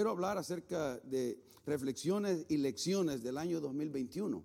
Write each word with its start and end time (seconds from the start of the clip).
quiero 0.00 0.12
hablar 0.12 0.38
acerca 0.38 0.96
de 1.00 1.38
reflexiones 1.66 2.46
y 2.48 2.56
lecciones 2.56 3.22
del 3.22 3.36
año 3.36 3.60
2021. 3.60 4.42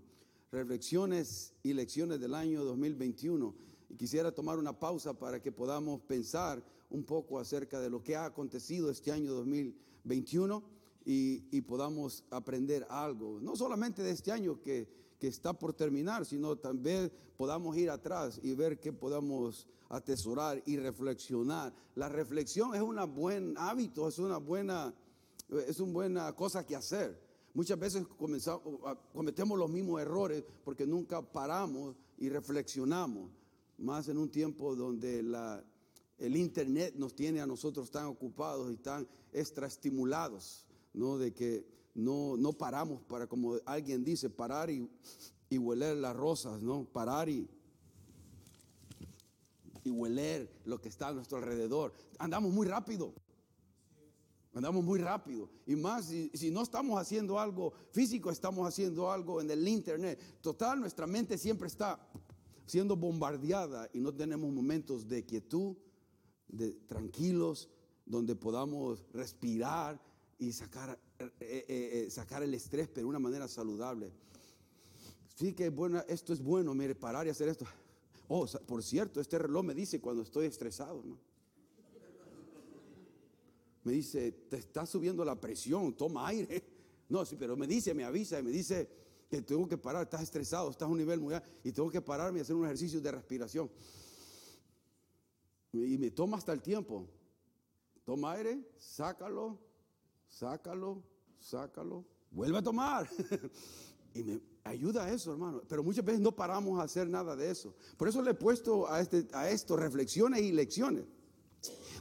Reflexiones 0.51 1.53
y 1.63 1.71
lecciones 1.71 2.19
del 2.19 2.35
año 2.35 2.65
2021. 2.65 3.55
Y 3.87 3.95
quisiera 3.95 4.33
tomar 4.33 4.59
una 4.59 4.77
pausa 4.77 5.13
para 5.13 5.41
que 5.41 5.53
podamos 5.53 6.01
pensar 6.01 6.61
un 6.89 7.05
poco 7.05 7.39
acerca 7.39 7.79
de 7.79 7.89
lo 7.89 8.03
que 8.03 8.17
ha 8.17 8.25
acontecido 8.25 8.89
este 8.89 9.13
año 9.13 9.31
2021 9.31 10.61
y, 11.05 11.45
y 11.49 11.61
podamos 11.61 12.25
aprender 12.31 12.85
algo. 12.89 13.39
No 13.39 13.55
solamente 13.55 14.03
de 14.03 14.11
este 14.11 14.33
año 14.33 14.61
que 14.61 14.89
que 15.19 15.27
está 15.27 15.53
por 15.53 15.73
terminar, 15.73 16.25
sino 16.25 16.57
también 16.57 17.11
podamos 17.37 17.75
ir 17.77 17.89
atrás 17.89 18.39
y 18.43 18.53
ver 18.53 18.79
qué 18.79 18.91
podamos 18.91 19.67
atesorar 19.89 20.61
y 20.65 20.77
reflexionar. 20.77 21.73
La 21.95 22.09
reflexión 22.09 22.75
es 22.75 22.81
un 22.81 22.97
buen 23.13 23.55
hábito, 23.57 24.07
es 24.07 24.19
una 24.19 24.37
buena, 24.37 24.93
es 25.49 25.79
una 25.79 25.93
buena 25.93 26.35
cosa 26.35 26.65
que 26.65 26.75
hacer. 26.75 27.19
Muchas 27.53 27.79
veces 27.79 28.05
cometemos 29.13 29.57
los 29.57 29.69
mismos 29.69 30.01
errores 30.01 30.43
porque 30.63 30.85
nunca 30.85 31.21
paramos 31.21 31.95
y 32.17 32.29
reflexionamos, 32.29 33.31
más 33.77 34.07
en 34.09 34.17
un 34.17 34.29
tiempo 34.29 34.75
donde 34.75 35.23
la, 35.23 35.63
el 36.17 36.35
Internet 36.35 36.95
nos 36.97 37.15
tiene 37.15 37.41
a 37.41 37.47
nosotros 37.47 37.91
tan 37.91 38.05
ocupados 38.05 38.71
y 38.73 38.77
tan 38.77 39.07
extraestimulados, 39.31 40.65
¿no? 40.93 41.17
De 41.17 41.33
que 41.33 41.65
no, 41.93 42.35
no 42.37 42.53
paramos 42.53 43.01
para, 43.03 43.27
como 43.27 43.55
alguien 43.65 44.03
dice, 44.03 44.29
parar 44.29 44.69
y, 44.69 44.89
y 45.49 45.57
hueler 45.57 45.95
las 45.97 46.15
rosas, 46.15 46.61
¿no? 46.61 46.83
Parar 46.85 47.29
y, 47.29 47.47
y 49.83 49.89
hueler 49.89 50.49
lo 50.65 50.79
que 50.79 50.89
está 50.89 51.09
a 51.09 51.13
nuestro 51.13 51.37
alrededor. 51.37 51.93
Andamos 52.17 52.51
muy 52.51 52.67
rápido. 52.67 53.13
Andamos 54.55 54.83
muy 54.83 54.99
rápido. 54.99 55.49
Y 55.67 55.75
más, 55.75 56.05
si, 56.05 56.31
si, 56.33 56.49
no 56.49 56.63
estamos 56.63 56.99
haciendo 56.99 57.37
algo 57.39 57.73
físico, 57.91 58.31
estamos 58.31 58.67
haciendo 58.67 59.11
algo 59.11 59.41
en 59.41 59.51
el 59.51 59.67
internet. 59.67 60.19
Total, 60.41 60.79
nuestra 60.79 61.05
mente 61.05 61.37
siempre 61.37 61.67
está 61.67 61.99
siendo 62.65 62.95
bombardeada 62.95 63.89
y 63.93 63.99
no 63.99 64.13
tenemos 64.13 64.51
momentos 64.51 65.07
de 65.07 65.25
quietud, 65.25 65.75
de 66.47 66.71
tranquilos, 66.87 67.69
donde 68.05 68.35
podamos 68.35 69.05
respirar 69.11 70.01
y 70.39 70.51
sacar 70.53 70.97
eh, 71.19 71.31
eh, 71.39 71.65
eh, 71.69 72.09
sacar 72.09 72.43
el 72.43 72.53
estrés, 72.53 72.87
pero 72.87 73.05
de 73.05 73.09
una 73.09 73.19
manera 73.19 73.47
saludable. 73.47 74.11
Sí 75.35 75.53
que 75.53 75.69
buena, 75.69 76.01
esto 76.07 76.33
es 76.33 76.41
bueno, 76.41 76.73
mire, 76.73 76.95
parar 76.95 77.27
y 77.27 77.29
hacer 77.29 77.49
esto. 77.49 77.65
Oh, 78.27 78.45
por 78.65 78.83
cierto, 78.83 79.21
este 79.21 79.37
reloj 79.37 79.63
me 79.63 79.73
dice 79.73 80.01
cuando 80.01 80.23
estoy 80.23 80.47
estresado, 80.47 81.03
¿no? 81.05 81.17
Me 83.85 83.93
dice, 83.93 84.31
te 84.49 84.57
está 84.57 84.85
subiendo 84.85 85.23
la 85.23 85.39
presión, 85.39 85.95
toma 85.95 86.27
aire. 86.27 86.63
No, 87.07 87.23
sí, 87.23 87.35
pero 87.37 87.55
me 87.55 87.67
dice, 87.67 87.93
me 87.93 88.03
avisa 88.03 88.39
y 88.39 88.43
me 88.43 88.49
dice 88.49 88.89
que 89.29 89.43
tengo 89.43 89.67
que 89.67 89.77
parar, 89.77 90.03
estás 90.03 90.23
estresado, 90.23 90.71
estás 90.71 90.87
a 90.87 90.91
un 90.91 90.97
nivel 90.97 91.19
muy 91.19 91.35
alto 91.35 91.47
y 91.63 91.71
tengo 91.71 91.91
que 91.91 92.01
pararme 92.01 92.39
y 92.39 92.41
hacer 92.41 92.55
un 92.55 92.65
ejercicio 92.65 92.99
de 92.99 93.11
respiración. 93.11 93.69
Y 95.71 95.97
me 95.99 96.09
toma 96.09 96.37
hasta 96.37 96.51
el 96.51 96.63
tiempo. 96.63 97.07
Toma 98.03 98.33
aire, 98.33 98.67
sácalo, 98.77 99.59
sácalo, 100.27 101.03
sácalo, 101.37 102.05
vuelve 102.31 102.57
a 102.57 102.63
tomar. 102.63 103.07
y 104.15 104.23
me 104.23 104.41
ayuda 104.63 105.05
a 105.05 105.13
eso, 105.13 105.31
hermano. 105.31 105.61
Pero 105.67 105.83
muchas 105.83 106.03
veces 106.03 106.21
no 106.21 106.35
paramos 106.35 106.79
a 106.79 106.83
hacer 106.83 107.07
nada 107.07 107.35
de 107.35 107.51
eso. 107.51 107.75
Por 107.97 108.07
eso 108.07 108.19
le 108.23 108.31
he 108.31 108.35
puesto 108.35 108.89
a, 108.89 108.99
este, 108.99 109.27
a 109.31 109.47
esto 109.47 109.77
reflexiones 109.77 110.41
y 110.41 110.51
lecciones. 110.51 111.05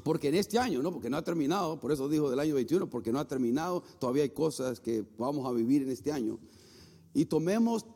Porque 0.02 0.28
en 0.28 0.34
este 0.34 0.58
año, 0.58 0.82
¿no? 0.82 0.92
Porque 0.92 1.10
no 1.10 1.16
ha 1.16 1.22
terminado, 1.22 1.78
por 1.80 1.92
eso 1.92 2.08
dijo 2.08 2.30
del 2.30 2.38
año 2.38 2.54
21, 2.54 2.88
porque 2.88 3.12
no 3.12 3.18
ha 3.18 3.28
terminado, 3.28 3.82
todavía 3.98 4.22
hay 4.22 4.30
cosas 4.30 4.80
que 4.80 5.04
vamos 5.18 5.46
a 5.46 5.52
vivir 5.52 5.82
en 5.82 5.90
este 5.90 6.12
año. 6.12 6.38
Y 7.12 7.26
tomemos 7.26 7.86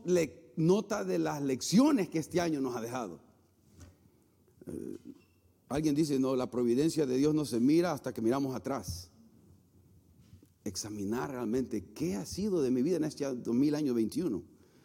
nota 0.56 1.04
de 1.04 1.18
las 1.18 1.42
lecciones 1.42 2.08
que 2.08 2.18
este 2.18 2.40
año 2.40 2.60
nos 2.60 2.76
ha 2.76 2.80
dejado. 2.80 3.20
Eh, 4.66 4.98
alguien 5.68 5.94
dice, 5.94 6.18
no, 6.18 6.36
la 6.36 6.50
providencia 6.50 7.06
de 7.06 7.16
Dios 7.16 7.34
no 7.34 7.44
se 7.44 7.60
mira 7.60 7.92
hasta 7.92 8.12
que 8.12 8.22
miramos 8.22 8.54
atrás 8.54 9.10
examinar 10.68 11.30
realmente 11.30 11.84
qué 11.94 12.14
ha 12.14 12.26
sido 12.26 12.62
de 12.62 12.70
mi 12.70 12.82
vida 12.82 12.96
en 12.98 13.04
este 13.04 13.24
2021. 13.24 14.42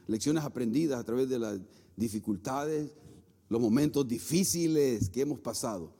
Lecciones 0.08 0.44
aprendidas 0.44 1.00
a 1.00 1.04
través 1.04 1.30
de 1.30 1.40
las 1.40 1.60
dificultades, 1.96 2.92
los 3.50 3.62
momentos 3.62 4.08
difíciles 4.08 5.10
que 5.10 5.22
hemos 5.22 5.40
pasado. 5.40 5.94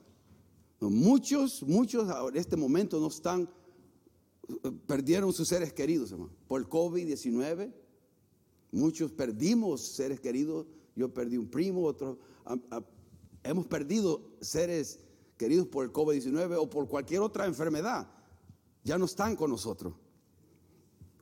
Muchos, 0.90 1.62
muchos 1.62 2.08
en 2.28 2.36
este 2.36 2.56
momento 2.56 3.00
no 3.00 3.08
están, 3.08 3.48
perdieron 4.86 5.32
sus 5.32 5.48
seres 5.48 5.72
queridos, 5.72 6.12
hermano, 6.12 6.32
por 6.46 6.60
el 6.60 6.68
COVID-19. 6.68 7.72
Muchos 8.72 9.12
perdimos 9.12 9.80
seres 9.80 10.20
queridos. 10.20 10.66
Yo 10.96 11.12
perdí 11.12 11.36
un 11.36 11.48
primo, 11.48 11.84
otro. 11.84 12.18
hemos 13.42 13.66
perdido 13.66 14.36
seres 14.40 15.00
queridos 15.36 15.66
por 15.66 15.84
el 15.84 15.92
COVID-19 15.92 16.56
o 16.58 16.68
por 16.68 16.88
cualquier 16.88 17.20
otra 17.20 17.46
enfermedad 17.46 18.08
ya 18.84 18.98
no 18.98 19.06
están 19.06 19.34
con 19.34 19.50
nosotros. 19.50 19.94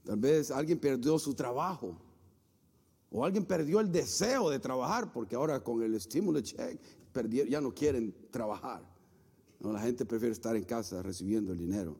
Tal 0.05 0.19
vez 0.19 0.51
alguien 0.51 0.79
perdió 0.79 1.19
su 1.19 1.33
trabajo 1.33 1.97
o 3.11 3.25
alguien 3.25 3.47
perdió 3.47 3.79
el 3.79 3.91
deseo 3.91 4.51
de 4.51 4.59
trabajar 4.59 5.13
porque 5.13 5.37
ahora 5.37 5.63
con 5.63 5.81
el 5.83 5.95
estímulo 5.95 6.41
check 6.41 6.81
ya 7.49 7.61
no 7.61 7.73
quieren 7.73 8.13
trabajar. 8.31 8.83
No, 9.63 9.73
la 9.73 9.81
gente 9.81 10.05
prefiere 10.05 10.33
estar 10.33 10.57
en 10.57 10.65
casa 10.65 11.03
recibiendo 11.03 11.53
el 11.53 11.59
dinero. 11.59 11.97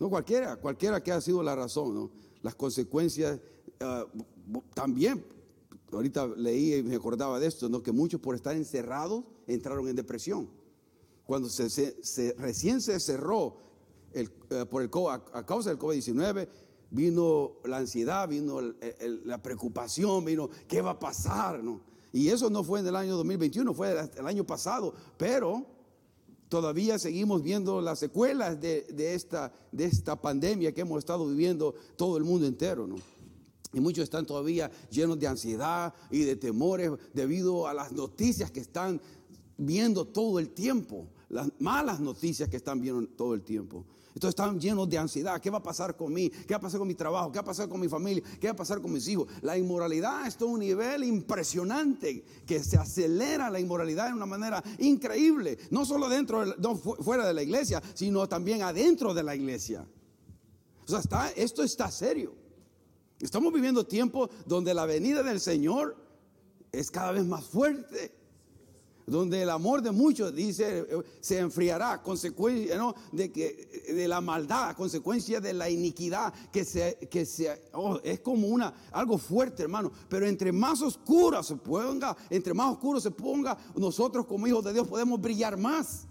No 0.00 0.08
cualquiera, 0.08 0.56
cualquiera 0.56 1.02
que 1.02 1.12
ha 1.12 1.20
sido 1.20 1.42
la 1.42 1.54
razón, 1.54 1.94
¿no? 1.94 2.10
Las 2.40 2.54
consecuencias 2.54 3.38
ah, 3.80 4.06
también. 4.72 5.22
Ahorita 5.92 6.26
leí 6.26 6.76
y 6.76 6.82
me 6.82 6.96
acordaba 6.96 7.38
de 7.38 7.46
esto, 7.46 7.68
¿no? 7.68 7.82
Que 7.82 7.92
muchos 7.92 8.18
por 8.18 8.34
estar 8.34 8.56
encerrados 8.56 9.24
entraron 9.46 9.86
en 9.88 9.94
depresión. 9.94 10.48
Cuando 11.26 11.50
se 11.50 12.34
recién 12.38 12.80
se 12.80 12.98
cerró 12.98 13.58
el, 14.12 14.30
eh, 14.50 14.64
por 14.64 14.82
el, 14.82 14.90
a, 15.10 15.44
causa 15.44 15.68
del 15.68 15.78
COVID-19 15.78 16.48
vino 16.90 17.56
la 17.64 17.78
ansiedad, 17.78 18.26
vino 18.26 18.60
la 19.24 19.42
preocupación, 19.42 20.24
vino 20.24 20.48
qué 20.66 20.80
va 20.80 20.92
a 20.92 20.98
pasar, 20.98 21.62
¿no? 21.62 21.82
Y 22.12 22.28
eso 22.28 22.48
no 22.48 22.64
fue 22.64 22.80
en 22.80 22.86
el 22.86 22.96
año 22.96 23.16
2021, 23.16 23.74
fue 23.74 24.08
el 24.16 24.26
año 24.26 24.44
pasado, 24.44 24.94
pero 25.18 25.74
todavía 26.54 27.00
seguimos 27.00 27.42
viendo 27.42 27.80
las 27.80 27.98
secuelas 27.98 28.60
de, 28.60 28.86
esta, 29.12 29.52
de 29.72 29.86
esta 29.86 30.14
pandemia 30.14 30.70
que 30.70 30.82
hemos 30.82 31.00
estado 31.00 31.26
viviendo 31.26 31.74
todo 31.96 32.16
el 32.16 32.22
mundo 32.22 32.46
entero, 32.46 32.86
¿no? 32.86 32.94
Y 33.72 33.80
muchos 33.80 34.04
están 34.04 34.24
todavía 34.24 34.70
llenos 34.88 35.18
de 35.18 35.26
ansiedad 35.26 35.92
y 36.12 36.20
de 36.20 36.36
temores 36.36 36.92
debido 37.12 37.66
a 37.66 37.74
las 37.74 37.90
noticias 37.90 38.52
que 38.52 38.60
están 38.60 39.00
viendo 39.56 40.06
todo 40.06 40.38
el 40.38 40.50
tiempo, 40.50 41.08
las 41.28 41.50
malas 41.58 41.98
noticias 41.98 42.48
que 42.48 42.58
están 42.58 42.80
viendo 42.80 43.04
todo 43.08 43.34
el 43.34 43.42
tiempo. 43.42 43.84
Entonces 44.14 44.30
están 44.30 44.60
llenos 44.60 44.88
de 44.88 44.96
ansiedad. 44.96 45.40
¿Qué 45.40 45.50
va 45.50 45.58
a 45.58 45.62
pasar 45.62 45.96
con 45.96 46.12
mí? 46.12 46.30
¿Qué 46.30 46.54
va 46.54 46.58
a 46.58 46.60
pasar 46.60 46.78
con 46.78 46.86
mi 46.86 46.94
trabajo? 46.94 47.32
¿Qué 47.32 47.38
va 47.38 47.42
a 47.42 47.46
pasar 47.46 47.68
con 47.68 47.80
mi 47.80 47.88
familia? 47.88 48.22
¿Qué 48.40 48.46
va 48.46 48.52
a 48.52 48.56
pasar 48.56 48.80
con 48.80 48.92
mis 48.92 49.08
hijos? 49.08 49.26
La 49.42 49.58
inmoralidad 49.58 50.24
está 50.26 50.44
a 50.44 50.48
un 50.48 50.60
nivel 50.60 51.02
impresionante 51.02 52.24
que 52.46 52.62
se 52.62 52.76
acelera 52.76 53.50
la 53.50 53.58
inmoralidad 53.58 54.06
de 54.06 54.14
una 54.14 54.26
manera 54.26 54.62
increíble. 54.78 55.58
No 55.70 55.84
solo 55.84 56.08
dentro, 56.08 56.46
fuera 56.76 57.26
de 57.26 57.34
la 57.34 57.42
iglesia, 57.42 57.82
sino 57.94 58.28
también 58.28 58.62
adentro 58.62 59.14
de 59.14 59.24
la 59.24 59.34
iglesia. 59.34 59.84
O 60.84 60.88
sea, 60.88 61.00
está, 61.00 61.30
esto 61.32 61.64
está 61.64 61.90
serio. 61.90 62.34
Estamos 63.18 63.52
viviendo 63.52 63.84
tiempos 63.84 64.30
donde 64.46 64.74
la 64.74 64.86
venida 64.86 65.24
del 65.24 65.40
Señor 65.40 65.96
es 66.70 66.88
cada 66.88 67.10
vez 67.10 67.24
más 67.24 67.44
fuerte 67.44 68.23
donde 69.06 69.42
el 69.42 69.50
amor 69.50 69.82
de 69.82 69.90
muchos 69.90 70.34
dice 70.34 70.86
se 71.20 71.38
enfriará, 71.38 72.02
consecuencia 72.02 72.94
de 73.12 73.32
que 73.32 73.84
de 73.94 74.08
la 74.08 74.20
maldad, 74.20 74.74
consecuencia 74.76 75.40
de 75.40 75.52
la 75.52 75.68
iniquidad 75.68 76.32
que 76.52 76.64
se 76.64 76.96
que 77.10 77.26
se 77.26 77.62
oh, 77.72 77.98
es 78.02 78.20
como 78.20 78.48
una 78.48 78.72
algo 78.92 79.18
fuerte, 79.18 79.62
hermano, 79.62 79.90
pero 80.08 80.26
entre 80.26 80.52
más 80.52 80.82
oscura 80.82 81.42
se 81.42 81.56
ponga, 81.56 82.16
entre 82.30 82.54
más 82.54 82.72
oscuro 82.72 83.00
se 83.00 83.10
ponga, 83.10 83.56
nosotros 83.76 84.26
como 84.26 84.46
hijos 84.46 84.64
de 84.64 84.72
Dios 84.72 84.88
podemos 84.88 85.20
brillar 85.20 85.56
más. 85.56 86.06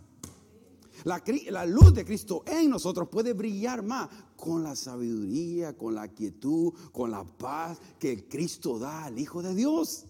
La, 1.03 1.21
la, 1.49 1.65
luz 1.65 1.93
de 1.93 2.05
Cristo 2.05 2.43
en 2.45 2.69
nosotros 2.69 3.09
puede 3.09 3.33
brillar 3.33 3.83
más 3.83 4.07
con 4.37 4.63
la 4.63 4.75
sabiduría, 4.75 5.75
con 5.75 5.95
la 5.95 6.07
quietud, 6.07 6.73
con 6.91 7.11
la 7.11 7.25
paz 7.25 7.77
que 7.99 8.27
Cristo 8.27 8.79
da 8.79 9.05
al 9.05 9.19
Hijo 9.19 9.41
de 9.41 9.53
Dios. 9.53 10.05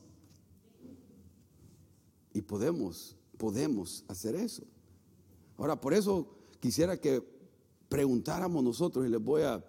Y 2.34 2.42
podemos, 2.42 3.16
podemos 3.38 4.04
hacer 4.08 4.36
eso. 4.36 4.64
Ahora, 5.58 5.80
por 5.80 5.94
eso 5.94 6.28
quisiera 6.60 7.00
que 7.00 7.24
preguntáramos 7.90 8.64
nosotros 8.64 9.06
y 9.06 9.10
les 9.10 9.24
voy 9.24 9.44
a, 9.44 9.64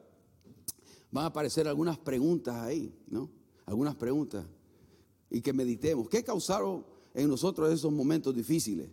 van 1.11 1.25
a 1.25 1.29
aparecer 1.29 1.69
algunas 1.69 1.99
preguntas 1.99 2.55
ahí, 2.57 2.95
¿no? 3.07 3.31
Algunas 3.67 3.95
preguntas. 3.95 4.47
Y 5.31 5.41
que 5.41 5.53
meditemos. 5.53 6.09
¿Qué 6.09 6.25
causaron 6.25 6.87
en 7.13 7.29
nosotros 7.29 7.73
esos 7.73 7.93
momentos 7.93 8.35
difíciles? 8.35 8.89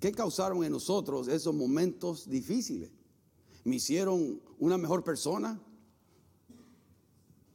¿Qué 0.00 0.12
causaron 0.12 0.64
en 0.64 0.72
nosotros 0.72 1.28
esos 1.28 1.54
momentos 1.54 2.28
difíciles? 2.28 2.90
me 3.66 3.76
hicieron 3.76 4.40
una 4.60 4.78
mejor 4.78 5.02
persona, 5.02 5.60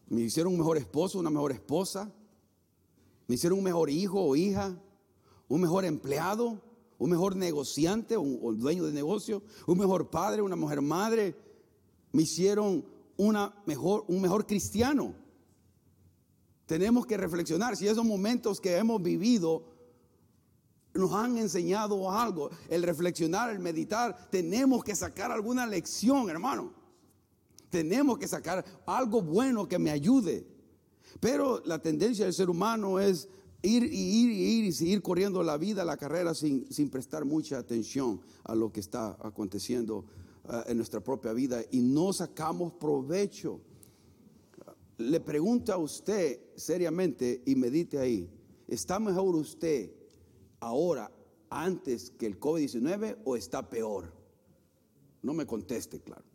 me 0.09 0.19
hicieron 0.19 0.51
un 0.51 0.59
mejor 0.59 0.77
esposo, 0.77 1.19
una 1.19 1.29
mejor 1.29 1.53
esposa, 1.53 2.13
me 3.27 3.35
hicieron 3.35 3.59
un 3.59 3.63
mejor 3.63 3.89
hijo 3.89 4.21
o 4.21 4.35
hija, 4.35 4.77
un 5.51 5.59
mejor 5.59 5.83
empleado, 5.83 6.61
un 6.97 7.09
mejor 7.09 7.35
negociante 7.35 8.15
o 8.15 8.23
dueño 8.53 8.85
de 8.85 8.93
negocio, 8.93 9.43
un 9.67 9.77
mejor 9.77 10.09
padre, 10.09 10.41
una 10.41 10.55
mejor 10.55 10.81
madre, 10.81 11.35
me 12.13 12.21
hicieron 12.21 12.85
una 13.17 13.53
mejor, 13.65 14.05
un 14.07 14.21
mejor 14.21 14.47
cristiano. 14.47 15.13
Tenemos 16.65 17.05
que 17.05 17.17
reflexionar 17.17 17.75
si 17.75 17.85
esos 17.85 18.05
momentos 18.05 18.61
que 18.61 18.77
hemos 18.77 19.03
vivido 19.03 19.65
nos 20.93 21.11
han 21.11 21.37
enseñado 21.37 22.09
algo. 22.09 22.49
El 22.69 22.83
reflexionar, 22.83 23.49
el 23.49 23.59
meditar, 23.59 24.29
tenemos 24.29 24.85
que 24.85 24.95
sacar 24.95 25.33
alguna 25.33 25.67
lección, 25.67 26.29
hermano. 26.29 26.71
Tenemos 27.69 28.17
que 28.17 28.29
sacar 28.29 28.63
algo 28.85 29.21
bueno 29.21 29.67
que 29.67 29.79
me 29.79 29.91
ayude. 29.91 30.47
Pero 31.19 31.61
la 31.65 31.81
tendencia 31.81 32.23
del 32.23 32.33
ser 32.33 32.49
humano 32.49 33.01
es 33.01 33.27
ir 33.61 33.83
y 33.83 34.23
ir 34.23 34.31
y 34.31 34.43
ir 34.59 34.65
y 34.65 34.71
seguir 34.71 35.01
corriendo 35.01 35.43
la 35.43 35.57
vida, 35.57 35.85
la 35.85 35.97
carrera 35.97 36.33
sin, 36.33 36.71
sin 36.71 36.89
prestar 36.89 37.25
mucha 37.25 37.57
atención 37.57 38.21
a 38.43 38.55
lo 38.55 38.71
que 38.71 38.79
está 38.79 39.17
aconteciendo 39.19 40.05
uh, 40.45 40.69
en 40.69 40.77
nuestra 40.77 41.01
propia 41.01 41.33
vida 41.33 41.61
y 41.71 41.81
no 41.81 42.11
sacamos 42.13 42.73
provecho. 42.73 43.61
Le 44.97 45.19
pregunto 45.19 45.73
a 45.73 45.77
usted 45.77 46.39
seriamente 46.55 47.41
y 47.45 47.55
medite 47.55 47.97
ahí, 47.97 48.29
¿está 48.67 48.99
mejor 48.99 49.35
usted 49.35 49.91
ahora 50.59 51.11
antes 51.49 52.11
que 52.11 52.25
el 52.25 52.39
COVID-19 52.39 53.17
o 53.23 53.35
está 53.35 53.69
peor? 53.69 54.13
No 55.21 55.33
me 55.33 55.45
conteste, 55.45 55.99
claro. 56.01 56.25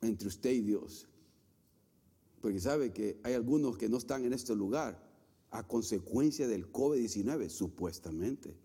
Entre 0.00 0.28
usted 0.28 0.50
y 0.50 0.60
Dios. 0.60 1.08
Porque 2.46 2.60
sabe 2.60 2.92
que 2.92 3.18
hay 3.24 3.34
algunos 3.34 3.76
que 3.76 3.88
no 3.88 3.96
están 3.96 4.24
en 4.24 4.32
este 4.32 4.54
lugar 4.54 5.02
a 5.50 5.66
consecuencia 5.66 6.46
del 6.46 6.70
COVID-19, 6.70 7.48
supuestamente. 7.48 8.56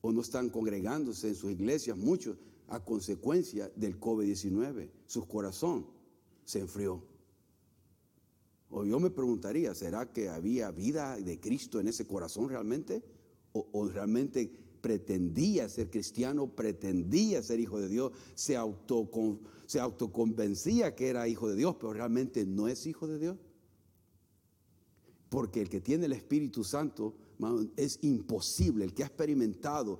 O 0.00 0.10
no 0.10 0.20
están 0.20 0.50
congregándose 0.50 1.28
en 1.28 1.36
sus 1.36 1.52
iglesias, 1.52 1.96
muchos, 1.96 2.36
a 2.66 2.84
consecuencia 2.84 3.70
del 3.76 4.00
COVID-19. 4.00 4.90
Su 5.06 5.28
corazón 5.28 5.86
se 6.44 6.58
enfrió. 6.58 7.04
O 8.68 8.84
yo 8.84 8.98
me 8.98 9.10
preguntaría, 9.10 9.72
¿será 9.72 10.12
que 10.12 10.28
había 10.28 10.72
vida 10.72 11.16
de 11.16 11.38
Cristo 11.38 11.78
en 11.78 11.86
ese 11.86 12.04
corazón 12.04 12.48
realmente? 12.48 13.04
¿O, 13.52 13.86
realmente 13.86 14.50
pretendía 14.80 15.68
ser 15.68 15.88
cristiano, 15.88 16.48
pretendía 16.48 17.44
ser 17.44 17.60
hijo 17.60 17.78
de 17.78 17.88
Dios, 17.88 18.10
se, 18.34 18.56
auto, 18.56 19.08
se 19.66 19.80
autoconvencía 19.80 20.94
que 20.94 21.08
era 21.08 21.28
hijo 21.28 21.48
de 21.48 21.56
Dios, 21.56 21.76
pero 21.76 21.92
realmente 21.92 22.44
no 22.44 22.68
es 22.68 22.86
hijo 22.86 23.06
de 23.06 23.18
Dios? 23.18 23.36
Porque 25.28 25.60
el 25.60 25.68
que 25.68 25.80
tiene 25.80 26.06
el 26.06 26.12
Espíritu 26.12 26.64
Santo 26.64 27.14
es 27.76 27.98
imposible, 28.02 28.84
el 28.84 28.94
que 28.94 29.02
ha 29.02 29.06
experimentado 29.06 29.98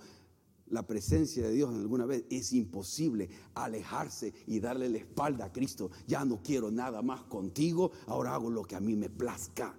la 0.69 0.87
presencia 0.87 1.47
de 1.47 1.53
Dios 1.53 1.73
en 1.73 1.81
alguna 1.81 2.07
vez, 2.07 2.25
es 2.31 2.53
imposible 2.53 3.29
alejarse 3.55 4.33
y 4.47 4.61
darle 4.61 4.89
la 4.89 4.99
espalda 4.99 5.47
a 5.47 5.53
Cristo. 5.53 5.91
Ya 6.07 6.25
no 6.25 6.43
quiero 6.43 6.71
nada 6.71 7.03
más 7.03 7.23
contigo, 7.25 7.93
ahora 8.07 8.35
hago 8.35 8.51
lo 8.51 8.63
que 8.65 8.77
a 8.77 8.81
mí 8.81 8.97
me 8.97 9.11
plazca. 9.11 9.79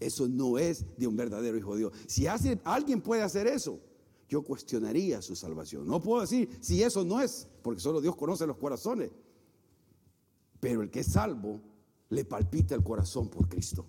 Eso 0.00 0.28
no 0.28 0.58
es 0.58 0.84
de 0.96 1.06
un 1.06 1.16
verdadero 1.16 1.58
hijo 1.58 1.72
de 1.72 1.80
Dios. 1.80 1.92
Si 2.06 2.26
hace, 2.26 2.60
alguien 2.64 3.00
puede 3.00 3.22
hacer 3.22 3.46
eso, 3.46 3.80
yo 4.28 4.42
cuestionaría 4.42 5.22
su 5.22 5.34
salvación. 5.34 5.86
No 5.86 6.00
puedo 6.00 6.20
decir 6.20 6.58
si 6.60 6.82
eso 6.82 7.04
no 7.04 7.20
es, 7.20 7.48
porque 7.62 7.80
solo 7.80 8.00
Dios 8.00 8.14
conoce 8.16 8.46
los 8.46 8.58
corazones. 8.58 9.10
Pero 10.60 10.82
el 10.82 10.90
que 10.90 11.00
es 11.00 11.12
salvo 11.12 11.60
le 12.10 12.24
palpita 12.24 12.74
el 12.74 12.82
corazón 12.82 13.28
por 13.28 13.48
Cristo. 13.48 13.86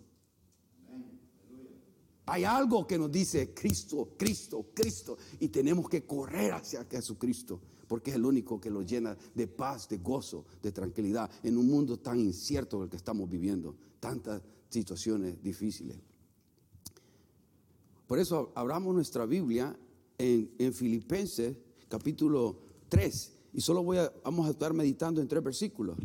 Hay 2.25 2.43
algo 2.43 2.85
que 2.85 2.97
nos 2.97 3.11
dice 3.11 3.53
Cristo, 3.53 4.13
Cristo, 4.15 4.67
Cristo. 4.73 5.17
Y 5.39 5.49
tenemos 5.49 5.89
que 5.89 6.05
correr 6.05 6.53
hacia 6.53 6.85
Jesucristo. 6.85 7.59
Porque 7.87 8.11
es 8.11 8.17
el 8.17 8.25
único 8.25 8.61
que 8.61 8.69
lo 8.69 8.83
llena 8.83 9.17
de 9.33 9.47
paz, 9.47 9.89
de 9.89 9.97
gozo, 9.97 10.45
de 10.61 10.71
tranquilidad. 10.71 11.29
En 11.41 11.57
un 11.57 11.67
mundo 11.67 11.97
tan 11.97 12.19
incierto 12.19 12.77
en 12.77 12.83
el 12.83 12.89
que 12.89 12.97
estamos 12.97 13.27
viviendo. 13.27 13.75
Tantas 13.99 14.43
situaciones 14.69 15.41
difíciles. 15.41 15.97
Por 18.05 18.19
eso 18.19 18.51
abramos 18.53 18.93
nuestra 18.93 19.25
Biblia 19.25 19.75
en, 20.19 20.53
en 20.59 20.73
Filipenses 20.73 21.55
capítulo 21.87 22.59
3. 22.87 23.31
Y 23.53 23.61
solo 23.61 23.83
voy 23.83 23.97
a, 23.97 24.13
vamos 24.23 24.47
a 24.47 24.51
estar 24.51 24.73
meditando 24.73 25.19
en 25.19 25.27
tres 25.27 25.43
versículos. 25.43 25.97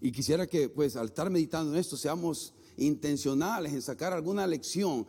Y 0.00 0.10
quisiera 0.12 0.46
que, 0.46 0.68
pues, 0.68 0.96
al 0.96 1.06
estar 1.06 1.30
meditando 1.30 1.72
en 1.72 1.78
esto, 1.78 1.96
seamos 1.96 2.52
intencionales 2.76 3.72
en 3.72 3.80
sacar 3.80 4.12
alguna 4.12 4.46
lección 4.46 5.06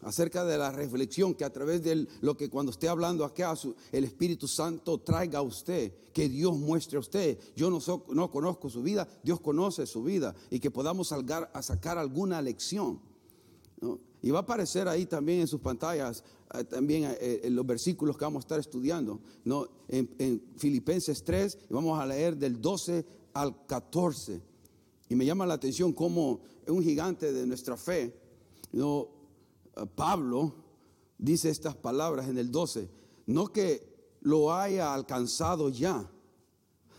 acerca 0.00 0.44
de 0.44 0.58
la 0.58 0.72
reflexión 0.72 1.34
que 1.34 1.44
a 1.44 1.52
través 1.52 1.82
de 1.82 2.06
lo 2.20 2.36
que 2.36 2.48
cuando 2.48 2.72
esté 2.72 2.88
hablando 2.88 3.24
acá 3.24 3.54
el 3.92 4.04
Espíritu 4.04 4.48
Santo 4.48 4.98
traiga 4.98 5.40
a 5.40 5.42
usted, 5.42 5.92
que 6.12 6.28
Dios 6.28 6.56
muestre 6.56 6.96
a 6.96 7.00
usted. 7.00 7.38
Yo 7.54 7.70
no, 7.70 7.78
no 8.08 8.30
conozco 8.30 8.68
su 8.68 8.82
vida, 8.82 9.06
Dios 9.22 9.40
conoce 9.40 9.86
su 9.86 10.02
vida 10.02 10.34
y 10.50 10.60
que 10.60 10.70
podamos 10.70 11.08
sacar 11.08 11.98
alguna 11.98 12.40
lección. 12.42 13.00
Y 14.22 14.30
va 14.30 14.38
a 14.38 14.42
aparecer 14.42 14.86
ahí 14.86 15.04
también 15.04 15.40
en 15.40 15.48
sus 15.48 15.60
pantallas, 15.60 16.22
eh, 16.54 16.64
también 16.64 17.04
eh, 17.20 17.40
en 17.42 17.56
los 17.56 17.66
versículos 17.66 18.16
que 18.16 18.24
vamos 18.24 18.40
a 18.40 18.44
estar 18.44 18.60
estudiando, 18.60 19.20
¿no? 19.44 19.66
en, 19.88 20.14
en 20.18 20.42
Filipenses 20.56 21.24
3, 21.24 21.58
y 21.68 21.74
vamos 21.74 22.00
a 22.00 22.06
leer 22.06 22.36
del 22.36 22.60
12 22.60 23.04
al 23.34 23.66
14. 23.66 24.40
Y 25.08 25.16
me 25.16 25.26
llama 25.26 25.44
la 25.44 25.54
atención 25.54 25.92
cómo 25.92 26.40
un 26.68 26.82
gigante 26.82 27.32
de 27.32 27.46
nuestra 27.46 27.76
fe, 27.76 28.14
¿no? 28.72 29.08
Eh, 29.76 29.86
Pablo 29.94 30.54
dice 31.18 31.50
estas 31.50 31.74
palabras 31.74 32.28
en 32.28 32.38
el 32.38 32.50
12, 32.50 32.88
no 33.26 33.52
que 33.52 34.16
lo 34.20 34.54
haya 34.54 34.94
alcanzado 34.94 35.68
ya, 35.68 36.08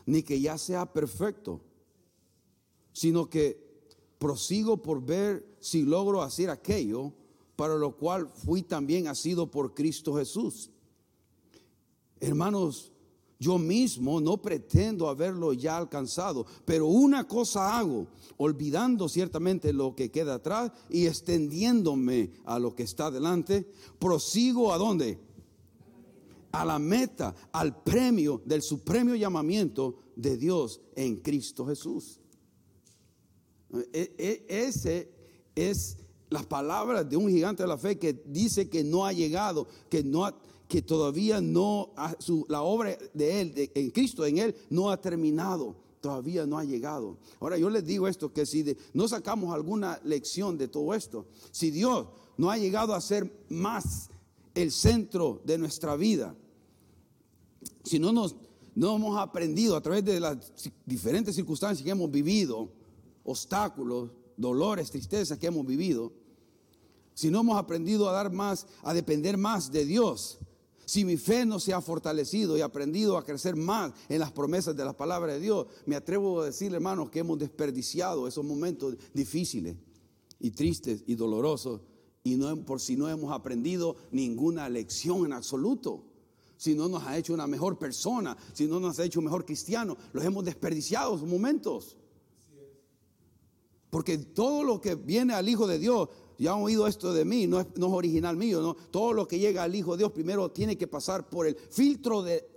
ni 0.06 0.24
que 0.24 0.40
ya 0.40 0.58
sea 0.58 0.92
perfecto, 0.92 1.62
sino 2.92 3.30
que 3.30 3.64
prosigo 4.19 4.81
por 4.81 5.04
ver 5.04 5.45
si 5.59 5.83
logro 5.83 6.21
hacer 6.21 6.50
aquello 6.50 7.14
para 7.56 7.76
lo 7.76 7.95
cual 7.95 8.30
fui 8.30 8.64
también 8.64 9.07
asido 9.07 9.50
por 9.50 9.74
Cristo 9.74 10.16
Jesús. 10.16 10.72
Hermanos, 12.19 12.94
yo 13.44 13.57
mismo 13.57 14.22
no 14.22 14.42
pretendo 14.42 15.10
haberlo 15.10 15.52
ya 15.52 15.78
alcanzado, 15.78 16.45
pero 16.64 16.88
una 16.88 17.28
cosa 17.28 17.78
hago, 17.78 18.07
olvidando 18.38 19.10
ciertamente 19.10 19.74
lo 19.74 19.95
que 19.95 20.10
queda 20.10 20.36
atrás 20.36 20.72
y 20.90 21.07
extendiéndome 21.07 22.31
a 22.45 22.57
lo 22.57 22.74
que 22.74 22.83
está 22.83 23.12
delante, 23.12 23.69
prosigo 24.00 24.72
a 24.74 24.78
dónde? 24.78 25.19
A 26.54 26.64
la 26.64 26.80
meta, 26.80 27.36
al 27.52 27.83
premio 27.83 28.42
del 28.45 28.62
supremo 28.62 29.16
llamamiento 29.16 29.98
de 30.16 30.38
Dios 30.38 30.80
en 30.95 31.18
Cristo 31.18 31.66
Jesús. 31.66 32.22
E, 33.92 34.16
e, 34.18 34.45
ese 34.48 35.12
es 35.56 35.98
las 36.33 36.47
palabras 36.47 37.07
de 37.07 37.16
un 37.16 37.30
gigante 37.30 37.61
de 37.61 37.69
la 37.69 37.78
fe 37.78 37.99
que 37.99 38.23
dice 38.25 38.68
que 38.68 38.83
no 38.83 39.06
ha 39.06 39.13
llegado, 39.13 39.68
que 39.87 40.04
no 40.04 40.25
ha 40.25 40.35
que 40.68 40.81
todavía 40.81 41.40
no, 41.40 41.94
la 42.47 42.63
obra 42.63 42.97
de 43.13 43.42
Él, 43.42 43.71
en 43.75 43.92
Cristo, 43.92 44.25
en 44.25 44.40
Él, 44.40 44.56
no 44.71 44.90
ha 44.90 44.99
terminado, 44.99 45.75
todavía 46.02 46.47
no 46.47 46.57
ha 46.57 46.63
llegado. 46.63 47.19
Ahora 47.40 47.59
yo 47.59 47.69
les 47.69 47.85
digo 47.85 48.07
esto, 48.07 48.33
que 48.33 48.47
si 48.47 48.75
no 48.94 49.07
sacamos 49.07 49.54
alguna 49.54 49.99
lección 50.04 50.57
de 50.57 50.68
todo 50.68 50.95
esto, 50.95 51.28
si 51.52 51.69
Dios 51.69 52.07
no 52.37 52.49
ha 52.49 52.57
llegado 52.57 52.95
a 52.95 53.02
ser 53.02 53.45
más 53.49 54.09
el 54.56 54.71
centro 54.71 55.40
de 55.45 55.59
nuestra 55.59 55.95
vida, 55.95 56.35
si 57.83 57.99
no 57.99 58.11
nos 58.11 58.35
no 58.73 58.95
hemos 58.95 59.19
aprendido 59.19 59.75
a 59.75 59.81
través 59.81 60.04
de 60.04 60.19
las 60.19 60.52
diferentes 60.83 61.35
circunstancias 61.35 61.83
que 61.83 61.92
hemos 61.92 62.09
vivido, 62.09 62.71
obstáculos, 63.23 64.09
dolores, 64.35 64.90
tristezas 64.90 65.37
que 65.37 65.45
hemos 65.45 65.66
vivido, 65.66 66.11
si 67.14 67.30
no 67.30 67.42
hemos 67.42 67.58
aprendido 67.58 68.10
a 68.10 68.14
dar 68.14 68.32
más, 68.32 68.68
a 68.82 68.94
depender 68.94 69.38
más 69.38 69.72
de 69.72 69.86
Dios, 69.86 70.40
si 70.86 71.06
mi 71.06 71.18
fe 71.18 71.46
no 71.46 71.60
se 71.60 71.74
ha 71.74 71.82
fortalecido 71.82 72.58
y 72.58 72.62
aprendido 72.62 73.18
a 73.18 73.24
crecer 73.24 73.56
más 73.56 73.94
en 74.10 74.20
las 74.20 74.32
promesas 74.32 74.76
de 74.76 74.84
la 74.84 74.94
palabra 74.94 75.34
de 75.34 75.40
Dios, 75.40 75.68
me 75.86 75.96
atrevo 75.96 76.42
a 76.42 76.46
decirle, 76.46 76.78
hermanos, 76.78 77.10
que 77.10 77.20
hemos 77.20 77.40
desperdiciado 77.40 78.28
esos 78.28 78.44
momentos 78.44 78.96
difíciles 79.14 79.78
y 80.40 80.52
tristes 80.52 81.04
y 81.08 81.16
dolorosos 81.16 81.82
y 82.24 82.36
no 82.36 82.56
por 82.66 82.80
si 82.80 82.96
no 82.96 83.10
hemos 83.10 83.32
aprendido 83.32 83.96
ninguna 84.12 84.70
lección 84.70 85.26
en 85.26 85.34
absoluto. 85.34 86.06
Si 86.58 86.76
no 86.76 86.88
nos 86.88 87.04
ha 87.04 87.18
hecho 87.18 87.34
una 87.34 87.48
mejor 87.48 87.78
persona, 87.78 88.38
si 88.54 88.68
no 88.68 88.80
nos 88.80 89.00
ha 89.00 89.04
hecho 89.04 89.20
un 89.20 89.26
mejor 89.26 89.46
cristiano, 89.46 89.98
los 90.14 90.24
hemos 90.24 90.46
desperdiciado 90.46 91.16
esos 91.16 91.28
momentos. 91.28 91.98
Porque 93.90 94.18
todo 94.18 94.64
lo 94.64 94.80
que 94.80 94.96
viene 94.96 95.34
al 95.34 95.48
Hijo 95.50 95.68
de 95.68 95.78
Dios 95.78 96.10
ya 96.37 96.54
han 96.54 96.61
oído 96.61 96.87
esto 96.87 97.13
de 97.13 97.25
mí, 97.25 97.47
no 97.47 97.59
es, 97.59 97.68
no 97.75 97.87
es 97.87 97.94
original 97.94 98.37
mío. 98.37 98.75
Todo 98.92 99.13
lo 99.13 99.28
que 99.28 99.40
llega 99.40 99.63
al 99.63 99.75
Hijo 99.75 99.92
de 99.92 99.99
Dios 99.99 100.11
primero 100.11 100.52
tiene 100.52 100.78
que 100.78 100.87
pasar 100.87 101.30
por 101.30 101.47
el 101.47 101.56
filtro 101.56 102.23
de 102.23 102.47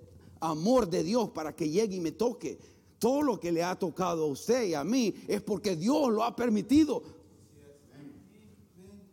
amor 0.40 0.88
de 0.88 1.02
Dios 1.02 1.30
para 1.30 1.54
que 1.54 1.68
llegue 1.68 1.96
y 1.96 2.00
me 2.00 2.12
toque. 2.12 2.58
Todo 2.98 3.22
lo 3.22 3.38
que 3.38 3.52
le 3.52 3.62
ha 3.62 3.78
tocado 3.78 4.24
a 4.24 4.26
usted 4.28 4.64
y 4.64 4.74
a 4.74 4.84
mí 4.84 5.14
es 5.28 5.42
porque 5.42 5.76
Dios 5.76 6.10
lo 6.10 6.24
ha 6.24 6.34
permitido. 6.34 7.02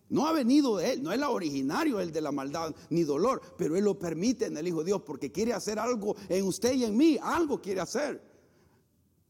No 0.10 0.28
ha 0.28 0.32
venido 0.32 0.78
de 0.78 0.94
Él, 0.94 1.04
no 1.04 1.12
es 1.12 1.18
el 1.18 1.24
originario, 1.24 2.00
el 2.00 2.12
de 2.12 2.22
la 2.22 2.32
maldad 2.32 2.76
ni 2.92 3.04
dolor, 3.04 3.42
pero 3.58 3.76
Él 3.76 3.84
lo 3.84 3.98
permite 3.98 4.46
en 4.46 4.56
el 4.58 4.68
Hijo 4.68 4.80
de 4.80 4.86
Dios 4.86 5.02
porque 5.04 5.32
quiere 5.32 5.54
hacer 5.54 5.80
algo 5.80 6.16
en 6.30 6.46
usted 6.46 6.74
y 6.74 6.84
en 6.84 6.96
mí, 6.96 7.18
algo 7.22 7.60
quiere 7.60 7.82
hacer. 7.82 8.33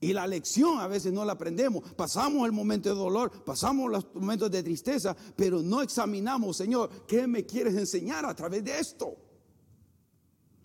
Y 0.04 0.12
la 0.12 0.28
lección 0.28 0.80
a 0.80 0.88
veces 0.88 1.14
no 1.14 1.24
la 1.24 1.32
aprendemos. 1.32 1.94
Pasamos 1.94 2.46
el 2.46 2.52
momento 2.52 2.90
de 2.90 2.96
dolor, 2.96 3.32
pasamos 3.46 3.90
los 3.90 4.14
momentos 4.14 4.52
de 4.52 4.62
tristeza, 4.62 5.16
pero 5.34 5.62
no 5.62 5.82
examinamos, 5.82 6.58
Señor, 6.58 7.06
¿qué 7.08 7.26
me 7.26 7.46
quieres 7.46 7.74
enseñar 7.76 8.26
a 8.26 8.36
través 8.36 8.66
de 8.66 8.78
esto? 8.78 9.16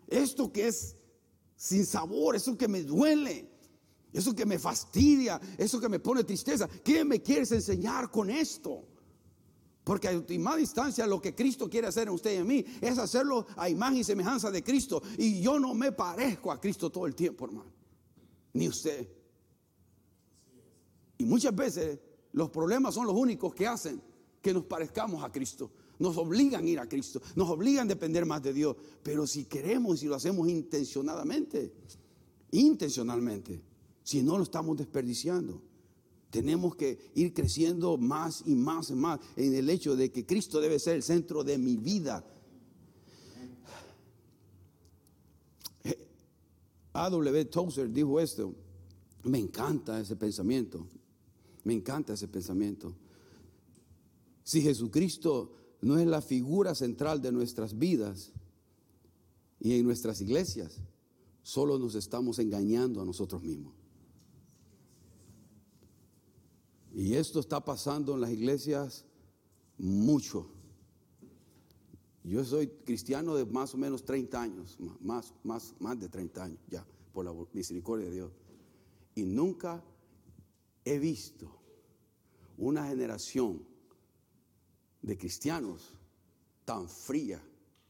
Esto 0.09 0.53
que 0.53 0.67
es 0.67 0.97
sin 1.55 1.87
sabor, 1.87 2.35
eso 2.35 2.59
que 2.59 2.67
me 2.67 2.83
duele, 2.83 3.49
eso 4.13 4.35
que 4.35 4.45
me 4.45 4.59
fastidia, 4.59 5.41
eso 5.57 5.79
que 5.81 5.89
me 5.89 6.01
pone 6.01 6.25
tristeza. 6.25 6.69
¿Qué 6.83 7.05
me 7.05 7.23
quieres 7.23 7.53
enseñar 7.53 8.11
con 8.11 8.31
esto? 8.31 8.89
Porque 9.85 10.09
a 10.09 10.17
última 10.17 10.57
distancia 10.57 11.07
lo 11.07 11.23
que 11.23 11.37
Cristo 11.37 11.71
quiere 11.71 11.87
hacer 11.87 12.09
en 12.09 12.15
usted 12.15 12.33
y 12.33 12.39
en 12.39 12.47
mí 12.49 12.65
es 12.81 12.99
hacerlo 12.99 13.47
a 13.57 13.69
imagen 13.69 13.99
y 13.99 14.05
semejanza 14.05 14.51
de 14.51 14.65
Cristo. 14.65 15.01
Y 15.17 15.41
yo 15.41 15.61
no 15.61 15.75
me 15.75 15.93
parezco 15.93 16.51
a 16.51 16.61
Cristo 16.61 16.91
todo 16.91 17.07
el 17.07 17.15
tiempo, 17.15 17.45
hermano. 17.45 17.73
Ni 18.55 18.67
usted. 18.67 19.18
Y 21.19 21.25
muchas 21.25 21.55
veces 21.55 21.99
los 22.33 22.51
problemas 22.51 22.95
son 22.95 23.07
los 23.07 23.17
únicos 23.17 23.55
que 23.55 23.67
hacen 23.67 24.01
que 24.41 24.55
nos 24.55 24.65
parezcamos 24.65 25.23
a 25.23 25.31
Cristo. 25.31 25.71
Nos 25.99 26.17
obligan 26.17 26.65
a 26.65 26.69
ir 26.69 26.79
a 26.79 26.89
Cristo, 26.89 27.21
nos 27.35 27.51
obligan 27.51 27.87
a 27.87 27.89
depender 27.89 28.25
más 28.25 28.43
de 28.43 28.53
Dios. 28.53 28.77
Pero 29.03 29.27
si 29.27 29.45
queremos 29.47 30.03
y 30.03 30.07
lo 30.07 30.15
hacemos 30.15 30.49
intencionadamente, 30.49 31.73
intencionalmente, 32.53 33.61
si 34.05 34.23
no 34.23 34.39
lo 34.39 34.45
estamos 34.45 34.77
desperdiciando, 34.77 35.61
tenemos 36.31 36.77
que 36.77 37.11
ir 37.15 37.35
creciendo 37.35 37.97
más 37.97 38.45
y 38.47 38.55
más 38.55 38.91
y 38.91 38.95
más 38.95 39.19
en 39.35 39.55
el 39.55 39.69
hecho 39.71 39.97
de 39.97 40.13
que 40.13 40.25
Cristo 40.25 40.61
debe 40.61 40.79
ser 40.79 40.97
el 40.97 41.03
centro 41.03 41.43
de 41.43 41.59
mi 41.59 41.77
vida. 41.77 42.25
A.W. 46.93 47.45
Tozer 47.47 47.91
dijo 47.93 48.21
esto. 48.21 48.55
Me 49.25 49.39
encanta 49.39 50.01
ese 50.01 50.17
pensamiento. 50.17 50.87
Me 51.65 51.75
encanta 51.75 52.15
ese 52.15 52.29
pensamiento. 52.29 52.95
Si 54.45 54.63
Jesucristo 54.63 55.53
no 55.81 55.99
es 55.99 56.07
la 56.07 56.23
figura 56.23 56.75
central 56.75 57.21
de 57.21 57.33
nuestras 57.33 57.79
vidas 57.79 58.33
y 59.61 59.75
en 59.75 59.85
nuestras 59.85 60.21
iglesias, 60.21 60.81
solo 61.43 61.79
nos 61.79 61.95
estamos 61.95 62.39
engañando 62.39 63.01
a 63.01 63.05
nosotros 63.05 63.43
mismos. 63.43 63.75
Y 66.95 67.15
esto 67.15 67.41
está 67.41 67.65
pasando 67.65 68.15
en 68.15 68.23
las 68.23 68.31
iglesias 68.31 69.05
mucho. 69.77 70.51
Yo 72.25 72.45
soy 72.45 72.69
cristiano 72.85 73.35
de 73.35 73.47
más 73.47 73.73
o 73.75 73.79
menos 73.79 74.05
30 74.05 74.43
años, 74.43 74.77
más, 75.01 75.33
más, 75.45 75.75
más 75.79 75.99
de 75.99 76.09
30 76.09 76.45
años 76.45 76.59
ya, 76.69 76.87
por 77.13 77.25
la 77.25 77.33
misericordia 77.53 78.07
de 78.07 78.13
Dios. 78.13 78.33
Y 79.15 79.23
nunca 79.23 79.83
he 80.89 80.99
visto 80.99 81.55
una 82.57 82.89
generación 82.89 83.67
de 85.03 85.19
cristianos 85.19 85.95
tan 86.65 86.89
fría 86.89 87.43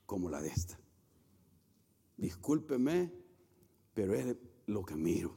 como 0.04 0.28
la 0.28 0.40
de 0.40 0.48
esta. 0.48 0.78
Discúlpeme, 2.16 3.12
pero 3.94 4.14
es 4.14 4.36
lo 4.66 4.84
que 4.84 4.96
miro. 4.96 5.36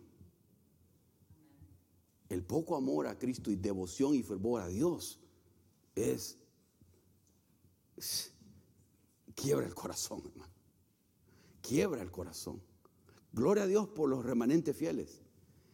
El 2.30 2.44
poco 2.44 2.75
amor 2.75 3.08
a 3.08 3.20
Cristo 3.20 3.51
y 3.51 3.56
devoción 3.56 4.15
y 4.15 4.24
fervor 4.24 4.62
a 4.62 4.68
Dios 4.68 5.20
es, 5.94 6.38
quiebra 9.36 9.68
el 9.68 9.75
corazón, 9.75 10.24
hermano. 10.25 10.51
Quiebra 11.62 12.01
el 12.01 12.10
corazón. 12.10 12.62
Gloria 13.34 13.63
a 13.63 13.68
Dios 13.68 13.88
por 13.89 14.10
los 14.10 14.25
remanentes 14.25 14.75
fieles. 14.75 15.22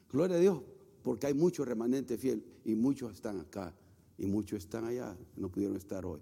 Gloria 0.09 0.35
a 0.35 0.39
Dios 0.39 0.63
porque 1.07 1.27
hay 1.27 1.33
muchos 1.33 1.65
remanentes 1.65 2.19
fieles 2.19 2.43
y 2.65 2.75
muchos 2.75 3.13
están 3.13 3.39
acá 3.39 3.73
y 4.17 4.25
muchos 4.25 4.65
están 4.65 4.83
allá, 4.83 5.17
no 5.37 5.49
pudieron 5.49 5.77
estar 5.77 6.05
hoy. 6.05 6.19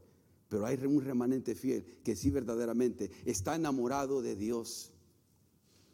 Pero 0.48 0.64
hay 0.64 0.78
un 0.86 1.02
remanente 1.02 1.56
fiel 1.56 1.84
que 2.04 2.16
sí 2.16 2.30
verdaderamente 2.30 3.10
está 3.26 3.56
enamorado 3.56 4.22
de 4.22 4.36
Dios 4.36 4.92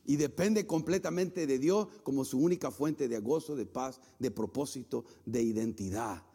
y 0.05 0.17
depende 0.17 0.67
completamente 0.67 1.47
de 1.47 1.57
Dios 1.57 1.87
como 2.03 2.25
su 2.25 2.37
única 2.39 2.69
fuente 2.69 3.07
de 3.07 3.17
gozo, 3.19 3.55
de 3.55 3.65
paz, 3.65 4.01
de 4.19 4.29
propósito, 4.29 5.05
de 5.25 5.41
identidad. 5.41 6.25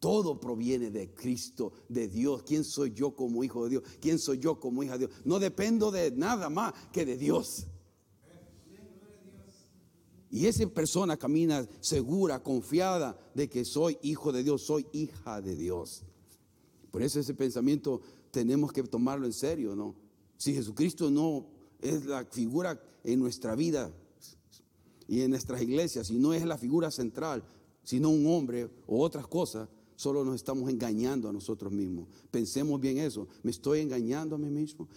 Todo 0.00 0.38
proviene 0.38 0.90
de 0.90 1.14
Cristo, 1.14 1.72
de 1.88 2.08
Dios. 2.08 2.42
¿Quién 2.42 2.62
soy 2.62 2.92
yo 2.92 3.16
como 3.16 3.42
hijo 3.42 3.64
de 3.64 3.70
Dios? 3.70 3.84
¿Quién 4.02 4.18
soy 4.18 4.38
yo 4.38 4.60
como 4.60 4.82
hija 4.82 4.98
de 4.98 5.06
Dios? 5.06 5.12
No 5.24 5.38
dependo 5.38 5.90
de 5.90 6.10
nada 6.10 6.50
más 6.50 6.74
que 6.92 7.06
de 7.06 7.16
Dios. 7.16 7.68
Y 10.30 10.46
esa 10.46 10.66
persona 10.68 11.16
camina 11.16 11.66
segura, 11.80 12.42
confiada 12.42 13.18
de 13.34 13.48
que 13.48 13.64
soy 13.64 13.98
hijo 14.02 14.32
de 14.32 14.42
Dios, 14.42 14.62
soy 14.62 14.86
hija 14.92 15.40
de 15.40 15.56
Dios. 15.56 16.02
Por 16.90 17.02
eso 17.02 17.20
ese 17.20 17.34
pensamiento 17.34 18.00
tenemos 18.30 18.72
que 18.72 18.82
tomarlo 18.82 19.26
en 19.26 19.32
serio, 19.32 19.74
¿no? 19.74 19.94
Si 20.36 20.54
Jesucristo 20.54 21.10
no 21.10 21.46
es 21.80 22.04
la 22.06 22.24
figura 22.24 22.80
en 23.04 23.20
nuestra 23.20 23.54
vida 23.54 23.92
y 25.06 25.22
en 25.22 25.30
nuestras 25.30 25.62
iglesias, 25.62 26.08
si 26.08 26.18
no 26.18 26.34
es 26.34 26.44
la 26.44 26.58
figura 26.58 26.90
central, 26.90 27.42
sino 27.82 28.10
un 28.10 28.26
hombre 28.26 28.70
o 28.86 29.02
otras 29.02 29.26
cosas, 29.26 29.68
solo 29.96 30.24
nos 30.24 30.36
estamos 30.36 30.70
engañando 30.70 31.28
a 31.28 31.32
nosotros 31.32 31.72
mismos. 31.72 32.06
Pensemos 32.30 32.80
bien 32.80 32.98
eso. 32.98 33.26
¿Me 33.42 33.50
estoy 33.50 33.80
engañando 33.80 34.36
a 34.36 34.38
mí 34.38 34.50
mismo? 34.50 34.88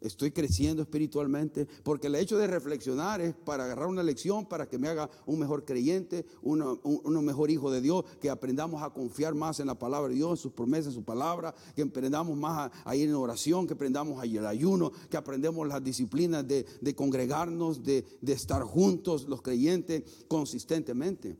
Estoy 0.00 0.30
creciendo 0.30 0.80
espiritualmente, 0.80 1.66
porque 1.82 2.06
el 2.06 2.14
hecho 2.14 2.38
de 2.38 2.46
reflexionar 2.46 3.20
es 3.20 3.34
para 3.34 3.64
agarrar 3.64 3.86
una 3.86 4.02
lección, 4.02 4.46
para 4.46 4.66
que 4.66 4.78
me 4.78 4.88
haga 4.88 5.10
un 5.26 5.38
mejor 5.38 5.66
creyente, 5.66 6.24
un, 6.40 7.22
mejor 7.22 7.50
hijo 7.50 7.70
de 7.70 7.82
Dios, 7.82 8.06
que 8.18 8.30
aprendamos 8.30 8.82
a 8.82 8.88
confiar 8.90 9.34
más 9.34 9.60
en 9.60 9.66
la 9.66 9.78
palabra 9.78 10.08
de 10.08 10.14
Dios, 10.14 10.30
en 10.30 10.36
sus 10.38 10.52
promesas, 10.52 10.86
en 10.86 10.92
su 10.92 11.04
palabra, 11.04 11.54
que 11.76 11.82
aprendamos 11.82 12.34
más 12.34 12.70
a, 12.82 12.96
ir 12.96 13.10
en 13.10 13.14
oración, 13.14 13.66
que 13.66 13.74
aprendamos 13.74 14.18
al 14.22 14.46
ayuno, 14.46 14.90
que 15.10 15.18
aprendamos 15.18 15.68
las 15.68 15.84
disciplinas 15.84 16.48
de, 16.48 16.94
congregarnos, 16.96 17.84
de, 17.84 18.06
de 18.22 18.32
estar 18.32 18.62
juntos 18.62 19.28
los 19.28 19.42
creyentes 19.42 20.24
consistentemente. 20.28 21.36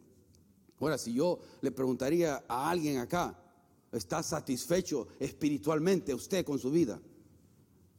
Ahora, 0.79 0.99
si 0.99 1.15
yo 1.15 1.39
le 1.63 1.73
preguntaría 1.73 2.45
a 2.47 2.69
alguien 2.69 2.99
acá, 2.99 3.43
¿está 3.91 4.23
satisfecho 4.23 5.09
espiritualmente 5.19 6.13
usted 6.13 6.45
con 6.45 6.59
su 6.59 6.71
vida? 6.71 7.01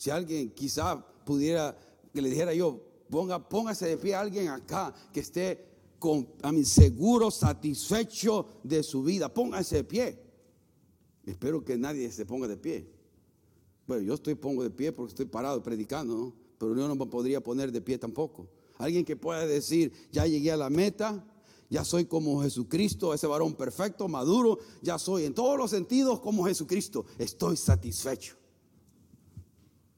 Si 0.01 0.09
alguien 0.09 0.49
quizá 0.49 0.99
pudiera, 1.23 1.77
que 2.11 2.23
le 2.23 2.29
dijera 2.31 2.55
yo, 2.55 2.81
ponga, 3.07 3.37
póngase 3.47 3.85
de 3.85 3.97
pie 3.97 4.15
a 4.15 4.21
alguien 4.21 4.47
acá 4.47 4.91
que 5.13 5.19
esté 5.19 5.63
con, 5.99 6.27
a 6.41 6.51
mi 6.51 6.65
seguro, 6.65 7.29
satisfecho 7.29 8.47
de 8.63 8.81
su 8.81 9.03
vida, 9.03 9.31
póngase 9.31 9.75
de 9.75 9.83
pie. 9.83 10.19
Espero 11.23 11.63
que 11.63 11.77
nadie 11.77 12.11
se 12.11 12.25
ponga 12.25 12.47
de 12.47 12.57
pie. 12.57 12.89
Bueno, 13.85 14.01
yo 14.01 14.15
estoy 14.15 14.33
pongo 14.33 14.63
de 14.63 14.71
pie 14.71 14.91
porque 14.91 15.11
estoy 15.11 15.27
parado 15.27 15.61
predicando, 15.61 16.17
¿no? 16.17 16.33
pero 16.57 16.75
yo 16.75 16.87
no 16.87 16.95
me 16.95 17.05
podría 17.05 17.39
poner 17.39 17.71
de 17.71 17.81
pie 17.81 17.99
tampoco. 17.99 18.47
Alguien 18.79 19.05
que 19.05 19.15
pueda 19.15 19.45
decir, 19.45 19.93
ya 20.11 20.25
llegué 20.25 20.51
a 20.51 20.57
la 20.57 20.71
meta, 20.71 21.23
ya 21.69 21.85
soy 21.85 22.05
como 22.05 22.41
Jesucristo, 22.41 23.13
ese 23.13 23.27
varón 23.27 23.53
perfecto, 23.53 24.07
maduro, 24.07 24.57
ya 24.81 24.97
soy 24.97 25.25
en 25.25 25.35
todos 25.35 25.59
los 25.59 25.69
sentidos 25.69 26.21
como 26.21 26.45
Jesucristo, 26.45 27.05
estoy 27.19 27.55
satisfecho. 27.55 28.40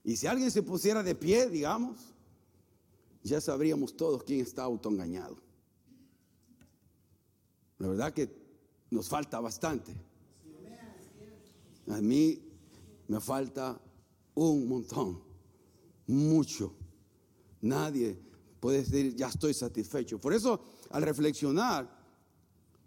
Y 0.04 0.18
si 0.18 0.28
alguien 0.28 0.52
se 0.52 0.62
pusiera 0.62 1.02
de 1.02 1.16
pie, 1.16 1.50
digamos, 1.50 2.14
ya 3.24 3.40
sabríamos 3.40 3.96
todos 3.96 4.24
quién 4.24 4.42
está 4.42 4.64
autoengañado. 4.64 5.38
La 7.78 7.88
verdad 7.88 8.14
que 8.14 8.30
nos 8.90 9.08
falta 9.08 9.40
bastante. 9.40 9.94
A 11.88 12.02
mí 12.02 12.42
me 13.08 13.20
falta 13.20 13.80
un 14.36 14.68
montón, 14.68 15.22
mucho. 16.08 16.74
Nadie 17.62 18.20
puede 18.60 18.80
decir, 18.80 19.16
ya 19.16 19.28
estoy 19.28 19.54
satisfecho. 19.54 20.20
Por 20.20 20.34
eso, 20.34 20.62
al 20.90 21.04
reflexionar, 21.04 22.03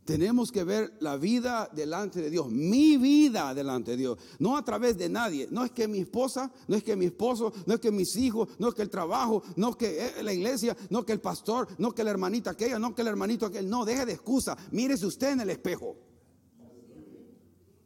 tenemos 0.07 0.53
que 0.53 0.65
ver 0.65 0.95
la 1.01 1.17
vida 1.17 1.69
delante 1.73 2.23
de 2.23 2.31
Dios, 2.31 2.49
mi 2.49 2.97
vida 2.97 3.53
delante 3.53 3.91
de 3.91 3.97
Dios, 3.99 4.19
no 4.39 4.57
a 4.57 4.65
través 4.65 4.97
de 4.97 5.09
nadie. 5.09 5.49
No 5.51 5.65
es 5.65 5.73
que 5.73 5.89
mi 5.89 5.99
esposa, 5.99 6.51
no 6.69 6.77
es 6.77 6.85
que 6.85 6.97
mi 6.97 7.07
esposo, 7.07 7.53
no 7.67 7.75
es 7.75 7.81
que 7.81 7.91
mis 7.91 8.17
hijos, 8.17 8.49
no 8.59 8.69
es 8.69 8.75
que 8.75 8.83
el 8.83 8.89
trabajo, 8.89 9.43
no 9.57 9.71
es 9.71 9.77
que 9.77 10.07
eh, 10.07 10.23
la 10.23 10.33
iglesia, 10.33 10.77
no 10.91 11.01
es 11.01 11.05
que 11.05 11.13
el 11.13 11.21
pastor, 11.21 11.69
no 11.79 11.89
es 11.89 11.95
que 11.95 12.05
la 12.05 12.13
hermanita 12.13 12.51
aquella, 12.51 12.79
no 12.79 12.89
es 12.89 12.95
que 12.95 13.03
el 13.03 13.09
hermanito 13.09 13.47
aquel. 13.47 13.69
No, 13.69 13.85
deje 13.85 14.07
de 14.07 14.13
excusa. 14.13 14.57
Mírese 14.71 15.05
usted 15.05 15.33
en 15.33 15.41
el 15.41 15.51
espejo. 15.51 15.97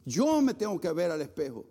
Yo 0.05 0.41
me 0.41 0.53
tengo 0.53 0.79
que 0.79 0.91
ver 0.93 1.11
al 1.11 1.21
espejo. 1.21 1.65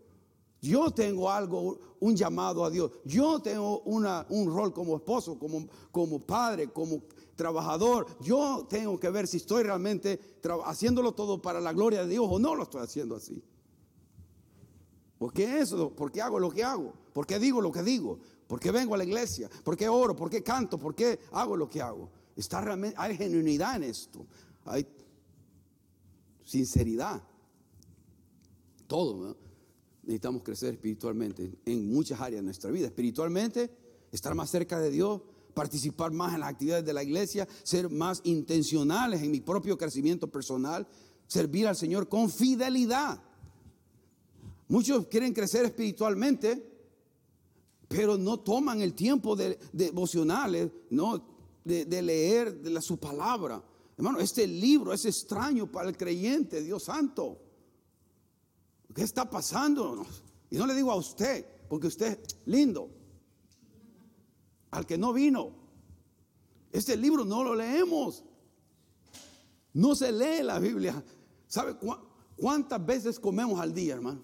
Yo 0.61 0.90
tengo 0.90 1.30
algo, 1.30 1.78
un 2.00 2.16
llamado 2.16 2.64
a 2.64 2.71
Dios. 2.71 2.90
Yo 3.04 3.40
tengo 3.40 3.80
una, 3.83 4.26
un 4.28 4.52
rol 4.52 4.73
como 4.75 4.97
esposo, 4.97 5.38
como, 5.38 5.66
como 5.90 6.19
padre, 6.19 6.69
como 6.69 7.02
trabajador. 7.40 8.06
Yo 8.20 8.66
tengo 8.68 9.00
que 9.00 9.09
ver 9.09 9.26
si 9.26 9.38
estoy 9.38 9.62
realmente 9.62 10.20
haciéndolo 10.66 11.12
todo 11.12 11.40
para 11.40 11.59
la 11.59 11.73
gloria 11.73 12.02
de 12.02 12.09
Dios 12.09 12.26
o 12.28 12.38
no 12.38 12.54
lo 12.54 12.64
estoy 12.64 12.82
haciendo 12.82 13.16
así. 13.16 13.42
¿Por 15.16 15.32
qué 15.32 15.59
eso? 15.59 15.90
¿Por 15.90 16.12
qué 16.12 16.20
hago 16.20 16.38
lo 16.38 16.50
que 16.50 16.62
hago? 16.62 16.92
¿Por 17.14 17.26
qué 17.26 17.38
digo 17.38 17.62
lo 17.62 17.73
que 17.73 17.82
digo? 17.82 18.18
¿Por 18.47 18.61
qué 18.61 18.70
vengo 18.70 18.94
a 18.94 18.99
la 18.99 19.04
iglesia? 19.04 19.49
¿Por 19.64 19.75
qué 19.75 19.88
oro? 19.88 20.14
¿Por 20.14 20.28
qué 20.28 20.42
canto? 20.42 20.76
¿Por 20.76 20.94
qué 20.94 21.18
hago 21.32 21.56
lo 21.56 21.70
que 21.70 21.80
hago? 21.80 22.11
Está 22.37 22.61
realmente, 22.61 22.94
hay 22.99 23.16
genuinidad 23.16 23.76
en 23.76 23.85
esto. 23.85 24.26
Hay 24.66 24.87
sinceridad. 26.44 27.23
Todo, 28.87 29.28
¿no? 29.28 29.37
necesitamos 30.02 30.42
crecer 30.42 30.75
espiritualmente 30.75 31.59
en 31.64 31.90
muchas 31.90 32.20
áreas 32.20 32.40
de 32.40 32.44
nuestra 32.44 32.70
vida. 32.70 32.87
Espiritualmente, 32.88 33.70
estar 34.12 34.35
más 34.35 34.50
cerca 34.50 34.78
de 34.78 34.90
Dios, 34.90 35.23
participar 35.54 36.12
más 36.12 36.35
en 36.35 36.40
las 36.40 36.50
actividades 36.50 36.85
de 36.85 36.92
la 36.92 37.02
iglesia, 37.02 37.47
ser 37.62 37.90
más 37.90 38.21
intencionales 38.25 39.23
en 39.23 39.30
mi 39.30 39.40
propio 39.40 39.76
crecimiento 39.76 40.28
personal, 40.28 40.87
servir 41.26 41.66
al 41.66 41.76
Señor 41.76 42.09
con 42.09 42.30
fidelidad. 42.30 43.23
Muchos 44.69 45.07
quieren 45.07 45.33
crecer 45.33 45.64
espiritualmente, 45.64 46.71
pero 47.88 48.16
no 48.16 48.38
toman 48.38 48.80
el 48.80 48.95
tiempo 48.95 49.35
de, 49.35 49.59
devocionales, 49.73 50.71
no, 50.90 51.25
de, 51.64 52.02
leer 52.02 52.61
de 52.61 52.80
su 52.80 52.99
palabra. 52.99 53.62
Hermano, 53.97 54.21
este 54.21 54.47
libro 54.47 54.92
es 54.92 55.04
extraño 55.04 55.71
para 55.71 55.88
el 55.88 55.97
creyente, 55.97 56.62
Dios 56.62 56.85
santo. 56.85 57.38
¿Qué 58.95 59.02
está 59.02 59.28
pasando? 59.28 60.07
Y 60.50 60.57
no 60.57 60.66
le 60.66 60.75
digo 60.75 60.90
a 60.90 60.97
usted, 60.97 61.45
porque 61.69 61.88
usted 61.88 62.19
es 62.21 62.37
lindo. 62.47 63.00
Al 64.70 64.86
que 64.86 64.96
no 64.96 65.12
vino. 65.12 65.52
Este 66.72 66.96
libro 66.96 67.24
no 67.24 67.42
lo 67.42 67.54
leemos. 67.54 68.24
No 69.72 69.94
se 69.94 70.12
lee 70.12 70.42
la 70.42 70.58
Biblia. 70.58 71.02
¿Sabe 71.46 71.76
cuántas 72.36 72.84
veces 72.84 73.18
comemos 73.18 73.60
al 73.60 73.74
día, 73.74 73.94
hermano? 73.94 74.22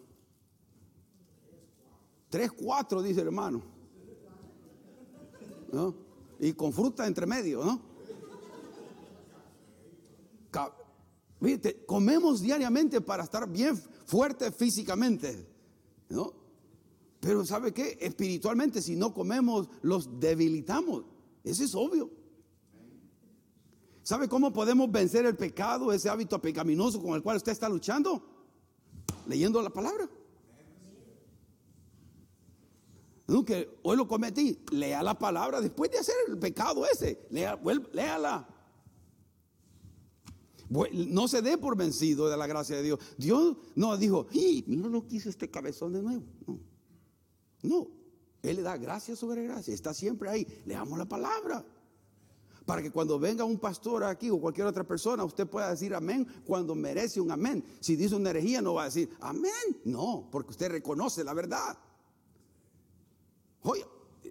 Tres, 2.28 2.52
cuatro, 2.52 3.02
dice 3.02 3.20
hermano. 3.20 3.62
¿No? 5.72 5.94
Y 6.38 6.52
con 6.52 6.72
fruta 6.72 7.06
entre 7.06 7.26
medio, 7.26 7.64
¿no? 7.64 7.96
comemos 11.86 12.40
diariamente 12.40 13.00
para 13.00 13.24
estar 13.24 13.48
bien 13.48 13.76
fuerte 14.06 14.50
físicamente, 14.50 15.46
¿no? 16.08 16.32
Pero 17.26 17.45
¿sabe 17.45 17.73
qué? 17.73 17.99
Espiritualmente, 18.00 18.80
si 18.80 18.95
no 18.95 19.12
comemos, 19.12 19.68
los 19.83 20.21
debilitamos. 20.21 21.02
Eso 21.42 21.64
es 21.64 21.75
obvio. 21.75 22.09
¿Sabe 24.04 24.28
cómo 24.28 24.52
podemos 24.52 24.88
vencer 24.92 25.26
el 25.26 25.35
pecado, 25.35 25.92
ese 25.92 26.09
hábito 26.09 26.40
pecaminoso 26.40 27.02
con 27.02 27.14
el 27.16 27.25
cual 27.25 27.38
usted 27.38 27.50
está 27.50 27.68
luchando? 27.68 28.23
Leyendo 29.26 29.61
la 29.61 29.71
palabra. 29.71 30.09
Nunca, 33.26 33.54
hoy 33.83 33.97
lo 33.97 34.06
cometí. 34.06 34.62
Lea 34.71 35.02
la 35.02 35.18
palabra 35.18 35.61
después 35.61 35.90
de 35.90 35.99
hacer 35.99 36.14
el 36.28 36.38
pecado 36.38 36.87
ese. 36.87 37.26
Lea, 37.30 37.61
léala. 37.92 38.49
No 40.68 41.26
se 41.26 41.42
dé 41.42 41.59
por 41.59 41.76
vencido 41.76 42.28
de 42.28 42.36
la 42.36 42.47
gracia 42.47 42.76
de 42.76 42.84
Dios. 42.84 43.00
Dios 43.19 43.56
no 43.75 43.97
dijo, 43.97 44.28
mira 44.32 44.89
lo 44.89 45.08
que 45.08 45.17
hizo 45.17 45.28
este 45.28 45.50
cabezón 45.50 45.93
de 45.93 46.02
nuevo. 46.04 46.23
No. 46.47 46.75
No. 47.62 47.88
Él 48.42 48.56
le 48.56 48.62
da 48.62 48.76
gracia 48.76 49.16
sobre 49.16 49.45
gracia. 49.45 49.75
Está 49.75 49.92
siempre 49.92 50.28
ahí. 50.28 50.47
Leamos 50.66 50.99
la 50.99 51.06
palabra. 51.06 51.64
Para 52.64 52.82
que 52.82 52.90
cuando 52.90 53.19
venga 53.19 53.45
un 53.45 53.58
pastor 53.58 54.04
aquí 54.04 54.28
o 54.30 54.40
cualquier 54.40 54.66
otra 54.66 54.84
persona, 54.84 55.25
usted 55.25 55.47
pueda 55.47 55.71
decir 55.71 55.95
amén 55.95 56.26
cuando 56.45 56.75
merece 56.75 57.21
un 57.21 57.30
amén. 57.30 57.64
Si 57.80 57.97
dice 57.97 58.14
una 58.14 58.30
herejía, 58.30 58.60
no 58.60 58.75
va 58.75 58.82
a 58.82 58.84
decir 58.86 59.10
amén. 59.21 59.52
No, 59.84 60.28
porque 60.30 60.50
usted 60.50 60.71
reconoce 60.71 61.23
la 61.25 61.32
verdad. 61.32 61.78
Oye, 63.62 63.84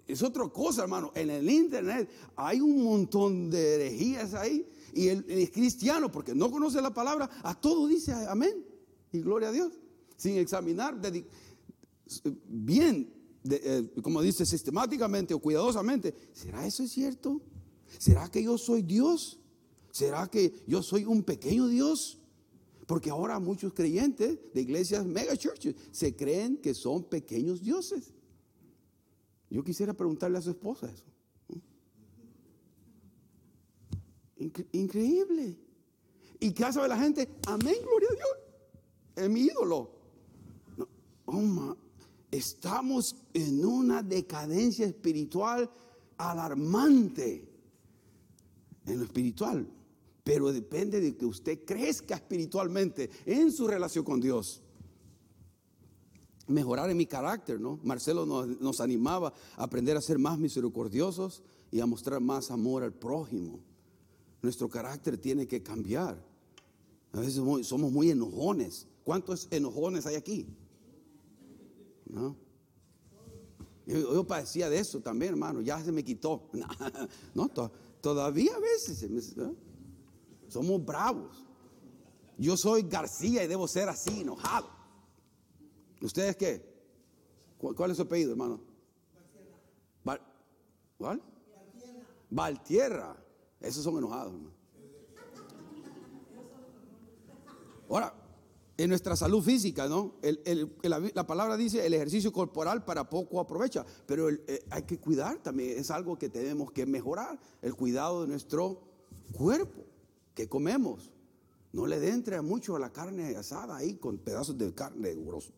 es 0.06 0.22
otra 0.22 0.48
cosa, 0.48 0.82
hermano. 0.82 1.12
En 1.14 1.30
el 1.30 1.48
internet 1.48 2.08
hay 2.36 2.60
un 2.60 2.84
montón 2.84 3.50
de 3.50 3.74
herejías 3.74 4.34
ahí 4.34 4.66
y 4.92 5.08
el, 5.08 5.50
cristiano, 5.50 6.10
porque 6.10 6.34
no 6.34 6.50
conoce 6.50 6.80
la 6.80 6.92
palabra, 6.92 7.28
a 7.42 7.54
todo 7.54 7.86
dice 7.86 8.12
amén 8.28 8.64
y 9.12 9.20
gloria 9.20 9.48
a 9.48 9.52
Dios, 9.52 9.72
sin 10.16 10.38
examinar 10.38 11.00
bien, 12.48 13.12
eh, 13.50 13.90
como 14.02 14.22
dice, 14.22 14.46
sistemáticamente 14.46 15.34
o 15.34 15.38
cuidadosamente. 15.38 16.14
¿Será 16.32 16.66
eso 16.66 16.86
cierto? 16.86 17.40
¿Será 17.98 18.28
que 18.30 18.42
yo 18.42 18.58
soy 18.58 18.82
Dios? 18.82 19.38
¿Será 19.90 20.28
que 20.28 20.52
yo 20.66 20.82
soy 20.82 21.04
un 21.04 21.22
pequeño 21.22 21.68
Dios? 21.68 22.18
Porque 22.86 23.10
ahora 23.10 23.40
muchos 23.40 23.72
creyentes 23.72 24.38
de 24.52 24.60
iglesias 24.60 25.04
mega 25.04 25.36
churches 25.36 25.74
se 25.90 26.14
creen 26.14 26.58
que 26.58 26.74
son 26.74 27.04
pequeños 27.04 27.62
dioses. 27.62 28.12
Yo 29.50 29.64
quisiera 29.64 29.94
preguntarle 29.94 30.38
a 30.38 30.42
su 30.42 30.50
esposa 30.50 30.90
eso. 30.90 31.04
increíble. 34.72 35.56
¿Y 36.38 36.52
qué 36.52 36.64
hace 36.64 36.86
la 36.86 36.98
gente? 36.98 37.28
Amén, 37.46 37.76
gloria 37.82 38.08
a 38.10 38.14
Dios. 38.14 38.28
Es 39.16 39.30
mi 39.30 39.40
ídolo. 39.40 39.90
Oh, 41.24 41.76
estamos 42.30 43.16
en 43.34 43.64
una 43.64 44.02
decadencia 44.02 44.86
espiritual 44.86 45.70
alarmante 46.16 47.48
en 48.86 48.98
lo 48.98 49.04
espiritual. 49.04 49.68
Pero 50.24 50.52
depende 50.52 51.00
de 51.00 51.16
que 51.16 51.24
usted 51.24 51.64
crezca 51.64 52.16
espiritualmente 52.16 53.10
en 53.26 53.52
su 53.52 53.66
relación 53.66 54.04
con 54.04 54.20
Dios. 54.20 54.60
Mejorar 56.48 56.90
en 56.90 56.96
mi 56.96 57.06
carácter, 57.06 57.60
¿no? 57.60 57.78
Marcelo 57.82 58.26
nos, 58.26 58.60
nos 58.60 58.80
animaba 58.80 59.32
a 59.56 59.64
aprender 59.64 59.96
a 59.96 60.00
ser 60.00 60.18
más 60.18 60.38
misericordiosos 60.38 61.42
y 61.70 61.80
a 61.80 61.86
mostrar 61.86 62.20
más 62.20 62.50
amor 62.50 62.82
al 62.82 62.92
prójimo. 62.92 63.60
Nuestro 64.42 64.68
carácter 64.68 65.18
tiene 65.18 65.46
que 65.46 65.62
cambiar. 65.62 66.24
A 67.12 67.20
veces 67.20 67.34
somos 67.34 67.92
muy 67.92 68.10
enojones. 68.10 68.86
¿Cuántos 69.04 69.48
enojones 69.50 70.06
hay 70.06 70.16
aquí? 70.16 70.46
¿No? 72.06 72.36
Yo, 73.86 74.26
padecía 74.26 74.68
de 74.68 74.78
eso 74.80 75.00
también, 75.00 75.32
hermano. 75.32 75.60
Ya 75.60 75.82
se 75.82 75.92
me 75.92 76.04
quitó. 76.04 76.50
No, 77.34 77.48
todavía 78.00 78.54
a 78.54 78.58
veces 78.58 79.34
somos 80.48 80.84
bravos. 80.84 81.44
Yo 82.38 82.56
soy 82.56 82.82
García 82.82 83.44
y 83.44 83.46
debo 83.46 83.66
ser 83.68 83.88
así, 83.88 84.20
enojado. 84.20 84.68
¿Ustedes 86.00 86.36
qué? 86.36 86.76
¿Cuál, 87.58 87.90
es 87.90 87.96
su 87.96 88.02
apellido, 88.02 88.32
hermano? 88.32 88.60
¿Cuál? 90.98 91.22
Valtierra. 92.30 93.16
Esos 93.60 93.84
son 93.84 93.98
enojados. 93.98 94.34
Ahora, 97.88 98.14
en 98.78 98.90
nuestra 98.90 99.16
salud 99.16 99.42
física, 99.42 99.88
¿no? 99.88 100.16
la, 100.82 101.26
palabra 101.26 101.56
dice 101.56 101.86
el 101.86 101.94
ejercicio 101.94 102.32
corporal 102.32 102.84
para 102.84 103.08
poco 103.08 103.40
aprovecha, 103.40 103.86
pero 104.06 104.28
eh, 104.28 104.64
hay 104.70 104.82
que 104.82 104.98
cuidar 104.98 105.42
también, 105.42 105.78
es 105.78 105.90
algo 105.90 106.18
que 106.18 106.28
tenemos 106.28 106.72
que 106.72 106.84
mejorar, 106.84 107.38
el 107.62 107.74
cuidado 107.74 108.22
de 108.22 108.28
nuestro 108.28 108.82
cuerpo, 109.32 109.84
que 110.34 110.48
comemos. 110.48 111.10
No 111.72 111.86
le 111.86 112.06
entre 112.08 112.40
mucho 112.42 112.76
a 112.76 112.78
la 112.78 112.92
carne 112.92 113.36
asada 113.36 113.76
ahí 113.76 113.96
con 113.96 114.18
pedazos 114.18 114.56
de 114.56 114.72
carne 114.74 115.14
grosso, 115.14 115.52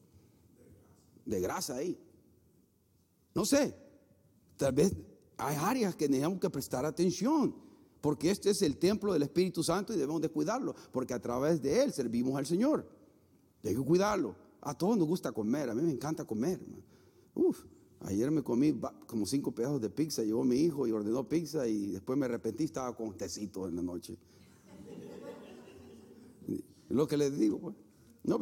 de 1.25 1.41
grasa 1.41 1.77
ahí. 1.77 1.99
No 3.35 3.45
sé, 3.45 3.75
tal 4.57 4.73
vez 4.73 4.95
hay 5.37 5.57
áreas 5.57 5.95
que 5.95 6.09
tenemos 6.09 6.41
que 6.41 6.51
prestar 6.51 6.85
atención. 6.85 7.69
Porque 8.01 8.31
este 8.31 8.51
es 8.51 8.63
el 8.63 8.77
templo 8.77 9.13
del 9.13 9.25
Espíritu 9.25 9.63
Santo 9.65 9.93
y 9.93 9.97
debemos 9.97 10.23
de 10.23 10.29
cuidarlo, 10.29 10.75
porque 10.93 11.15
a 11.15 11.21
través 11.21 11.61
de 11.61 11.83
él 11.83 11.93
servimos 11.93 12.37
al 12.37 12.47
Señor. 12.47 12.98
Hay 13.65 13.75
que 13.75 13.83
cuidarlo. 13.83 14.37
A 14.61 14.75
todos 14.77 14.97
nos 14.97 15.07
gusta 15.07 15.33
comer, 15.33 15.71
a 15.71 15.75
mí 15.75 15.83
me 15.83 15.93
encanta 15.93 16.25
comer. 16.25 16.61
Uf, 17.35 17.65
ayer 18.01 18.31
me 18.31 18.43
comí 18.43 18.79
como 19.07 19.27
cinco 19.27 19.53
pedazos 19.53 19.81
de 19.81 19.91
pizza, 19.91 20.23
llegó 20.23 20.45
mi 20.45 20.57
hijo 20.57 20.87
y 20.87 20.93
ordenó 20.93 21.29
pizza 21.29 21.67
y 21.67 21.93
después 21.93 22.19
me 22.19 22.27
arrepentí, 22.27 22.65
estaba 22.65 22.95
con 22.95 23.17
tecito 23.17 23.69
en 23.69 23.77
la 23.77 23.83
noche. 23.83 24.19
Es 26.49 26.97
lo 26.97 27.07
que 27.07 27.17
les 27.17 27.39
digo, 27.39 27.59
pues. 27.59 27.77
No, 28.25 28.39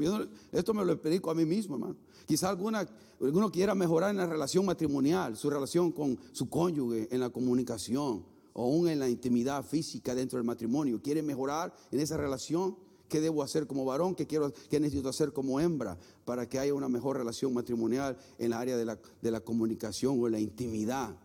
esto 0.51 0.75
me 0.75 0.85
lo 0.85 0.93
explico 0.93 1.31
a 1.31 1.35
mí 1.35 1.45
mismo, 1.45 1.77
hermano. 1.77 1.97
Quizá 2.27 2.49
alguna, 2.49 2.89
alguno 3.21 3.53
quiera 3.53 3.75
mejorar 3.75 4.11
en 4.11 4.17
la 4.17 4.27
relación 4.27 4.67
matrimonial, 4.67 5.37
su 5.37 5.49
relación 5.49 5.93
con 5.93 6.19
su 6.33 6.49
cónyuge, 6.49 7.09
en 7.15 7.21
la 7.21 7.31
comunicación 7.31 8.25
o 8.59 8.63
aún 8.65 8.89
en 8.89 8.99
la 8.99 9.09
intimidad 9.09 9.63
física 9.63 10.15
dentro 10.15 10.39
del 10.39 10.47
matrimonio, 10.47 11.01
quiere 11.03 11.23
mejorar 11.23 11.75
en 11.91 12.01
esa 12.01 12.17
relación, 12.17 12.75
qué 13.09 13.21
debo 13.21 13.43
hacer 13.43 13.67
como 13.67 13.85
varón, 13.85 14.15
qué, 14.15 14.27
quiero, 14.27 14.53
qué 14.71 14.81
necesito 14.81 15.09
hacer 15.09 15.33
como 15.33 15.61
hembra 15.61 15.99
para 16.25 16.49
que 16.49 16.59
haya 16.59 16.75
una 16.75 16.89
mejor 16.89 17.17
relación 17.19 17.55
matrimonial 17.55 18.17
en 18.39 18.47
el 18.47 18.53
área 18.53 18.77
de 18.77 18.85
la, 18.85 18.99
de 19.23 19.31
la 19.31 19.41
comunicación 19.41 20.21
o 20.21 20.29
la 20.29 20.41
intimidad 20.41 21.17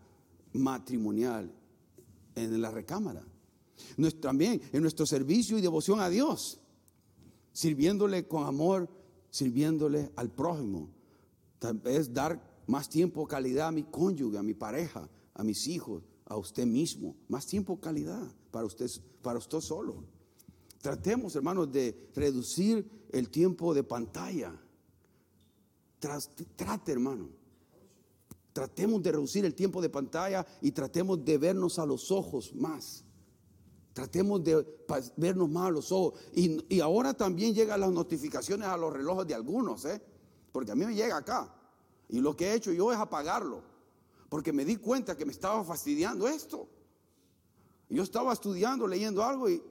matrimonial 0.52 1.52
en 2.34 2.60
la 2.60 2.70
recámara. 2.70 3.24
también 4.20 4.60
en 4.72 4.82
nuestro 4.82 5.06
servicio 5.06 5.58
y 5.58 5.60
devoción 5.60 6.00
a 6.00 6.08
Dios, 6.08 6.60
sirviéndole 7.52 8.26
con 8.26 8.46
amor, 8.46 8.88
sirviéndole 9.30 10.10
al 10.16 10.30
prójimo. 10.30 10.90
Vez 11.82 12.12
dar 12.12 12.42
más 12.66 12.88
tiempo, 12.88 13.26
calidad 13.26 13.68
a 13.68 13.72
mi 13.72 13.84
cónyuge, 13.84 14.38
a 14.38 14.42
mi 14.42 14.54
pareja, 14.54 15.08
a 15.34 15.44
mis 15.44 15.66
hijos, 15.68 16.02
a 16.26 16.36
usted 16.36 16.66
mismo. 16.66 17.16
Más 17.28 17.46
tiempo, 17.46 17.80
calidad 17.80 18.26
para 18.50 18.66
usted, 18.66 18.90
para 19.22 19.38
usted 19.38 19.60
solo. 19.60 20.04
Tratemos, 20.82 21.36
hermanos, 21.36 21.70
de 21.72 22.10
reducir 22.12 23.06
el 23.12 23.30
tiempo 23.30 23.72
de 23.72 23.84
pantalla. 23.84 24.52
Trate, 26.00 26.90
hermano. 26.90 27.28
Tratemos 28.52 29.00
de 29.00 29.12
reducir 29.12 29.44
el 29.44 29.54
tiempo 29.54 29.80
de 29.80 29.88
pantalla 29.88 30.44
y 30.60 30.72
tratemos 30.72 31.24
de 31.24 31.38
vernos 31.38 31.78
a 31.78 31.86
los 31.86 32.10
ojos 32.10 32.52
más. 32.56 33.04
Tratemos 33.92 34.42
de 34.42 34.66
vernos 35.16 35.48
más 35.48 35.68
a 35.68 35.70
los 35.70 35.92
ojos. 35.92 36.20
Y, 36.34 36.80
ahora 36.80 37.14
también 37.14 37.54
llegan 37.54 37.78
las 37.78 37.92
notificaciones 37.92 38.66
a 38.66 38.76
los 38.76 38.92
relojes 38.92 39.28
de 39.28 39.34
algunos, 39.34 39.84
¿eh? 39.84 40.02
Porque 40.50 40.72
a 40.72 40.74
mí 40.74 40.84
me 40.84 40.96
llega 40.96 41.16
acá. 41.16 41.54
Y 42.08 42.20
lo 42.20 42.36
que 42.36 42.48
he 42.48 42.54
hecho 42.54 42.72
yo 42.72 42.92
es 42.92 42.98
apagarlo. 42.98 43.62
Porque 44.28 44.52
me 44.52 44.64
di 44.64 44.78
cuenta 44.78 45.16
que 45.16 45.24
me 45.24 45.32
estaba 45.32 45.62
fastidiando 45.62 46.26
esto. 46.26 46.68
Yo 47.88 48.02
estaba 48.02 48.32
estudiando, 48.32 48.88
leyendo 48.88 49.22
algo 49.22 49.48
y 49.48 49.62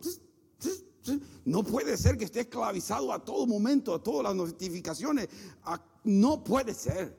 no 1.45 1.63
puede 1.63 1.97
ser 1.97 2.17
que 2.17 2.25
esté 2.25 2.41
esclavizado 2.41 3.11
a 3.11 3.23
todo 3.23 3.47
momento, 3.47 3.93
a 3.93 4.03
todas 4.03 4.23
las 4.23 4.35
notificaciones. 4.35 5.29
No 6.03 6.43
puede 6.43 6.73
ser. 6.73 7.17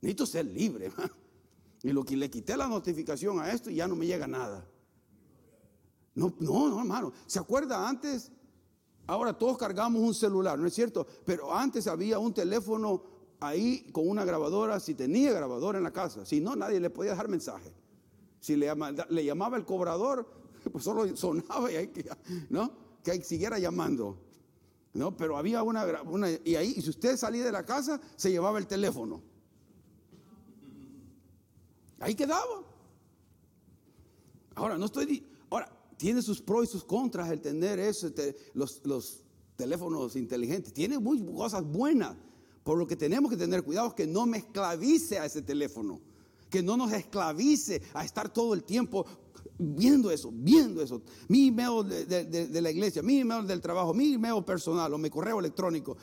Necesito 0.00 0.26
ser 0.26 0.46
libre. 0.46 0.92
Y 1.82 1.92
lo 1.92 2.04
que 2.04 2.16
le 2.16 2.28
quité 2.30 2.56
la 2.56 2.66
notificación 2.66 3.38
a 3.40 3.52
esto, 3.52 3.70
ya 3.70 3.86
no 3.86 3.94
me 3.94 4.06
llega 4.06 4.26
nada. 4.26 4.66
No, 6.14 6.34
no, 6.40 6.68
no, 6.68 6.80
hermano. 6.80 7.12
¿Se 7.26 7.38
acuerda 7.38 7.88
antes? 7.88 8.32
Ahora 9.06 9.32
todos 9.32 9.56
cargamos 9.56 10.02
un 10.02 10.14
celular, 10.14 10.58
¿no 10.58 10.66
es 10.66 10.74
cierto? 10.74 11.06
Pero 11.24 11.54
antes 11.54 11.86
había 11.86 12.18
un 12.18 12.34
teléfono 12.34 13.02
ahí 13.40 13.88
con 13.92 14.08
una 14.08 14.24
grabadora, 14.24 14.80
si 14.80 14.94
tenía 14.94 15.32
grabadora 15.32 15.78
en 15.78 15.84
la 15.84 15.92
casa. 15.92 16.26
Si 16.26 16.40
no, 16.40 16.56
nadie 16.56 16.80
le 16.80 16.90
podía 16.90 17.12
dejar 17.12 17.28
mensaje. 17.28 17.72
Si 18.40 18.56
le, 18.56 18.66
llamaba 19.24 19.56
el 19.56 19.64
cobrador, 19.64 20.28
pues 20.72 20.84
solo 20.84 21.16
sonaba 21.16 21.70
y 21.72 21.88
que, 21.88 22.10
¿no? 22.50 22.87
Que 23.02 23.22
siguiera 23.22 23.58
llamando. 23.58 24.18
¿No? 24.94 25.16
Pero 25.16 25.36
había 25.36 25.62
una, 25.62 25.84
y 26.44 26.56
ahí, 26.56 26.74
y 26.76 26.82
si 26.82 26.90
usted 26.90 27.16
salía 27.16 27.44
de 27.44 27.52
la 27.52 27.64
casa, 27.64 28.00
se 28.16 28.30
llevaba 28.30 28.58
el 28.58 28.66
teléfono. 28.66 29.22
Ahí 32.00 32.14
quedaba. 32.14 32.62
Ahora, 34.54 34.78
no 34.78 34.86
estoy. 34.86 35.26
Ahora, 35.50 35.70
tiene 35.96 36.22
sus 36.22 36.40
pros 36.40 36.68
y 36.68 36.72
sus 36.72 36.84
contras 36.84 37.30
el 37.30 37.40
tener 37.40 37.78
eso, 37.78 38.10
los, 38.54 38.80
los 38.84 39.24
teléfonos 39.56 40.16
inteligentes. 40.16 40.72
Tiene 40.72 40.98
muy 40.98 41.24
cosas 41.24 41.64
buenas. 41.64 42.16
Por 42.64 42.78
lo 42.78 42.86
que 42.86 42.96
tenemos 42.96 43.30
que 43.30 43.36
tener 43.36 43.62
cuidado 43.62 43.94
que 43.94 44.06
no 44.06 44.26
me 44.26 44.38
esclavice 44.38 45.18
a 45.18 45.26
ese 45.26 45.42
teléfono. 45.42 46.00
Que 46.50 46.62
no 46.62 46.76
nos 46.76 46.92
esclavice 46.92 47.82
a 47.94 48.04
estar 48.04 48.32
todo 48.32 48.54
el 48.54 48.62
tiempo 48.62 49.06
viendo 49.58 50.10
eso, 50.10 50.30
viendo 50.32 50.82
eso. 50.82 51.02
Mi 51.28 51.48
email 51.48 51.86
de, 51.88 52.60
la 52.60 52.70
iglesia, 52.70 53.02
mi 53.02 53.20
email 53.20 53.46
del 53.46 53.60
trabajo, 53.60 53.92
mi 53.92 54.14
email 54.14 54.44
personal 54.44 54.98
mi 54.98 55.10
correo 55.10 55.40
electrónico, 55.40 55.96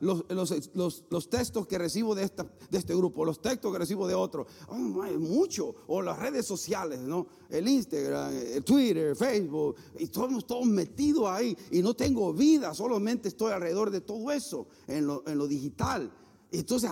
los, 0.00 1.28
textos 1.28 1.66
que 1.66 1.78
recibo 1.78 2.14
de, 2.14 2.24
esta, 2.24 2.46
este 2.70 2.94
grupo, 2.94 3.24
los 3.24 3.40
textos 3.40 3.72
que 3.72 3.78
recibo 3.78 4.06
de 4.08 4.14
otro, 4.14 4.46
oh, 4.68 4.74
mucho. 4.74 5.74
O 5.86 6.02
las 6.02 6.18
redes 6.18 6.46
sociales. 6.46 7.00
El 7.48 7.68
Instagram, 7.68 8.32
el 8.32 8.64
Twitter, 8.64 9.16
Facebook, 9.16 9.76
y 9.98 10.04
estamos 10.04 10.46
todos 10.46 10.66
metidos 10.66 11.28
ahí 11.28 11.56
y 11.70 11.82
no 11.82 11.94
tengo 11.94 12.32
vida, 12.32 12.74
solamente 12.74 13.28
estoy 13.28 13.52
alrededor 13.52 13.90
de 13.90 14.00
todo 14.00 14.30
eso 14.30 14.68
en 14.86 15.06
lo, 15.06 15.26
en 15.26 15.36
lo 15.36 15.46
digital. 15.46 16.10
Entonces 16.52 16.90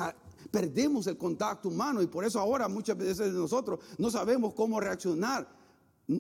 perdemos 0.51 1.07
el 1.07 1.17
contacto 1.17 1.69
humano 1.69 2.03
y 2.03 2.07
por 2.07 2.25
eso 2.25 2.41
ahora 2.41 2.69
muchas 2.69 2.97
veces 2.97 3.33
nosotros 3.33 3.81
no 3.99 4.11
sabemos 4.11 4.55
cómo 4.55 4.81
reaccionar 4.81 5.58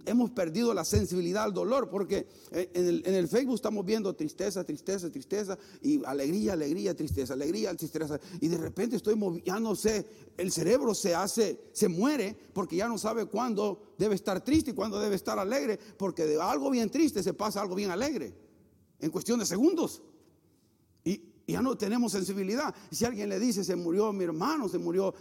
Hemos 0.05 0.31
perdido 0.33 0.75
la 0.75 0.85
sensibilidad 0.85 1.45
al 1.45 1.55
dolor 1.55 1.89
porque 1.89 2.27
eh, 2.51 2.71
en 2.75 3.15
el, 3.15 3.27
Facebook 3.27 3.55
estamos 3.55 3.87
viendo 3.87 4.15
tristeza, 4.15 4.63
tristeza, 4.63 5.11
tristeza 5.11 5.59
y 5.81 6.05
alegría, 6.05 6.53
alegría, 6.53 6.95
tristeza, 6.95 7.33
alegría, 7.33 7.75
tristeza. 7.75 8.21
Y 8.39 8.49
de 8.49 8.59
repente 8.59 8.97
estoy 8.97 9.19
ya 9.47 9.59
no 9.59 9.75
sé, 9.75 10.05
el 10.37 10.53
cerebro 10.53 10.95
se 10.95 11.15
hace, 11.15 11.59
se 11.73 11.89
muere 11.89 12.37
porque 12.53 12.77
ya 12.77 12.87
no 12.87 12.99
sabe 12.99 13.25
cuándo 13.25 13.95
debe 13.97 14.15
estar 14.15 14.45
triste 14.45 14.73
y 14.73 14.75
cuándo 14.75 15.01
debe 15.01 15.17
estar 15.17 15.39
alegre 15.39 15.79
porque 15.97 16.27
de 16.27 16.39
algo 16.39 16.69
bien 16.69 16.91
triste 16.91 17.23
se 17.23 17.33
pasa 17.33 17.63
algo 17.63 17.75
bien 17.75 17.91
alegre 17.91 18.35
en 19.01 19.11
cuestión 19.11 19.39
de 19.39 19.47
segundos. 19.47 20.03
Ya 21.49 21.63
no 21.63 21.79
tenemos 21.79 22.13
sensibilidad. 22.13 22.75
Si 22.91 23.07
alguien 23.07 23.31
le 23.31 23.41
dice, 23.41 23.65
se 23.65 23.75
murió 23.75 24.13
mi 24.13 24.25
hermano, 24.25 24.69
se 24.69 24.77
murió 24.77 25.15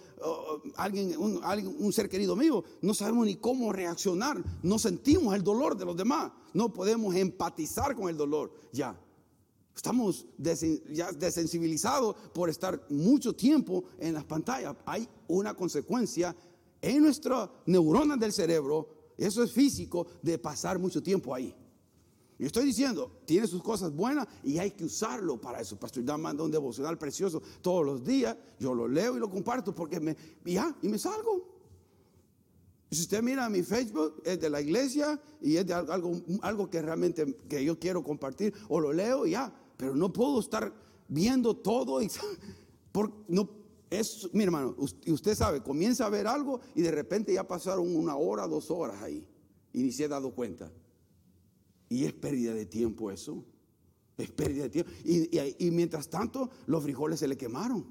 alguien, 0.76 1.16
un 1.18 1.94
ser 1.94 2.10
querido 2.10 2.36
mío, 2.36 2.66
no 2.82 2.94
sabemos 2.94 3.26
ni 3.26 3.38
cómo 3.38 3.72
reaccionar. 3.72 4.44
No 4.62 4.78
sentimos 4.78 5.34
el 5.36 5.42
dolor 5.42 5.78
de 5.78 5.86
los 5.86 5.96
demás. 5.96 6.34
No 6.54 6.74
podemos 6.74 7.16
empatizar 7.16 7.96
con 7.96 8.10
el 8.10 8.18
dolor. 8.18 8.52
Ya. 8.74 9.00
Estamos 9.74 10.26
ya 10.90 11.14
desensibilizados 11.14 12.16
por 12.34 12.50
estar 12.50 12.86
mucho 12.90 13.34
tiempo 13.34 13.86
en 13.98 14.14
las 14.14 14.26
pantallas. 14.26 14.76
Hay 14.86 15.08
una 15.30 15.54
consecuencia 15.54 16.36
en 16.82 17.04
nuestras 17.04 17.50
neuronas 17.68 18.20
del 18.20 18.34
cerebro, 18.34 19.14
eso 19.18 19.44
es 19.44 19.52
físico, 19.54 20.08
de 20.22 20.38
pasar 20.38 20.78
mucho 20.78 21.02
tiempo 21.02 21.34
ahí. 21.34 21.56
Yo 22.40 22.46
estoy 22.46 22.66
diciendo, 22.66 23.20
tiene 23.26 23.48
sus 23.48 23.64
cosas 23.64 23.92
buenas 23.92 24.28
y 24.44 24.60
hay 24.60 24.72
que 24.72 24.86
usarlo 24.86 25.42
para 25.42 25.60
eso. 25.60 25.80
Pastor 25.80 26.06
ya 26.06 26.18
manda 26.18 26.44
un 26.44 26.52
devocional 26.52 26.98
precioso 26.98 27.42
todos 27.62 27.84
los 27.84 28.04
días. 28.04 28.38
Yo 28.60 28.76
lo 28.76 28.88
leo 28.88 29.18
y 29.18 29.20
lo 29.20 29.30
comparto 29.30 29.74
porque 29.74 30.00
me, 30.00 30.16
ya, 30.46 30.76
y 30.84 30.88
me 30.88 31.00
salgo. 31.00 31.48
si 32.92 33.02
usted 33.02 33.24
mira 33.24 33.50
mi 33.50 33.64
Facebook, 33.64 34.22
es 34.24 34.40
de 34.40 34.52
la 34.52 34.62
iglesia 34.62 35.20
y 35.42 35.58
es 35.58 35.66
de 35.66 35.74
algo, 35.74 36.22
algo 36.42 36.70
que 36.70 36.82
realmente 36.82 37.38
que 37.50 37.66
yo 37.66 37.80
quiero 37.80 38.04
compartir, 38.04 38.54
o 38.70 38.80
lo 38.80 38.94
leo 38.94 39.26
y 39.26 39.32
ya. 39.32 39.52
Pero 39.76 39.96
no 39.96 40.14
puedo 40.14 40.40
estar 40.40 40.72
viendo 41.08 41.56
todo 41.56 42.02
y 42.04 42.12
por, 42.92 43.12
no, 43.28 43.50
es, 43.90 44.30
mi 44.34 44.44
hermano, 44.44 44.76
usted 44.78 45.34
sabe, 45.34 45.64
comienza 45.64 46.06
a 46.06 46.10
ver 46.10 46.28
algo 46.28 46.60
y 46.76 46.82
de 46.82 46.92
repente 46.92 47.34
ya 47.34 47.48
pasaron 47.48 47.96
una 47.96 48.16
hora, 48.16 48.48
dos 48.48 48.70
horas 48.70 49.02
ahí 49.02 49.26
y 49.74 49.82
ni 49.82 49.92
se 49.92 50.06
ha 50.06 50.10
dado 50.10 50.36
cuenta. 50.36 50.72
Y 51.90 52.06
es 52.06 52.14
pérdida 52.14 52.54
de 52.54 52.66
tiempo 52.66 53.12
eso. 53.12 53.44
Es 54.18 54.32
pérdida 54.32 54.64
de 54.64 54.70
tiempo. 54.70 54.92
Y, 55.04 55.72
mientras 55.72 56.10
tanto, 56.10 56.50
los 56.66 56.84
frijoles 56.84 57.20
se 57.20 57.28
le 57.28 57.38
quemaron. 57.38 57.86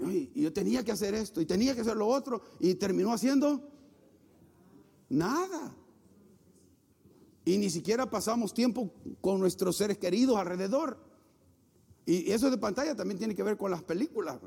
Y 0.00 0.42
yo 0.42 0.52
tenía 0.52 0.84
que 0.84 0.92
hacer 0.92 1.14
esto 1.14 1.40
y 1.40 1.46
tenía 1.46 1.74
que 1.74 1.80
hacer 1.80 1.96
lo 1.96 2.06
otro. 2.06 2.42
Y 2.60 2.74
terminó 2.74 3.12
haciendo 3.12 3.70
nada. 5.08 5.74
Y 7.44 7.58
ni 7.58 7.70
siquiera 7.70 8.10
pasamos 8.10 8.52
tiempo 8.52 8.92
con 9.20 9.38
nuestros 9.38 9.76
seres 9.76 9.98
queridos 9.98 10.36
alrededor. 10.36 10.98
Y 12.04 12.30
eso 12.30 12.50
de 12.50 12.58
pantalla 12.58 12.94
también 12.94 13.18
tiene 13.18 13.34
que 13.34 13.42
ver 13.42 13.56
con 13.56 13.70
las 13.70 13.82
películas. 13.82 14.38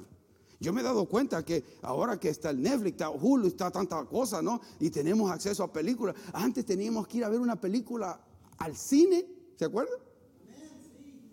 Yo 0.59 0.73
me 0.73 0.81
he 0.81 0.83
dado 0.83 1.05
cuenta 1.05 1.43
que 1.45 1.63
ahora 1.81 2.19
que 2.19 2.29
está 2.29 2.49
el 2.49 2.61
Netflix, 2.61 2.91
está 2.91 3.09
Hulu, 3.09 3.47
está 3.47 3.71
tanta 3.71 4.03
cosa, 4.05 4.41
¿no? 4.41 4.59
Y 4.79 4.89
tenemos 4.89 5.31
acceso 5.31 5.63
a 5.63 5.71
películas. 5.71 6.15
Antes 6.33 6.65
teníamos 6.65 7.07
que 7.07 7.19
ir 7.19 7.23
a 7.23 7.29
ver 7.29 7.39
una 7.39 7.59
película 7.59 8.19
al 8.57 8.75
cine, 8.75 9.25
¿se 9.55 9.65
acuerdan? 9.65 9.97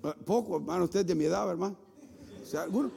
Eh, 0.05 0.13
poco, 0.25 0.57
hermano, 0.57 0.85
ustedes 0.85 1.07
de 1.07 1.15
mi 1.17 1.25
edad, 1.25 1.51
hermano. 1.51 1.77
Algunos, 2.57 2.93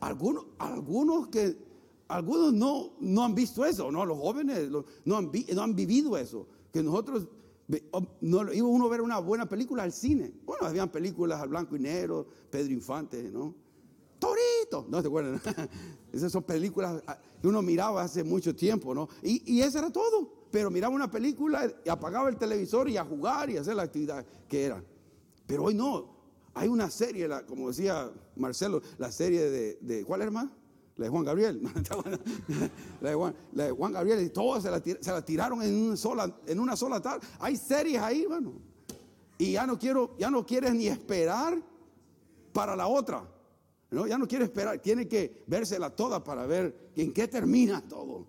algunos, 0.00 0.44
algunos 0.58 1.28
que, 1.28 1.58
algunos 2.06 2.52
no, 2.52 2.92
no 3.00 3.24
han 3.24 3.34
visto 3.34 3.64
eso, 3.64 3.90
¿no? 3.90 4.06
Los 4.06 4.18
jóvenes 4.18 4.70
no, 4.70 5.16
han, 5.16 5.32
no 5.54 5.62
han 5.62 5.74
vivido 5.74 6.16
eso. 6.16 6.46
Que 6.72 6.84
nosotros 6.84 7.26
no, 8.20 8.52
iba 8.52 8.68
uno 8.68 8.86
a 8.86 8.88
ver 8.88 9.00
una 9.00 9.18
buena 9.18 9.48
película 9.48 9.82
al 9.82 9.92
cine. 9.92 10.32
Bueno, 10.44 10.68
habían 10.68 10.88
películas 10.90 11.40
al 11.40 11.48
blanco 11.48 11.74
y 11.74 11.80
negro, 11.80 12.28
Pedro 12.48 12.72
Infante, 12.72 13.24
¿no? 13.24 13.65
¿No 14.88 15.00
se 15.00 15.06
acuerdan? 15.06 15.40
Esas 16.12 16.32
son 16.32 16.42
películas 16.42 17.02
ah, 17.06 17.18
que 17.40 17.48
uno 17.48 17.62
miraba 17.62 18.02
hace 18.02 18.24
mucho 18.24 18.54
tiempo, 18.54 18.94
¿no? 18.94 19.08
Y, 19.22 19.54
y 19.54 19.62
eso 19.62 19.78
era 19.78 19.90
todo. 19.90 20.32
Pero 20.50 20.70
miraba 20.70 20.94
una 20.94 21.10
película 21.10 21.70
y 21.84 21.88
apagaba 21.88 22.28
el 22.28 22.36
televisor 22.36 22.88
y 22.88 22.96
a 22.96 23.04
jugar 23.04 23.50
y 23.50 23.56
hacer 23.56 23.74
la 23.74 23.82
actividad 23.82 24.24
que 24.48 24.64
era. 24.64 24.82
Pero 25.46 25.64
hoy 25.64 25.74
no. 25.74 26.16
Hay 26.54 26.68
una 26.68 26.90
serie, 26.90 27.28
como 27.46 27.68
decía 27.68 28.10
Marcelo, 28.36 28.80
la 28.96 29.12
serie 29.12 29.50
de, 29.50 29.78
de 29.82 30.04
¿cuál 30.04 30.30
más? 30.30 30.48
La 30.96 31.04
de 31.04 31.10
Juan 31.10 31.24
Gabriel. 31.24 31.60
la, 33.00 33.10
de 33.10 33.70
Juan, 33.70 33.92
Gabriel. 33.92 34.24
Y 34.24 34.30
todas 34.30 34.62
se 34.62 35.10
la, 35.10 35.24
tiraron 35.24 35.62
en 35.62 35.74
una, 35.74 35.96
sola, 35.96 36.34
en 36.46 36.58
una 36.58 36.74
sola 36.76 37.00
tarde. 37.00 37.26
Hay 37.38 37.56
series 37.56 38.00
ahí, 38.00 38.24
bueno. 38.24 38.54
Y 39.38 39.52
ya 39.52 39.66
no 39.66 39.78
quiero, 39.78 40.16
ya 40.18 40.30
no 40.30 40.46
quieres 40.46 40.74
ni 40.74 40.86
esperar 40.86 41.60
para 42.54 42.74
la 42.74 42.86
otra. 42.86 43.28
¿No? 43.90 44.06
Ya 44.06 44.18
no 44.18 44.26
quiere 44.26 44.44
esperar. 44.44 44.80
Tiene 44.80 45.06
que 45.06 45.44
vérsela 45.46 45.90
toda 45.90 46.22
para 46.22 46.46
ver 46.46 46.92
en 46.96 47.12
qué 47.12 47.28
termina 47.28 47.80
todo. 47.86 48.26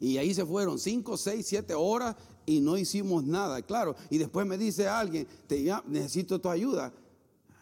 Y 0.00 0.16
ahí 0.16 0.32
se 0.32 0.44
fueron 0.44 0.78
cinco, 0.78 1.16
seis, 1.16 1.46
siete 1.46 1.74
horas 1.74 2.16
y 2.46 2.60
no 2.60 2.76
hicimos 2.78 3.24
nada, 3.24 3.60
claro. 3.62 3.96
Y 4.10 4.18
después 4.18 4.46
me 4.46 4.56
dice 4.56 4.88
alguien, 4.88 5.26
te, 5.46 5.70
necesito 5.86 6.40
tu 6.40 6.48
ayuda. 6.48 6.92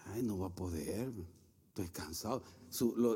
Ay, 0.06 0.22
no 0.22 0.38
va 0.38 0.46
a 0.46 0.54
poder, 0.54 1.12
estoy 1.68 1.88
cansado. 1.88 2.42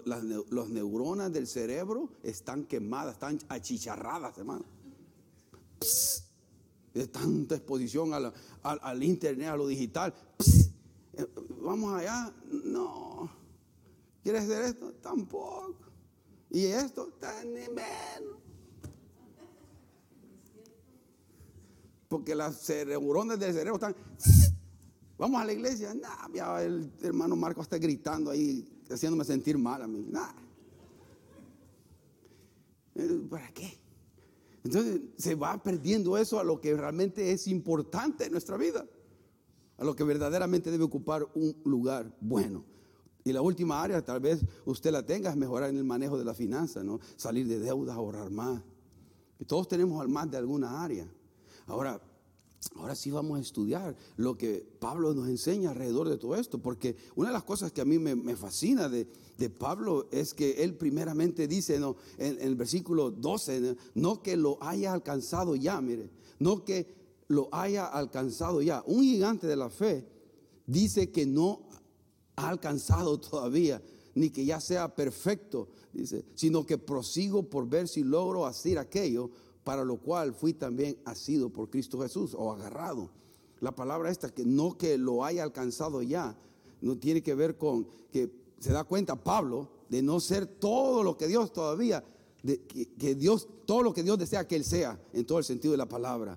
las, 0.04 0.24
los 0.24 0.70
neuronas 0.70 1.32
del 1.32 1.46
cerebro 1.46 2.10
están 2.22 2.64
quemadas, 2.64 3.14
están 3.14 3.38
achicharradas, 3.48 4.36
hermano. 4.38 4.64
de 6.94 7.06
tanta 7.06 7.54
exposición 7.56 8.12
al 8.62 9.02
internet, 9.02 9.48
a 9.48 9.56
lo 9.56 9.66
digital. 9.66 10.14
Eh, 10.38 10.69
vamos 11.62 11.94
allá, 11.94 12.32
no. 12.64 13.30
¿Quieres 14.22 14.44
hacer 14.44 14.64
esto? 14.64 14.92
Tampoco. 14.94 15.76
Y 16.50 16.66
esto, 16.66 17.06
tan 17.18 17.52
menos. 17.52 18.40
porque 22.10 22.34
las 22.34 22.68
neuronas 22.68 23.38
del 23.38 23.52
cerebro 23.52 23.76
están. 23.76 23.94
Vamos 25.16 25.40
a 25.40 25.44
la 25.44 25.52
iglesia. 25.52 25.94
Nah, 25.94 26.60
el 26.60 26.90
hermano 27.02 27.36
Marco 27.36 27.62
está 27.62 27.78
gritando 27.78 28.32
ahí, 28.32 28.68
haciéndome 28.90 29.24
sentir 29.24 29.56
mal 29.56 29.80
a 29.80 29.86
mí. 29.86 30.04
Nah. 30.10 30.32
Eh, 32.96 33.22
¿Para 33.30 33.48
qué? 33.52 33.78
Entonces 34.64 35.02
se 35.18 35.36
va 35.36 35.62
perdiendo 35.62 36.18
eso 36.18 36.40
a 36.40 36.44
lo 36.44 36.60
que 36.60 36.74
realmente 36.74 37.30
es 37.30 37.46
importante 37.46 38.24
en 38.24 38.32
nuestra 38.32 38.56
vida, 38.56 38.84
a 39.80 39.84
lo 39.84 39.96
que 39.96 40.04
verdaderamente 40.04 40.70
debe 40.70 40.84
ocupar 40.84 41.26
un 41.34 41.56
lugar 41.64 42.14
bueno. 42.20 42.64
Y 43.24 43.32
la 43.32 43.40
última 43.40 43.82
área, 43.82 44.04
tal 44.04 44.20
vez 44.20 44.44
usted 44.66 44.92
la 44.92 45.04
tenga, 45.04 45.30
es 45.30 45.36
mejorar 45.36 45.70
en 45.70 45.78
el 45.78 45.84
manejo 45.84 46.18
de 46.18 46.24
la 46.24 46.34
finanza, 46.34 46.84
¿no? 46.84 47.00
Salir 47.16 47.48
de 47.48 47.58
deudas, 47.58 47.96
ahorrar 47.96 48.30
más. 48.30 48.62
Y 49.38 49.46
todos 49.46 49.68
tenemos 49.68 50.06
más 50.06 50.30
de 50.30 50.36
alguna 50.36 50.84
área. 50.84 51.10
Ahora, 51.66 51.98
ahora 52.76 52.94
sí 52.94 53.10
vamos 53.10 53.38
a 53.38 53.40
estudiar 53.40 53.96
lo 54.16 54.36
que 54.36 54.68
Pablo 54.78 55.14
nos 55.14 55.28
enseña 55.28 55.70
alrededor 55.70 56.10
de 56.10 56.18
todo 56.18 56.36
esto, 56.36 56.58
porque 56.58 56.96
una 57.16 57.30
de 57.30 57.34
las 57.34 57.44
cosas 57.44 57.72
que 57.72 57.80
a 57.80 57.86
mí 57.86 57.98
me, 57.98 58.36
fascina 58.36 58.86
de, 58.90 59.08
Pablo 59.58 60.08
es 60.10 60.34
que 60.34 60.62
él 60.62 60.74
primeramente 60.74 61.48
dice 61.48 61.80
¿no? 61.80 61.96
en, 62.18 62.36
el 62.38 62.54
versículo 62.54 63.10
12, 63.10 63.76
no 63.94 64.22
que 64.22 64.36
lo 64.36 64.62
haya 64.62 64.92
alcanzado 64.92 65.56
ya, 65.56 65.80
mire, 65.80 66.10
no 66.38 66.66
que 66.66 66.99
lo 67.30 67.48
haya 67.52 67.86
alcanzado 67.86 68.60
ya. 68.60 68.82
Un 68.86 69.02
gigante 69.02 69.46
de 69.46 69.54
la 69.54 69.70
fe 69.70 70.04
dice 70.66 71.12
que 71.12 71.24
no 71.24 71.62
ha 72.34 72.48
alcanzado 72.48 73.20
todavía, 73.20 73.80
ni 74.16 74.30
que 74.30 74.44
ya 74.44 74.60
sea 74.60 74.96
perfecto, 74.96 75.68
dice, 75.92 76.24
sino 76.34 76.66
que 76.66 76.76
prosigo 76.76 77.44
por 77.44 77.68
ver 77.68 77.86
si 77.86 78.02
logro 78.02 78.46
hacer 78.46 78.78
aquello 78.78 79.30
para 79.62 79.84
lo 79.84 79.98
cual 79.98 80.34
fui 80.34 80.54
también 80.54 80.98
asido 81.04 81.50
por 81.50 81.70
Cristo 81.70 82.00
Jesús 82.00 82.34
o 82.36 82.52
agarrado. 82.52 83.12
La 83.60 83.76
palabra 83.76 84.10
esta, 84.10 84.30
que 84.30 84.44
no 84.44 84.76
que 84.76 84.98
lo 84.98 85.24
haya 85.24 85.44
alcanzado 85.44 86.02
ya, 86.02 86.36
no 86.80 86.98
tiene 86.98 87.22
que 87.22 87.36
ver 87.36 87.56
con 87.56 87.86
que 88.10 88.28
se 88.58 88.72
da 88.72 88.82
cuenta 88.82 89.14
Pablo 89.14 89.68
de 89.88 90.02
no 90.02 90.18
ser 90.18 90.46
todo 90.46 91.04
lo 91.04 91.16
que 91.16 91.28
Dios 91.28 91.52
todavía, 91.52 92.02
de, 92.42 92.60
que, 92.66 93.14
Dios, 93.14 93.46
todo 93.66 93.84
lo 93.84 93.94
que 93.94 94.02
Dios 94.02 94.18
desea 94.18 94.48
que 94.48 94.56
Él 94.56 94.64
sea, 94.64 95.00
en 95.12 95.24
todo 95.24 95.38
el 95.38 95.44
sentido 95.44 95.70
de 95.70 95.78
la 95.78 95.88
palabra. 95.88 96.36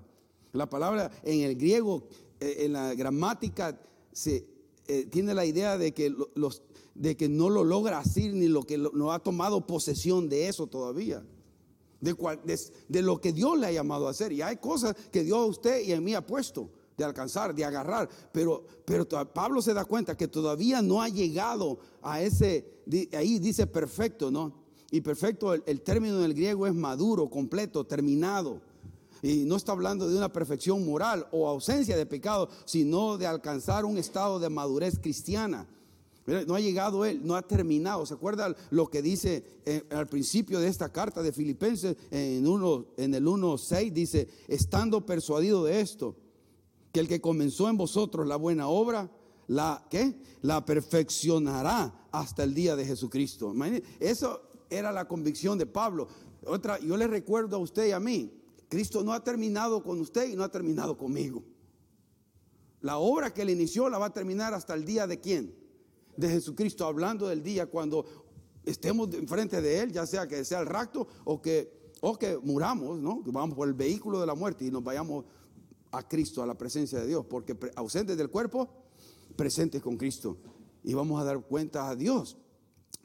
La 0.54 0.68
palabra 0.68 1.10
en 1.22 1.42
el 1.42 1.54
griego, 1.56 2.08
eh, 2.40 2.56
en 2.60 2.72
la 2.72 2.94
gramática, 2.94 3.78
eh, 4.26 5.06
tiene 5.10 5.34
la 5.34 5.44
idea 5.44 5.76
de 5.76 5.92
que, 5.92 6.08
no 7.28 7.50
lo 7.50 7.62
logra 7.62 7.98
así, 7.98 8.30
ni 8.30 8.48
lo 8.48 8.62
que 8.62 8.78
no 8.78 9.12
ha 9.12 9.18
tomado 9.18 9.66
posesión 9.66 10.28
de 10.28 10.48
eso 10.48 10.66
todavía 10.66 11.22
de, 12.04 13.02
lo 13.02 13.20
que 13.20 13.32
Dios 13.32 13.58
le 13.58 13.66
ha 13.66 13.72
llamado 13.72 14.06
a 14.06 14.10
hacer. 14.10 14.32
Y 14.32 14.42
hay 14.42 14.56
cosas 14.56 14.94
que 15.10 15.24
Dios 15.24 15.38
a 15.38 15.46
usted 15.46 15.82
y 15.82 15.92
a 15.92 16.00
mí 16.00 16.14
ha 16.14 16.26
puesto 16.26 16.70
de 16.96 17.04
alcanzar, 17.04 17.54
de 17.54 17.64
agarrar. 17.64 18.08
Pero, 18.32 18.64
pero 18.84 19.08
Pablo 19.08 19.62
se 19.62 19.74
da 19.74 19.84
cuenta 19.84 20.16
que 20.16 20.28
todavía 20.28 20.82
no 20.82 21.02
ha 21.02 21.08
llegado 21.08 21.78
a 22.02 22.22
ese, 22.22 22.82
ahí 23.16 23.38
dice 23.38 23.66
perfecto, 23.66 24.30
¿no? 24.30 24.64
Y 24.90 25.00
perfecto, 25.00 25.54
el, 25.54 25.80
término 25.80 26.18
en 26.18 26.24
el 26.24 26.34
griego 26.34 26.66
es 26.66 26.74
maduro, 26.74 27.28
completo, 27.28 27.84
terminado. 27.84 28.60
Y 29.24 29.46
no 29.46 29.56
está 29.56 29.72
hablando 29.72 30.06
de 30.06 30.18
una 30.18 30.30
perfección 30.30 30.84
moral 30.84 31.26
o 31.32 31.48
ausencia 31.48 31.96
de 31.96 32.04
pecado, 32.04 32.50
sino 32.66 33.16
de 33.16 33.26
alcanzar 33.26 33.86
un 33.86 33.96
estado 33.96 34.38
de 34.38 34.50
madurez 34.50 34.98
cristiana. 34.98 35.66
No 36.26 36.54
ha 36.54 36.60
llegado 36.60 37.06
él, 37.06 37.22
no 37.24 37.34
ha 37.34 37.40
terminado. 37.40 38.04
¿Se 38.04 38.12
acuerda 38.12 38.54
lo 38.68 38.88
que 38.88 39.00
dice 39.00 39.42
eh, 39.64 39.82
al 39.92 40.08
principio 40.08 40.60
de 40.60 40.68
esta 40.68 40.92
carta 40.92 41.22
de 41.22 41.32
Filipenses 41.32 41.96
en, 42.10 42.46
uno, 42.46 42.84
en 42.98 43.14
el 43.14 43.24
1.6? 43.24 43.92
Dice, 43.92 44.28
estando 44.46 45.06
persuadido 45.06 45.64
de 45.64 45.80
esto, 45.80 46.16
que 46.92 47.00
el 47.00 47.08
que 47.08 47.22
comenzó 47.22 47.70
en 47.70 47.78
vosotros 47.78 48.26
la 48.26 48.36
buena 48.36 48.68
obra, 48.68 49.10
la, 49.46 49.86
¿qué? 49.88 50.20
la 50.42 50.66
perfeccionará 50.66 52.08
hasta 52.12 52.44
el 52.44 52.52
día 52.52 52.76
de 52.76 52.84
Jesucristo. 52.84 53.54
Eso 54.00 54.42
era 54.68 54.92
la 54.92 55.08
convicción 55.08 55.56
de 55.56 55.64
Pablo. 55.64 56.08
Otra, 56.44 56.78
yo 56.78 56.94
le 56.98 57.06
recuerdo 57.06 57.56
a 57.56 57.60
usted 57.60 57.88
y 57.88 57.92
a 57.92 58.00
mí, 58.00 58.43
Cristo 58.68 59.02
no 59.02 59.12
ha 59.12 59.22
terminado 59.22 59.82
con 59.82 60.00
usted 60.00 60.28
y 60.28 60.36
no 60.36 60.44
ha 60.44 60.50
terminado 60.50 60.96
conmigo. 60.96 61.44
La 62.80 62.98
obra 62.98 63.32
que 63.32 63.42
él 63.42 63.50
inició 63.50 63.88
la 63.88 63.98
va 63.98 64.06
a 64.06 64.12
terminar 64.12 64.52
hasta 64.54 64.74
el 64.74 64.84
día 64.84 65.06
de 65.06 65.20
quién? 65.20 65.64
de 66.16 66.28
Jesucristo, 66.28 66.86
hablando 66.86 67.28
del 67.28 67.42
día 67.42 67.66
cuando 67.66 68.04
estemos 68.64 69.12
enfrente 69.14 69.60
de 69.60 69.80
Él, 69.80 69.92
ya 69.92 70.06
sea 70.06 70.26
que 70.26 70.44
sea 70.44 70.60
el 70.60 70.66
rapto 70.66 71.06
o 71.24 71.40
que, 71.40 71.92
o 72.00 72.16
que 72.18 72.38
muramos, 72.38 72.98
¿no? 72.98 73.22
Que 73.22 73.30
vamos 73.30 73.56
por 73.56 73.68
el 73.68 73.74
vehículo 73.74 74.20
de 74.20 74.26
la 74.26 74.34
muerte 74.34 74.64
y 74.64 74.70
nos 74.70 74.82
vayamos 74.82 75.24
a 75.90 76.06
Cristo, 76.06 76.42
a 76.42 76.46
la 76.46 76.56
presencia 76.56 77.00
de 77.00 77.06
Dios, 77.06 77.26
porque 77.26 77.56
ausentes 77.76 78.16
del 78.16 78.30
cuerpo, 78.30 78.68
presentes 79.36 79.82
con 79.82 79.96
Cristo. 79.96 80.38
Y 80.82 80.94
vamos 80.94 81.20
a 81.20 81.24
dar 81.24 81.40
cuenta 81.44 81.88
a 81.88 81.96
Dios. 81.96 82.36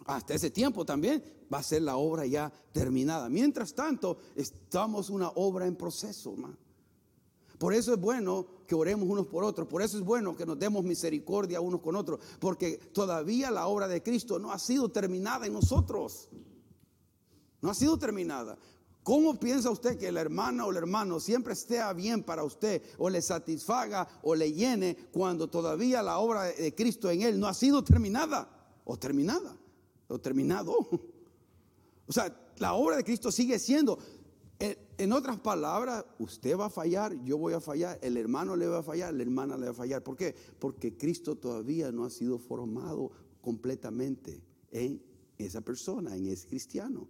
Hasta 0.06 0.34
ese 0.34 0.50
tiempo 0.50 0.86
también 0.86 1.24
va 1.54 1.60
a 1.60 1.64
ser 1.64 1.82
la 1.82 1.98
obra 1.98 2.26
ya 2.26 2.52
terminada. 2.72 3.30
Mientras 3.30 3.74
tanto, 3.74 4.18
estamos 4.36 5.10
una 5.10 5.30
obra 5.30 5.68
en 5.68 5.76
proceso, 5.76 6.34
hermano. 6.34 6.58
Por 7.58 7.74
eso 7.74 7.94
es 7.94 8.00
bueno 8.00 8.48
que 8.66 8.74
oremos 8.74 9.08
unos 9.08 9.28
por 9.28 9.44
otros. 9.44 9.68
Por 9.68 9.82
eso 9.82 9.98
es 9.98 10.04
bueno 10.04 10.36
que 10.36 10.46
nos 10.46 10.58
demos 10.58 10.84
misericordia 10.86 11.60
unos 11.60 11.82
con 11.82 11.96
otros. 11.96 12.20
Porque 12.40 12.78
todavía 12.78 13.52
la 13.52 13.68
obra 13.68 13.88
de 13.88 14.02
Cristo 14.02 14.40
no 14.40 14.52
ha 14.52 14.60
sido 14.60 14.90
terminada 14.90 15.46
en 15.46 15.54
nosotros. 15.54 16.30
No 17.62 17.70
ha 17.70 17.74
sido 17.74 18.00
terminada. 18.00 18.58
¿Cómo 19.04 19.40
piensa 19.40 19.72
usted 19.72 19.98
que 19.98 20.12
la 20.12 20.22
hermana 20.22 20.66
o 20.66 20.72
el 20.72 20.78
hermano 20.78 21.20
siempre 21.20 21.54
esté 21.54 21.82
bien 21.96 22.24
para 22.24 22.44
usted 22.44 22.82
o 22.98 23.10
le 23.10 23.22
satisfaga 23.22 24.08
o 24.24 24.36
le 24.36 24.54
llene 24.54 24.96
cuando 25.12 25.50
todavía 25.50 26.02
la 26.02 26.20
obra 26.20 26.44
de 26.44 26.76
Cristo 26.76 27.10
en 27.10 27.24
él 27.24 27.40
no 27.40 27.48
ha 27.48 27.54
sido 27.54 27.84
terminada 27.84 28.50
o 28.86 28.98
terminada 28.98 29.58
terminado? 30.18 30.74
O 32.08 32.12
sea, 32.12 32.36
la 32.58 32.74
obra 32.74 32.98
de 32.98 33.04
Cristo 33.04 33.32
sigue 33.32 33.60
siendo 33.60 34.00
en 34.60 35.14
otras 35.14 35.40
palabras, 35.40 36.06
usted 36.20 36.58
va 36.58 36.66
a 36.66 36.70
fallar, 36.70 37.14
yo 37.24 37.38
voy 37.38 37.54
a 37.54 37.62
fallar, 37.62 37.98
el 38.02 38.18
hermano 38.18 38.58
le 38.58 38.68
va 38.68 38.80
a 38.80 38.84
fallar, 38.84 39.14
la 39.14 39.24
hermana 39.24 39.58
le 39.58 39.68
va 39.68 39.72
a 39.72 39.76
fallar. 39.76 40.04
¿Por 40.04 40.18
qué? 40.18 40.36
Porque 40.60 40.98
Cristo 40.98 41.38
todavía 41.38 41.92
no 41.94 42.04
ha 42.04 42.10
sido 42.10 42.38
formado 42.38 43.10
completamente 43.42 44.44
en 44.72 45.02
esa 45.38 45.62
persona, 45.62 46.18
en 46.18 46.28
ese 46.28 46.46
cristiano. 46.48 47.08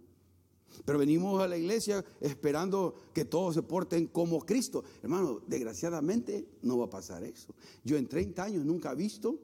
Pero 0.84 1.00
venimos 1.00 1.42
a 1.42 1.48
la 1.48 1.58
iglesia 1.58 2.04
esperando 2.20 2.94
que 3.12 3.24
todos 3.24 3.56
se 3.56 3.62
porten 3.62 4.06
como 4.06 4.46
Cristo. 4.46 4.84
Hermano, 5.02 5.42
desgraciadamente 5.48 6.46
no 6.62 6.78
va 6.78 6.84
a 6.84 6.90
pasar 6.90 7.24
eso. 7.24 7.52
Yo 7.82 7.96
en 7.96 8.06
30 8.06 8.44
años 8.44 8.64
nunca 8.64 8.92
he 8.92 8.94
visto 8.94 9.40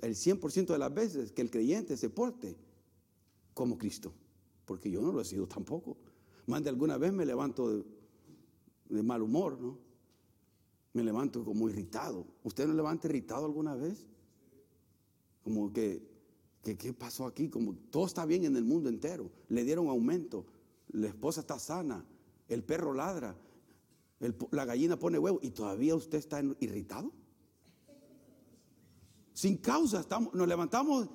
el 0.00 0.14
100% 0.14 0.68
de 0.68 0.78
las 0.78 0.94
veces 0.94 1.32
que 1.32 1.42
el 1.42 1.50
creyente 1.50 1.98
se 1.98 2.08
porte 2.08 2.56
como 3.58 3.76
Cristo. 3.76 4.14
Porque 4.64 4.88
yo 4.88 5.02
no 5.02 5.10
lo 5.10 5.20
he 5.20 5.24
sido 5.24 5.48
tampoco. 5.48 5.96
Más 6.46 6.62
de 6.62 6.70
alguna 6.70 6.96
vez 6.96 7.12
me 7.12 7.26
levanto 7.26 7.68
de, 8.88 9.02
mal 9.02 9.20
humor, 9.20 9.60
¿no? 9.60 9.76
Me 10.92 11.02
levanto 11.02 11.44
como 11.44 11.68
irritado. 11.68 12.24
¿Usted 12.44 12.68
no 12.68 12.74
levanta 12.74 13.08
irritado 13.08 13.44
alguna 13.44 13.74
vez? 13.74 14.06
Como 15.42 15.72
que, 15.72 16.08
¿qué 16.62 16.92
pasó 16.92 17.26
aquí? 17.26 17.48
Como 17.48 17.74
todo 17.90 18.06
está 18.06 18.24
bien 18.26 18.44
en 18.44 18.56
el 18.56 18.64
mundo 18.64 18.88
entero. 18.88 19.28
Le 19.48 19.64
dieron 19.64 19.88
aumento. 19.88 20.46
La 20.90 21.08
esposa 21.08 21.40
está 21.40 21.58
sana. 21.58 22.06
El 22.46 22.62
perro 22.62 22.94
ladra. 22.94 23.36
la 24.52 24.64
gallina 24.64 24.96
pone 24.98 25.18
huevo. 25.18 25.40
¿Y 25.42 25.50
todavía 25.50 25.96
usted 25.96 26.18
está 26.18 26.40
irritado? 26.60 27.12
Sin 29.32 29.56
causa, 29.56 30.00
estamos, 30.00 30.32
nos 30.34 30.46
levantamos 30.46 31.08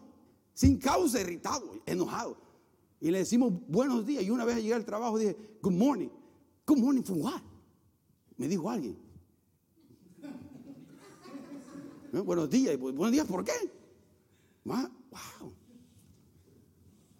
sin 0.54 0.78
causa, 0.78 1.22
irritado, 1.22 1.82
enojado. 1.86 2.38
Y 3.00 3.12
le 3.12 3.20
decimos 3.20 3.54
buenos 3.68 4.06
días. 4.06 4.24
Y 4.24 4.30
una 4.30 4.46
vez 4.46 4.58
llegué 4.58 4.74
al 4.74 4.86
trabajo 4.86 5.18
dije, 5.18 5.36
good 5.62 5.74
morning. 5.74 6.10
Good 6.66 6.78
morning 6.78 7.04
for? 7.04 7.18
Me 8.38 8.48
dijo 8.48 8.70
alguien. 8.70 8.98
¿Eh? 12.14 12.20
Buenos 12.20 12.50
días. 12.50 12.80
Buenos 12.80 13.12
días, 13.12 13.28
¿por 13.28 13.44
qué? 13.44 13.52
Wow. 14.64 14.90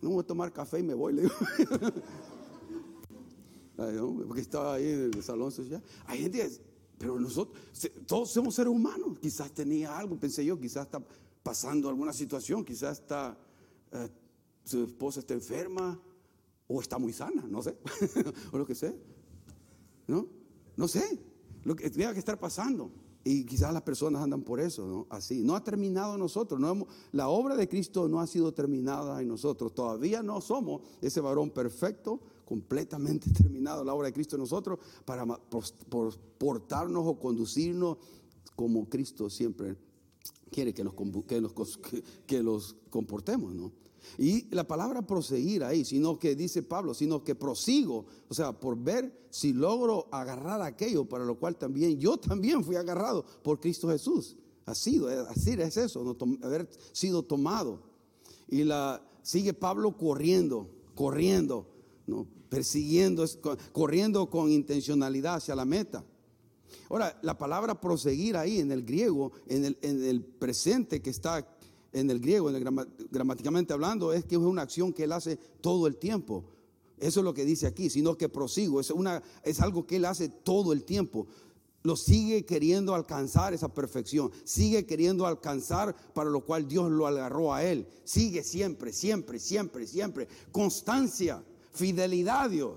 No 0.02 0.10
voy 0.10 0.22
a 0.22 0.28
tomar 0.28 0.52
café 0.52 0.80
y 0.80 0.84
me 0.84 0.94
voy. 0.94 1.14
Le 1.14 1.24
digo. 1.24 1.36
Porque 4.28 4.42
estaba 4.42 4.76
ahí 4.76 4.88
en 4.88 5.12
el 5.14 5.24
salón 5.24 5.52
social. 5.52 5.82
Hay 6.06 6.20
gente, 6.20 6.50
pero 6.98 7.20
nosotros, 7.20 7.58
todos 8.06 8.32
somos 8.32 8.56
seres 8.56 8.72
humanos. 8.72 9.18
Quizás 9.20 9.52
tenía 9.52 9.98
algo, 9.98 10.18
pensé 10.18 10.46
yo, 10.46 10.60
quizás 10.60 10.86
está 10.86 11.04
pasando 11.44 11.90
alguna 11.90 12.14
situación, 12.14 12.64
quizás 12.64 13.02
está, 13.02 13.38
eh, 13.92 14.10
su 14.64 14.86
esposa 14.86 15.20
está 15.20 15.34
enferma 15.34 16.00
o 16.68 16.82
está 16.82 16.98
muy 16.98 17.12
sana, 17.12 17.44
no 17.48 17.62
sé, 17.62 17.78
o 18.52 18.58
lo 18.58 18.66
que 18.66 18.74
sea. 18.74 18.94
¿No? 20.08 20.28
No 20.76 20.88
sé, 20.88 21.20
lo 21.64 21.76
que 21.76 21.90
tenga 21.90 22.14
que 22.14 22.20
estar 22.20 22.40
pasando. 22.40 22.92
Y 23.26 23.46
quizás 23.46 23.72
las 23.72 23.84
personas 23.84 24.22
andan 24.22 24.42
por 24.42 24.60
eso, 24.60 24.86
¿no? 24.86 25.08
Así. 25.10 25.44
No 25.44 25.56
ha 25.56 25.64
terminado 25.64 26.18
nosotros. 26.18 26.60
No 26.60 26.88
la 27.14 27.30
obra 27.30 27.56
de 27.56 27.70
Cristo 27.70 28.10
no 28.10 28.20
ha 28.20 28.28
sido 28.28 28.54
terminada 28.54 29.22
en 29.22 29.30
nosotros. 29.30 29.74
Todavía 29.74 30.22
no 30.22 30.42
somos 30.42 30.82
ese 31.02 31.22
varón 31.22 31.50
perfecto, 31.50 32.20
completamente 32.44 33.30
terminado 33.34 33.86
la 33.86 33.94
obra 33.94 34.08
de 34.08 34.14
Cristo 34.14 34.36
en 34.36 34.42
nosotros 34.42 34.78
para 35.06 35.26
portarnos 36.38 37.04
o 37.08 37.18
conducirnos 37.18 37.98
como 38.58 38.90
Cristo 38.90 39.30
siempre 39.30 39.78
quiere 40.54 40.74
que 40.74 40.84
los, 40.84 40.94
que 42.26 42.44
los 42.44 42.76
comportemos, 42.90 43.54
¿no? 43.54 43.72
Y 44.18 44.54
la 44.54 44.68
palabra 44.68 45.02
proseguir 45.02 45.64
ahí, 45.64 45.86
sino 45.86 46.20
que 46.20 46.36
dice 46.36 46.62
Pablo, 46.62 46.94
sino 46.94 47.24
que 47.24 47.36
prosigo, 47.36 48.06
o 48.28 48.34
sea, 48.34 48.52
por 48.54 48.78
ver 48.78 49.28
si 49.30 49.54
logro 49.54 50.08
agarrar 50.12 50.62
aquello 50.62 51.06
para 51.06 51.26
lo 51.26 51.40
cual 51.40 51.58
también 51.58 52.00
yo 52.00 52.18
también 52.18 52.64
fui 52.64 52.76
agarrado 52.76 53.26
por 53.42 53.60
Cristo 53.60 53.90
Jesús. 53.90 54.36
Ha 54.66 54.76
sido, 54.76 55.08
así 55.30 55.52
es 55.52 55.78
eso, 55.78 56.04
¿no? 56.04 56.16
haber 56.46 56.70
sido 56.92 57.24
tomado. 57.24 57.82
Y 58.48 58.64
la 58.64 59.02
sigue 59.22 59.54
Pablo 59.54 59.98
corriendo, 59.98 60.70
corriendo, 60.96 61.68
¿no? 62.06 62.28
persiguiendo, 62.50 63.26
corriendo 63.72 64.30
con 64.30 64.52
intencionalidad 64.52 65.36
hacia 65.36 65.56
la 65.56 65.66
meta. 65.66 66.06
Ahora, 66.90 67.18
la 67.22 67.38
palabra 67.38 67.80
proseguir 67.80 68.38
ahí 68.38 68.60
en 68.60 68.72
el 68.72 68.84
griego, 68.84 69.32
en 69.48 69.66
el, 69.66 69.78
en 69.82 70.04
el 70.04 70.24
presente 70.24 71.02
que 71.02 71.10
está 71.10 71.48
en 71.94 72.10
el 72.10 72.20
griego, 72.20 72.50
en 72.50 72.88
gramáticamente 73.12 73.74
hablando, 73.74 74.12
es 74.12 74.26
que 74.26 74.36
es 74.36 74.42
una 74.42 74.64
acción 74.64 74.92
que 74.92 75.04
él 75.04 75.12
hace 75.12 75.38
todo 75.62 75.88
el 75.88 75.98
tiempo. 75.98 76.44
Eso 76.98 77.20
es 77.20 77.24
lo 77.24 77.34
que 77.34 77.46
dice 77.46 77.68
aquí, 77.68 77.90
sino 77.90 78.18
que 78.18 78.30
prosigo, 78.30 78.80
es, 78.80 78.90
una, 78.90 79.22
es 79.44 79.60
algo 79.62 79.86
que 79.86 79.98
él 79.98 80.06
hace 80.06 80.30
todo 80.30 80.74
el 80.74 80.84
tiempo. 80.84 81.28
Lo 81.84 81.98
sigue 81.98 82.46
queriendo 82.46 82.96
alcanzar 82.96 83.54
esa 83.54 83.74
perfección, 83.74 84.32
sigue 84.46 84.86
queriendo 84.86 85.28
alcanzar 85.28 85.96
para 86.14 86.30
lo 86.30 86.46
cual 86.46 86.68
Dios 86.68 86.90
lo 86.90 87.06
agarró 87.06 87.54
a 87.54 87.64
él. 87.64 87.86
Sigue 88.06 88.42
siempre, 88.42 88.94
siempre, 88.94 89.38
siempre, 89.38 89.86
siempre. 89.86 90.28
Constancia, 90.52 91.44
fidelidad 91.72 92.50
Dios. 92.50 92.76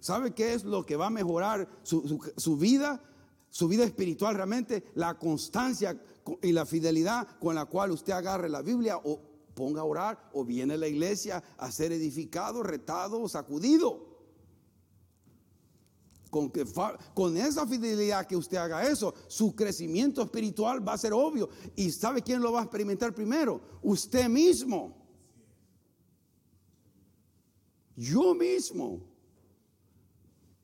¿Sabe 0.00 0.32
qué 0.32 0.54
es 0.54 0.64
lo 0.64 0.86
que 0.86 0.96
va 0.96 1.06
a 1.06 1.10
mejorar 1.10 1.68
su, 1.82 2.56
vida? 2.56 3.02
Su 3.50 3.68
vida 3.68 3.84
espiritual 3.84 4.34
realmente, 4.34 4.84
la 4.94 5.18
constancia 5.18 6.00
y 6.42 6.52
la 6.52 6.66
fidelidad 6.66 7.26
con 7.38 7.54
la 7.54 7.64
cual 7.64 7.90
usted 7.90 8.12
agarre 8.12 8.48
la 8.48 8.62
Biblia 8.62 8.98
o 8.98 9.20
ponga 9.54 9.80
a 9.80 9.84
orar 9.84 10.30
o 10.32 10.44
viene 10.44 10.74
a 10.74 10.78
la 10.78 10.86
iglesia 10.86 11.42
a 11.56 11.72
ser 11.72 11.92
edificado, 11.92 12.62
retado, 12.62 13.28
sacudido. 13.28 14.06
Con, 16.30 16.50
que, 16.50 16.66
con 17.14 17.36
esa 17.38 17.66
fidelidad 17.66 18.26
que 18.26 18.36
usted 18.36 18.58
haga 18.58 18.86
eso, 18.86 19.14
su 19.28 19.56
crecimiento 19.56 20.22
espiritual 20.22 20.86
va 20.86 20.92
a 20.92 20.98
ser 20.98 21.14
obvio. 21.14 21.48
¿Y 21.74 21.90
sabe 21.90 22.22
quién 22.22 22.42
lo 22.42 22.52
va 22.52 22.60
a 22.60 22.64
experimentar 22.64 23.14
primero? 23.14 23.60
Usted 23.82 24.28
mismo. 24.28 24.94
Yo 27.96 28.34
mismo. 28.34 29.17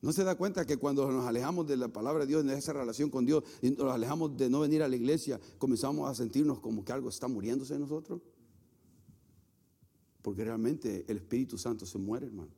¿No 0.04 0.12
se 0.12 0.22
da 0.22 0.34
cuenta 0.34 0.66
que 0.66 0.76
cuando 0.76 1.10
nos 1.10 1.24
alejamos 1.24 1.66
de 1.66 1.78
la 1.78 1.88
palabra 1.88 2.24
de 2.24 2.26
Dios, 2.26 2.44
en 2.44 2.50
esa 2.50 2.74
relación 2.74 3.08
con 3.08 3.24
Dios, 3.24 3.42
y 3.62 3.70
nos 3.70 3.90
alejamos 3.90 4.36
de 4.36 4.50
no 4.50 4.60
venir 4.60 4.82
a 4.82 4.88
la 4.88 4.96
iglesia, 4.96 5.40
comenzamos 5.56 6.10
a 6.10 6.14
sentirnos 6.14 6.60
como 6.60 6.84
que 6.84 6.92
algo 6.92 7.08
está 7.08 7.26
muriéndose 7.26 7.72
en 7.72 7.80
nosotros? 7.80 8.20
Porque 10.20 10.44
realmente 10.44 11.06
el 11.08 11.16
Espíritu 11.16 11.56
Santo 11.56 11.86
se 11.86 11.96
muere, 11.96 12.26
hermano. 12.26 12.50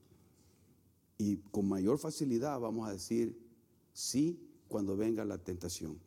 Y 1.18 1.36
con 1.36 1.68
mayor 1.68 1.98
facilidad 1.98 2.58
vamos 2.58 2.88
a 2.88 2.92
decir 2.92 3.38
sí 3.92 4.40
cuando 4.66 4.96
venga 4.96 5.24
la 5.24 5.38
tentación. 5.38 6.00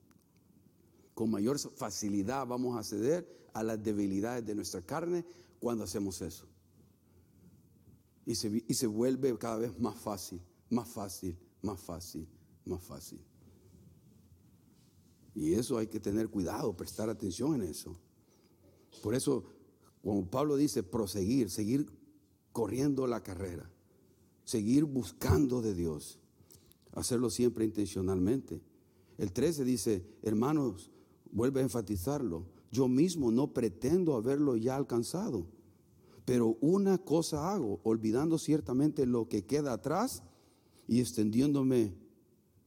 Con 1.13 1.31
mayor 1.31 1.57
facilidad 1.57 2.47
vamos 2.47 2.77
a 2.77 2.83
ceder 2.83 3.47
a 3.53 3.63
las 3.63 3.81
debilidades 3.81 4.45
de 4.45 4.55
nuestra 4.55 4.81
carne 4.81 5.23
cuando 5.61 5.85
hacemos 5.85 6.21
eso. 6.21 6.47
Y 8.25 8.35
se, 8.35 8.61
y 8.67 8.73
se 8.73 8.87
vuelve 8.87 9.37
cada 9.37 9.55
vez 9.55 9.79
más 9.79 9.95
fácil 9.95 10.41
más 10.69 10.87
fácil, 10.87 11.37
más 11.61 11.79
fácil, 11.79 12.27
más 12.65 12.81
fácil. 12.83 13.19
Y 15.35 15.53
eso 15.53 15.77
hay 15.77 15.87
que 15.87 15.99
tener 15.99 16.29
cuidado, 16.29 16.75
prestar 16.75 17.09
atención 17.09 17.55
en 17.55 17.63
eso. 17.63 17.97
Por 19.01 19.15
eso, 19.15 19.45
como 20.03 20.29
Pablo 20.29 20.55
dice, 20.57 20.83
proseguir, 20.83 21.49
seguir 21.49 21.87
corriendo 22.51 23.07
la 23.07 23.23
carrera, 23.23 23.69
seguir 24.43 24.85
buscando 24.85 25.61
de 25.61 25.73
Dios, 25.73 26.19
hacerlo 26.93 27.29
siempre 27.29 27.65
intencionalmente. 27.65 28.61
El 29.17 29.31
13 29.31 29.63
dice, 29.63 30.05
hermanos, 30.23 30.91
vuelve 31.31 31.61
a 31.61 31.63
enfatizarlo, 31.63 32.47
yo 32.71 32.87
mismo 32.87 33.31
no 33.31 33.53
pretendo 33.53 34.15
haberlo 34.15 34.55
ya 34.57 34.75
alcanzado, 34.75 35.47
pero 36.25 36.57
una 36.61 36.97
cosa 36.97 37.51
hago, 37.51 37.79
olvidando 37.83 38.37
ciertamente 38.37 39.05
lo 39.05 39.27
que 39.27 39.45
queda 39.45 39.73
atrás 39.73 40.23
y 40.89 40.99
extendiéndome 41.01 41.93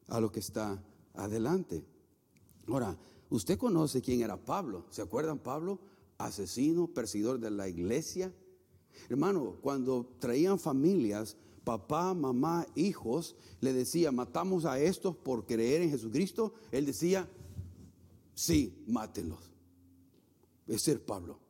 a 0.07 0.21
lo 0.21 0.31
que 0.31 0.39
está 0.39 0.81
adelante. 1.13 1.85
Ahora, 2.69 2.97
usted 3.31 3.59
conoce 3.59 4.01
quién 4.01 4.23
era 4.23 4.37
Pablo. 4.37 4.87
¿Se 4.91 5.03
acuerdan 5.03 5.41
Pablo? 5.41 5.81
Asesino, 6.19 6.87
perseguidor 6.87 7.41
de 7.41 7.51
la 7.51 7.69
iglesia. 7.69 8.33
Hermano, 9.09 9.57
cuando 9.61 10.15
traían 10.21 10.61
familias, 10.61 11.37
papá, 11.65 12.15
mamá, 12.15 12.65
hijos, 12.77 13.35
le 13.61 13.73
decía, 13.73 14.13
matamos 14.13 14.67
a 14.67 14.79
estos 14.79 15.17
por 15.17 15.45
creer 15.45 15.83
en 15.83 15.91
Jesucristo. 15.91 16.55
Él 16.71 16.87
decía, 16.87 17.29
sí, 18.35 18.85
mátenlos. 18.87 19.51
Es 20.69 20.89
Pablo. 21.01 21.41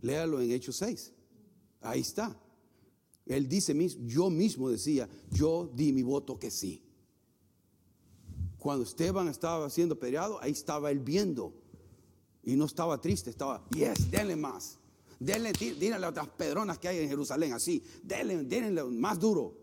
Léalo 0.00 0.40
en 0.40 0.52
Hechos 0.52 0.76
6. 0.76 1.12
Ahí 1.82 2.00
está. 2.00 2.34
Él 3.26 3.48
dice, 3.48 3.74
yo 4.06 4.30
mismo 4.30 4.70
decía, 4.70 5.08
yo 5.30 5.70
di 5.74 5.92
mi 5.92 6.02
voto 6.02 6.38
que 6.38 6.50
sí. 6.50 6.82
Cuando 8.56 8.84
Esteban 8.84 9.28
estaba 9.28 9.68
siendo 9.68 9.98
peleado, 9.98 10.40
ahí 10.40 10.52
estaba 10.52 10.90
él 10.90 11.00
viendo. 11.00 11.52
Y 12.44 12.54
no 12.54 12.64
estaba 12.64 13.00
triste, 13.00 13.30
estaba, 13.30 13.68
yes, 13.70 14.10
denle 14.10 14.36
más. 14.36 14.78
Denle, 15.18 15.52
díganle 15.52 16.06
a 16.06 16.10
otras 16.10 16.28
pedronas 16.28 16.78
que 16.78 16.86
hay 16.86 16.98
en 16.98 17.08
Jerusalén, 17.08 17.52
así. 17.52 17.82
Denle, 18.04 18.44
denle 18.44 18.84
más 18.84 19.18
duro. 19.18 19.56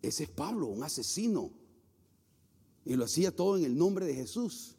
Ese 0.00 0.24
es 0.24 0.30
Pablo, 0.30 0.68
un 0.68 0.82
asesino. 0.82 1.52
Y 2.86 2.94
lo 2.94 3.04
hacía 3.04 3.34
todo 3.34 3.58
en 3.58 3.64
el 3.64 3.76
nombre 3.76 4.06
de 4.06 4.14
Jesús. 4.14 4.76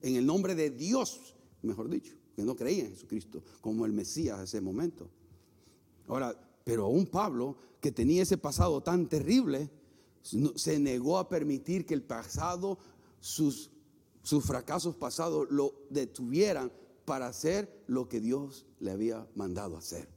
En 0.00 0.16
el 0.16 0.24
nombre 0.24 0.54
de 0.54 0.70
Dios, 0.70 1.34
mejor 1.60 1.90
dicho. 1.90 2.14
Que 2.34 2.42
no 2.42 2.56
creía 2.56 2.84
en 2.84 2.90
Jesucristo 2.92 3.42
como 3.60 3.84
el 3.84 3.92
Mesías 3.92 4.38
en 4.38 4.44
ese 4.44 4.60
momento. 4.62 5.10
Ahora, 6.08 6.36
pero 6.64 6.84
aún 6.84 7.06
Pablo, 7.06 7.56
que 7.80 7.92
tenía 7.92 8.22
ese 8.22 8.38
pasado 8.38 8.82
tan 8.82 9.08
terrible, 9.08 9.70
se 10.22 10.78
negó 10.78 11.18
a 11.18 11.28
permitir 11.28 11.84
que 11.84 11.94
el 11.94 12.02
pasado, 12.02 12.78
sus, 13.20 13.70
sus 14.22 14.44
fracasos 14.44 14.94
pasados, 14.94 15.48
lo 15.50 15.74
detuvieran 15.90 16.72
para 17.04 17.26
hacer 17.26 17.84
lo 17.86 18.08
que 18.08 18.20
Dios 18.20 18.66
le 18.78 18.92
había 18.92 19.26
mandado 19.34 19.76
hacer. 19.76 20.08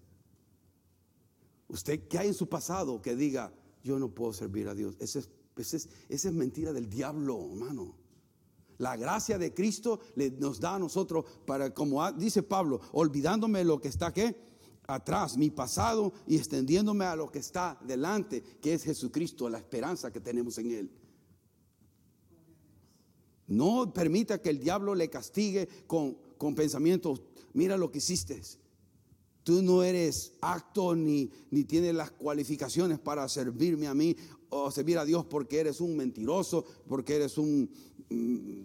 Usted, 1.68 2.08
¿qué 2.08 2.20
hay 2.20 2.28
en 2.28 2.34
su 2.34 2.48
pasado 2.48 3.02
que 3.02 3.16
diga, 3.16 3.52
yo 3.84 3.98
no 3.98 4.10
puedo 4.10 4.34
servir 4.34 4.68
a 4.68 4.76
Dios? 4.76 4.96
Esa 5.00 5.20
es, 5.20 5.90
es, 6.10 6.32
mentira 6.32 6.72
del 6.72 6.90
diablo, 6.90 7.50
hermano. 7.52 7.96
La 8.78 8.98
gracia 8.98 9.38
de 9.38 9.54
Cristo 9.54 10.02
nos 10.40 10.60
da 10.60 10.76
a 10.76 10.80
nosotros 10.80 11.26
para, 11.46 11.74
como 11.74 12.12
dice 12.12 12.44
Pablo, 12.44 12.82
olvidándome 12.92 13.64
lo 13.64 13.80
que 13.80 13.88
está 13.88 14.08
aquí 14.08 14.36
atrás, 14.88 15.38
mi 15.38 15.50
pasado, 15.50 16.14
y 16.28 16.38
extendiéndome 16.38 17.06
a 17.06 17.16
lo 17.16 17.32
que 17.32 17.40
está 17.40 17.80
delante, 17.86 18.42
que 18.62 18.74
es 18.74 18.84
Jesucristo, 18.84 19.50
la 19.50 19.58
esperanza 19.58 20.12
que 20.12 20.22
tenemos 20.22 20.58
en 20.58 20.72
Él. 20.72 20.92
No 23.48 23.94
permita 23.94 24.42
que 24.42 24.50
el 24.50 24.60
diablo 24.60 24.96
le 24.96 25.10
castigue 25.10 25.68
con, 25.88 26.18
con 26.38 26.56
pensamientos 26.56 27.22
mira 27.56 27.78
lo 27.78 27.90
que 27.90 27.98
hiciste. 27.98 28.40
Tú 29.44 29.62
no 29.62 29.84
eres 29.84 30.34
acto 30.42 30.96
ni, 30.96 31.32
ni 31.52 31.64
tienes 31.64 31.96
las 31.96 32.12
cualificaciones 32.12 33.00
para 33.00 33.28
servirme 33.30 33.88
a 33.88 33.94
mí 33.94 34.16
o 34.50 34.70
servir 34.72 34.98
a 34.98 35.06
Dios 35.06 35.26
porque 35.26 35.60
eres 35.60 35.82
un 35.82 35.96
mentiroso, 35.96 36.66
porque 36.88 37.16
eres 37.16 37.38
un 37.38 37.70
mm, 38.10 38.62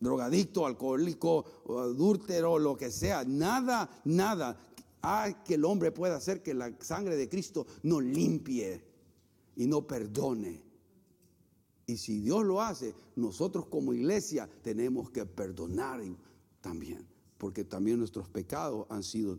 drogadicto, 0.00 0.66
alcohólico, 0.66 1.44
adúltero, 1.68 2.58
lo 2.58 2.76
que 2.76 2.90
sea. 2.90 3.24
Nada, 3.24 3.88
nada 4.04 4.56
hay 5.04 5.34
que 5.44 5.54
el 5.54 5.64
hombre 5.64 5.92
pueda 5.92 6.16
hacer 6.16 6.42
que 6.42 6.54
la 6.54 6.74
sangre 6.80 7.16
de 7.16 7.28
Cristo 7.28 7.66
no 7.82 8.00
limpie 8.00 8.82
y 9.56 9.66
no 9.66 9.86
perdone. 9.86 10.62
Y 11.86 11.98
si 11.98 12.20
Dios 12.20 12.44
lo 12.44 12.62
hace, 12.62 12.94
nosotros 13.14 13.66
como 13.66 13.92
iglesia 13.92 14.48
tenemos 14.62 15.10
que 15.10 15.26
perdonar 15.26 16.00
también, 16.60 17.06
porque 17.36 17.64
también 17.64 17.98
nuestros 17.98 18.28
pecados 18.28 18.86
han 18.88 19.02
sido 19.02 19.38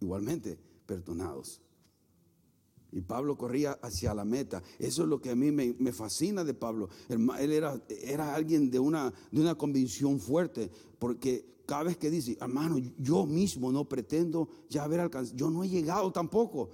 igualmente 0.00 0.58
perdonados. 0.84 1.62
Y 2.90 3.02
Pablo 3.02 3.36
corría 3.36 3.72
hacia 3.82 4.14
la 4.14 4.24
meta. 4.24 4.62
Eso 4.78 5.02
es 5.02 5.08
lo 5.08 5.20
que 5.20 5.30
a 5.30 5.36
mí 5.36 5.50
me, 5.52 5.92
fascina 5.92 6.42
de 6.42 6.54
Pablo. 6.54 6.88
Él, 7.08 7.52
era, 7.52 7.80
era, 7.88 8.34
alguien 8.34 8.70
de 8.70 8.78
una, 8.78 9.12
de 9.30 9.40
una 9.40 9.54
convicción 9.56 10.18
fuerte, 10.18 10.70
porque 10.98 11.44
cada 11.66 11.84
vez 11.84 11.98
que 11.98 12.10
dice, 12.10 12.38
hermano, 12.40 12.78
yo 12.98 13.26
mismo 13.26 13.70
no 13.70 13.86
pretendo 13.86 14.48
ya 14.70 14.84
haber 14.84 15.00
alcanzado, 15.00 15.36
yo 15.36 15.50
no 15.50 15.62
he 15.62 15.68
llegado 15.68 16.10
tampoco, 16.10 16.70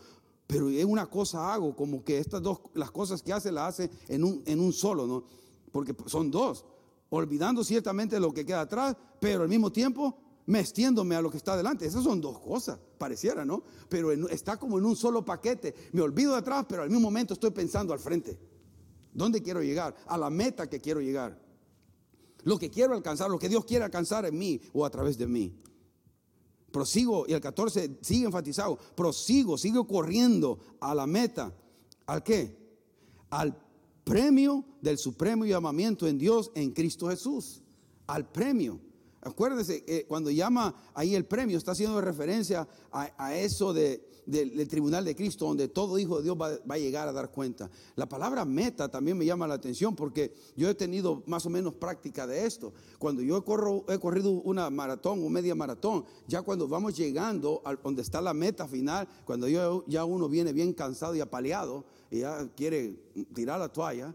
pero 0.47 0.71
en 0.71 0.89
una 0.89 1.07
cosa 1.07 1.53
hago, 1.53 1.75
como 1.75 2.05
que 2.05 2.19
estas 2.19 2.41
dos, 2.41 2.61
las 2.75 2.93
cosas 2.93 3.21
que 3.21 3.33
hace, 3.33 3.51
las 3.51 3.71
hace 3.71 3.91
en 4.07 4.23
un, 4.23 4.43
en 4.47 4.61
un 4.61 4.73
solo, 4.73 5.07
¿no? 5.07 5.25
Porque 5.73 5.97
son 6.07 6.31
dos, 6.31 6.65
olvidando 7.11 7.65
ciertamente 7.65 8.21
lo 8.21 8.33
que 8.33 8.47
queda 8.47 8.61
atrás, 8.61 8.97
pero 9.21 9.43
al 9.43 9.49
mismo 9.49 9.73
tiempo 9.73 10.17
mestiéndome 10.47 11.17
a 11.17 11.23
lo 11.23 11.31
que 11.31 11.37
está 11.37 11.55
adelante. 11.55 11.87
Esas 11.87 12.05
son 12.05 12.21
dos 12.21 12.39
cosas, 12.39 12.79
pareciera, 12.99 13.45
¿no? 13.45 13.63
Pero 13.89 14.13
está 14.29 14.57
como 14.57 14.79
en 14.79 14.85
un 14.85 14.97
solo 14.97 15.25
paquete. 15.25 15.75
Me 15.93 16.03
olvido 16.03 16.33
de 16.33 16.39
atrás, 16.39 16.67
pero 16.69 16.83
al 16.83 16.91
mismo 16.91 17.03
momento 17.03 17.35
estoy 17.35 17.51
pensando 17.51 17.93
al 17.93 17.99
frente. 17.99 18.39
¿Dónde 19.13 19.43
quiero 19.43 19.63
llegar? 19.63 19.95
A 20.07 20.19
la 20.19 20.31
meta 20.31 20.69
que 20.69 20.81
quiero 20.81 21.01
llegar. 21.01 21.41
Lo 22.43 22.59
que 22.59 22.71
quiero 22.71 22.95
alcanzar, 22.95 23.31
lo 23.31 23.39
que 23.39 23.49
Dios 23.49 23.65
quiere 23.65 23.85
alcanzar 23.85 24.27
en 24.27 24.37
mí 24.37 24.61
o 24.73 24.85
a 24.85 24.91
través 24.91 25.17
de 25.17 25.27
mí. 25.27 25.55
Prosigo, 26.71 27.25
y 27.29 27.33
el 27.33 27.41
14 27.41 27.99
sigue 28.03 28.27
enfatizado, 28.27 28.77
prosigo, 28.97 29.57
sigo 29.57 29.87
corriendo 29.87 30.59
a 30.81 30.95
la 30.95 31.07
meta. 31.07 31.55
¿Al 32.07 32.23
qué? 32.23 32.59
Al 33.31 33.57
premio 34.03 34.65
del 34.83 34.99
supremo 34.99 35.47
llamamiento 35.47 36.07
en 36.07 36.19
Dios 36.19 36.51
en 36.55 36.73
Cristo 36.73 37.09
Jesús. 37.09 37.63
Al 38.07 38.29
premio. 38.29 38.81
Acuérdese, 39.25 39.85
eh, 39.87 40.05
cuando 40.07 40.31
llama 40.31 40.75
ahí 40.93 41.15
el 41.15 41.25
premio, 41.25 41.57
está 41.57 41.73
haciendo 41.73 41.99
referencia 42.01 42.69
a, 42.93 43.35
eso 43.35 43.73
del 43.73 44.69
tribunal 44.69 45.05
de 45.05 45.17
Cristo, 45.17 45.47
donde 45.47 45.69
todo 45.69 45.99
hijo 45.99 46.19
de 46.19 46.25
Dios 46.25 46.37
va, 46.41 46.59
a 46.69 46.79
llegar 46.79 47.09
a 47.09 47.13
dar 47.13 47.31
cuenta. 47.31 47.71
La 47.97 48.07
palabra 48.07 48.45
meta 48.45 48.89
también 48.89 49.17
me 49.17 49.25
llama 49.25 49.49
la 49.49 49.55
atención 49.55 49.97
porque 49.97 50.33
yo 50.57 50.69
he 50.69 50.75
tenido 50.75 51.23
más 51.27 51.47
o 51.47 51.51
menos 51.51 51.75
práctica 51.75 52.27
de 52.27 52.45
esto. 52.45 52.75
Cuando 52.99 53.23
yo 53.23 53.39
he, 53.89 53.99
corrido 53.99 54.31
una 54.31 54.69
maratón 54.69 55.25
o 55.25 55.29
media 55.31 55.55
maratón, 55.55 56.05
ya 56.29 56.43
cuando 56.43 56.69
vamos 56.69 56.95
llegando 56.95 57.63
a 57.65 57.75
donde 57.75 58.03
está 58.03 58.21
la 58.21 58.35
meta 58.35 58.69
final, 58.69 59.09
cuando 59.25 59.49
yo, 59.49 59.85
ya 59.87 60.05
uno 60.05 60.29
viene 60.29 60.53
bien 60.53 60.75
cansado 60.75 61.15
y 61.15 61.21
apaleado 61.21 61.87
y 62.11 62.21
ya 62.21 62.47
quiere 62.55 63.01
tirar 63.35 63.59
la 63.59 63.73
toalla, 63.73 64.15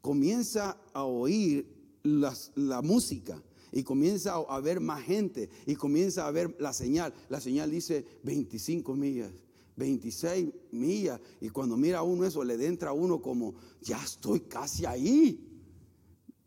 comienza 0.00 0.76
a 0.92 1.04
oír 1.04 1.64
la 2.02 2.82
música 2.82 3.40
y 3.72 3.82
comienza 3.82 4.34
a 4.34 4.60
ver 4.60 4.80
más 4.80 5.02
gente 5.02 5.48
y 5.66 5.74
comienza 5.74 6.26
a 6.26 6.30
ver 6.30 6.54
la 6.60 6.72
señal. 6.72 7.12
La 7.28 7.40
señal 7.40 7.70
dice 7.70 8.04
25 8.22 8.94
millas, 8.94 9.32
26 9.76 10.50
millas. 10.70 11.20
Y 11.40 11.48
cuando 11.48 11.76
mira 11.76 12.02
uno 12.02 12.26
eso, 12.26 12.44
le 12.44 12.64
entra 12.66 12.90
a 12.90 12.92
uno 12.92 13.20
como, 13.20 13.54
ya 13.80 14.02
estoy 14.02 14.40
casi 14.40 14.84
ahí. 14.84 15.48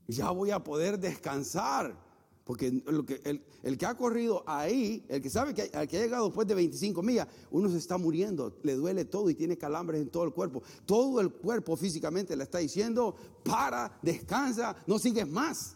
Ya 0.08 0.30
voy 0.30 0.52
a 0.52 0.64
poder 0.64 1.00
descansar. 1.00 2.06
Porque 2.46 2.84
el, 3.64 3.78
que 3.80 3.86
ha 3.88 3.98
corrido 3.98 4.44
ahí, 4.46 5.04
el 5.10 5.20
que 5.20 5.32
sabe 5.32 5.56
que, 5.56 5.64
el 5.64 5.88
que 5.88 5.98
ha 5.98 6.02
llegado 6.02 6.26
después 6.26 6.48
de 6.48 6.54
25 6.54 7.02
millas, 7.02 7.28
uno 7.50 7.72
se 7.72 7.80
está 7.80 7.98
muriendo, 7.98 8.56
le 8.62 8.76
duele 8.76 9.04
todo 9.04 9.32
y 9.32 9.34
tiene 9.34 9.58
calambres 9.58 10.00
en 10.00 10.10
todo 10.10 10.26
el 10.26 10.32
cuerpo. 10.32 10.62
Todo 10.86 11.22
el 11.22 11.32
cuerpo 11.32 11.76
físicamente 11.76 12.36
le 12.36 12.44
está 12.44 12.60
diciendo, 12.60 13.16
para, 13.44 13.98
descansa, 14.04 14.76
no 14.86 15.00
sigues 15.00 15.28
más. 15.28 15.75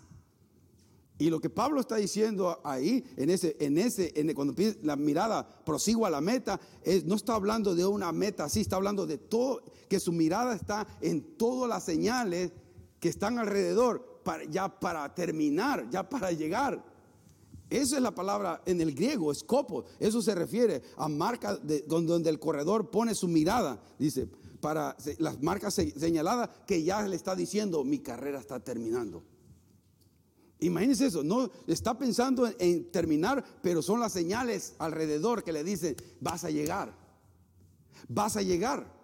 Y 1.20 1.30
lo 1.30 1.42
que 1.42 1.50
Pablo 1.50 1.82
está 1.82 1.98
diciendo 1.98 2.62
ahí, 2.64 3.04
en 3.18 3.30
ese, 3.30 3.58
en 3.60 3.78
ese, 3.78 4.14
en 4.16 4.34
cuando 4.34 4.56
la 4.84 4.96
mirada 4.96 5.46
prosigo 5.66 6.06
a 6.06 6.10
la 6.10 6.22
meta, 6.22 6.60
es, 6.82 7.04
no 7.04 7.16
está 7.16 7.36
hablando 7.36 7.76
de 7.76 7.86
una 7.86 8.14
meta 8.14 8.46
así, 8.46 8.62
está 8.62 8.78
hablando 8.78 9.06
de 9.06 9.18
todo, 9.18 9.62
que 9.90 10.00
su 10.00 10.14
mirada 10.14 10.56
está 10.56 10.88
en 11.02 11.36
todas 11.36 11.70
las 11.70 11.84
señales 11.84 12.54
que 13.02 13.10
están 13.10 13.38
alrededor, 13.38 14.22
para, 14.24 14.46
ya 14.46 14.80
para 14.80 15.14
terminar, 15.14 15.90
ya 15.90 16.08
para 16.08 16.32
llegar. 16.32 16.82
Esa 17.70 17.98
es 17.98 18.02
la 18.02 18.16
palabra 18.16 18.62
en 18.66 18.80
el 18.80 18.96
griego, 18.96 19.34
escopo. 19.34 19.84
Eso 20.00 20.22
se 20.22 20.34
refiere 20.34 20.82
a 20.96 21.10
marca 21.10 21.58
de, 21.58 21.82
donde 21.82 22.30
el 22.30 22.40
corredor 22.40 22.90
pone 22.90 23.14
su 23.14 23.28
mirada, 23.28 23.82
dice, 23.98 24.30
para 24.62 24.96
las 25.18 25.42
marcas 25.42 25.74
señaladas 25.74 26.50
que 26.66 26.82
ya 26.82 27.06
le 27.06 27.18
está 27.18 27.36
diciendo, 27.36 27.84
mi 27.84 28.00
carrera 28.00 28.40
está 28.40 28.62
terminando. 28.62 29.22
Imagínense 30.62 31.06
eso, 31.06 31.24
no 31.24 31.50
está 31.68 31.98
pensando 31.98 32.50
en, 32.60 32.92
terminar, 32.92 33.44
pero 33.62 33.82
son 33.82 34.00
las 34.00 34.12
señales 34.12 34.76
alrededor 34.78 35.44
que 35.44 35.54
le 35.54 35.64
dicen, 35.64 35.96
vas 36.20 36.44
a 36.44 36.50
llegar, 36.50 36.94
vas 38.10 38.36
a 38.36 38.42
llegar. 38.42 39.00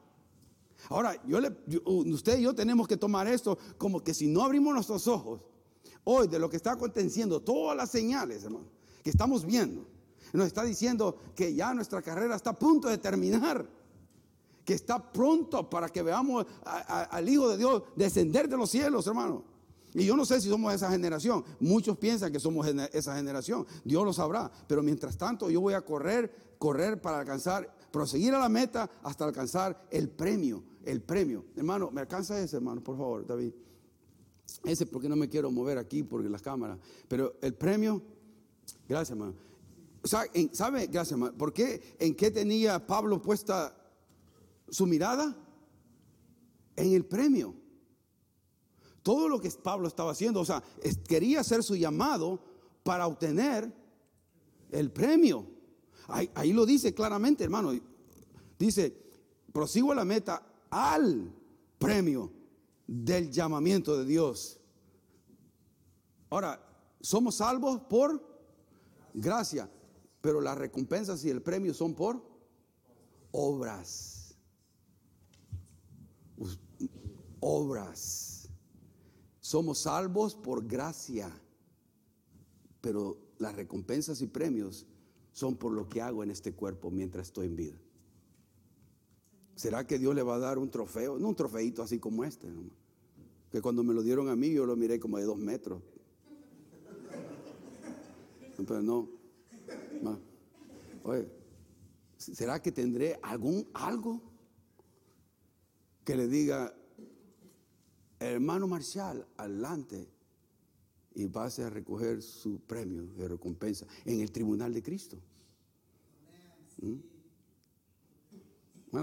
Ahora, 0.90 1.16
yo 1.26 1.40
usted 1.86 2.40
y 2.40 2.44
yo 2.44 2.54
tenemos 2.54 2.88
que 2.88 2.98
tomar 2.98 3.28
esto 3.28 3.58
como 3.78 4.04
que 4.04 4.14
si 4.14 4.28
no 4.28 4.44
abrimos 4.44 4.74
nuestros 4.74 5.08
ojos, 5.08 5.42
hoy 6.04 6.28
de 6.28 6.40
lo 6.40 6.50
que 6.50 6.58
está 6.58 6.74
aconteciendo, 6.74 7.42
todas 7.42 7.76
las 7.78 7.90
señales, 7.90 8.44
hermano, 8.44 8.68
que 9.02 9.10
estamos 9.10 9.46
viendo, 9.46 9.88
nos 10.34 10.48
está 10.48 10.64
diciendo 10.64 11.18
que 11.36 11.56
ya 11.56 11.74
nuestra 11.74 12.02
carrera 12.02 12.36
está 12.36 12.50
a 12.50 12.60
punto 12.60 12.90
de 12.90 12.98
terminar, 12.98 13.66
que 14.66 14.74
está 14.74 15.12
pronto 15.12 15.70
para 15.70 15.88
que 15.88 16.02
veamos 16.02 16.46
al 16.66 17.30
Hijo 17.30 17.50
de 17.50 17.58
Dios 17.58 17.84
descender 17.96 18.50
de 18.50 18.58
los 18.58 18.70
cielos, 18.70 19.08
hermano. 19.08 19.55
Y 19.96 20.06
yo 20.06 20.18
no 20.18 20.26
sé 20.26 20.42
si 20.42 20.50
somos 20.50 20.74
esa 20.74 20.92
generación. 20.92 21.46
Muchos 21.62 21.98
piensan 21.98 22.30
que 22.30 22.40
somos 22.40 22.68
esa 22.68 23.16
generación. 23.16 23.66
Dios 23.86 24.04
lo 24.04 24.12
sabrá. 24.12 24.52
Pero 24.68 24.84
mientras 24.84 25.18
tanto 25.18 25.50
yo 25.50 25.62
voy 25.62 25.74
a 25.74 25.82
correr, 25.82 26.56
correr 26.60 27.02
para 27.02 27.20
alcanzar, 27.20 27.74
proseguir 27.92 28.34
a 28.34 28.40
la 28.40 28.50
meta 28.50 28.90
hasta 29.04 29.24
alcanzar 29.24 29.88
el 29.90 30.10
premio. 30.10 30.62
El 30.84 31.02
premio. 31.02 31.46
Hermano, 31.56 31.92
¿me 31.92 32.02
alcanza 32.02 32.38
ese, 32.42 32.58
hermano? 32.58 32.84
Por 32.84 32.98
favor, 32.98 33.26
David. 33.26 33.54
Ese 34.66 34.86
porque 34.86 35.08
no 35.08 35.16
me 35.16 35.30
quiero 35.30 35.50
mover 35.50 35.78
aquí 35.78 36.04
porque 36.04 36.28
las 36.28 36.42
cámaras. 36.42 36.78
Pero 37.08 37.38
el 37.42 37.54
premio, 37.54 38.02
gracias, 38.90 39.12
hermano. 39.12 39.36
¿Sabe? 40.04 40.88
Gracias, 40.88 41.14
hermano. 41.14 41.38
¿Por 41.38 41.54
qué? 41.54 41.96
¿En 42.00 42.16
qué 42.16 42.32
tenía 42.32 42.86
Pablo 42.86 43.22
puesta 43.22 43.74
su 44.68 44.86
mirada? 44.86 45.38
En 46.76 46.92
el 46.92 47.06
premio. 47.06 47.56
Todo 49.06 49.30
lo 49.30 49.40
que 49.40 49.52
Pablo 49.52 49.88
estaba 49.88 50.14
haciendo, 50.14 50.40
o 50.40 50.46
sea, 50.46 50.64
quería 51.08 51.42
hacer 51.42 51.62
su 51.62 51.76
llamado 51.76 52.40
para 52.82 53.06
obtener 53.06 53.72
el 54.72 54.92
premio. 54.92 55.46
Ahí, 56.08 56.52
lo 56.52 56.66
dice 56.66 56.92
claramente, 56.96 57.44
hermano. 57.44 57.72
Dice, 58.58 58.98
prosigo 59.54 59.92
a 59.92 59.96
la 59.96 60.06
meta 60.06 60.44
al 60.72 61.32
premio 61.78 62.32
del 62.88 63.30
llamamiento 63.30 63.96
de 63.96 64.06
Dios. 64.06 64.60
Ahora, 66.32 66.60
somos 67.00 67.36
salvos 67.36 67.82
por 67.82 68.28
gracia, 69.14 69.70
pero 70.20 70.42
las 70.42 70.58
recompensas 70.58 71.24
y 71.26 71.30
el 71.30 71.44
premio 71.44 71.76
son 71.76 71.94
por 71.94 72.24
obras. 73.30 74.36
Obras. 77.40 78.35
Somos 79.46 79.82
salvos 79.82 80.34
por 80.34 80.66
gracia, 80.66 81.32
pero 82.82 83.16
las 83.38 83.56
recompensas 83.56 84.20
y 84.22 84.26
premios 84.26 84.88
son 85.34 85.56
por 85.56 85.72
lo 85.72 85.88
que 85.88 86.02
hago 86.02 86.24
en 86.24 86.32
este 86.32 86.54
cuerpo 86.54 86.90
mientras 86.90 87.28
estoy 87.28 87.46
en 87.46 87.56
vida. 87.56 87.76
¿Será 89.54 89.86
que 89.86 90.00
Dios 90.00 90.16
le 90.16 90.24
va 90.24 90.38
a 90.38 90.40
dar 90.40 90.58
un 90.58 90.72
trofeo? 90.72 91.20
No 91.20 91.28
un 91.28 91.36
trofeito 91.36 91.84
así 91.84 92.00
como 92.00 92.24
este, 92.24 92.48
que 93.52 93.62
cuando 93.62 93.84
me 93.84 93.94
lo 93.94 94.02
dieron 94.02 94.30
a 94.30 94.36
mí 94.36 94.52
yo 94.52 94.66
lo 94.66 94.76
miré 94.76 95.00
como 95.00 95.20
de 95.20 95.26
dos 95.26 95.38
metros. 95.38 95.80
Pero 98.58 98.82
no. 98.82 99.08
Oye, 101.04 101.30
¿será 102.18 102.64
que 102.64 102.72
tendré 102.72 103.20
algún 103.22 103.70
algo 103.76 104.24
que 106.04 106.16
le 106.16 106.28
diga, 106.28 106.76
hermano 108.32 108.68
Marcial, 108.68 109.28
adelante 109.38 110.08
y 111.16 111.28
pase 111.28 111.64
a 111.64 111.70
recoger 111.70 112.22
su 112.22 112.60
premio 112.60 113.06
de 113.18 113.28
recompensa 113.28 113.88
en 114.04 114.20
el 114.20 114.32
tribunal 114.32 114.74
de 114.74 114.84
Cristo. 114.84 115.18
¿Mm? 116.82 116.96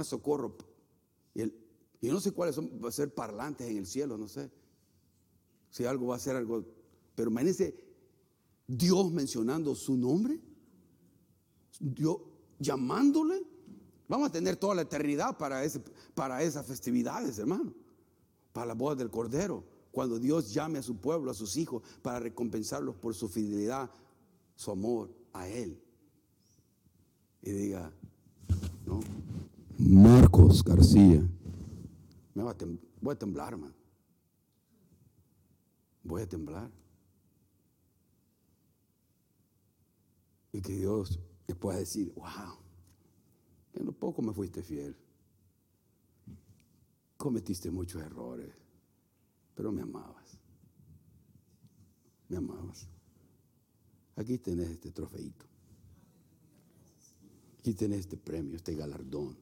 Socorro. 0.04 0.56
Y 1.34 2.08
no 2.08 2.20
sé 2.20 2.32
cuáles 2.32 2.54
son, 2.54 2.80
va 2.82 2.88
a 2.88 2.92
ser 2.92 3.14
parlantes 3.14 3.68
en 3.68 3.76
el 3.76 3.86
cielo, 3.86 4.16
no 4.16 4.26
sé. 4.26 4.50
Si 5.70 5.84
algo 5.84 6.08
va 6.08 6.16
a 6.16 6.18
ser 6.18 6.36
algo. 6.36 6.64
Pero 7.14 7.30
imagínense 7.30 7.74
Dios 8.66 9.12
mencionando 9.12 9.74
su 9.74 9.96
nombre. 9.96 10.40
Dios 11.78 12.16
llamándole. 12.58 13.42
Vamos 14.08 14.28
a 14.28 14.32
tener 14.32 14.56
toda 14.56 14.74
la 14.74 14.82
eternidad 14.82 15.36
para, 15.36 15.64
ese, 15.64 15.80
para 16.14 16.42
esas 16.42 16.66
festividades, 16.66 17.38
hermano. 17.38 17.74
Para 18.53 18.66
la 18.66 18.74
boda 18.74 18.96
del 18.96 19.11
Cordero. 19.11 19.64
Cuando 19.90 20.18
Dios 20.18 20.53
llame 20.53 20.78
a 20.78 20.82
su 20.82 20.96
pueblo, 20.96 21.30
a 21.30 21.34
sus 21.34 21.57
hijos, 21.57 21.82
para 22.00 22.20
recompensarlos 22.20 22.96
por 22.96 23.14
su 23.14 23.28
fidelidad, 23.28 23.90
su 24.55 24.70
amor 24.70 25.11
a 25.32 25.48
Él. 25.48 25.80
Y 27.42 27.50
diga, 27.50 27.92
¿no? 28.86 29.00
Marcos 29.78 30.62
García. 30.62 31.22
Me 32.34 32.42
va 32.42 32.53
a 32.53 32.57
voy 33.00 33.14
a 33.14 33.18
temblar, 33.18 33.53
hermano. 33.53 33.74
Voy 36.05 36.22
a 36.22 36.28
temblar. 36.28 36.70
Y 40.53 40.61
que 40.61 40.74
Dios 40.74 41.18
le 41.46 41.55
pueda 41.55 41.78
decir, 41.78 42.12
wow, 42.14 42.59
en 43.74 43.86
lo 43.86 43.92
poco 43.92 44.22
me 44.22 44.32
fuiste 44.32 44.62
fiel. 44.62 44.96
Cometiste 47.22 47.70
muchos 47.70 48.02
errores, 48.02 48.50
pero 49.54 49.70
me 49.70 49.82
amabas. 49.82 50.36
Me 52.28 52.38
amabas. 52.38 52.88
Aquí 54.16 54.38
tenés 54.38 54.70
este 54.70 54.90
trofeito. 54.90 55.46
Aquí 57.60 57.74
tenés 57.74 58.00
este 58.00 58.16
premio, 58.16 58.56
este 58.56 58.74
galardón. 58.74 59.36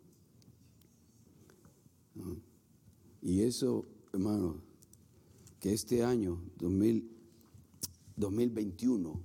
Y 3.22 3.40
eso, 3.40 3.86
hermano, 4.12 4.60
que 5.58 5.72
este 5.72 6.04
año 6.04 6.38
2021, 6.58 9.22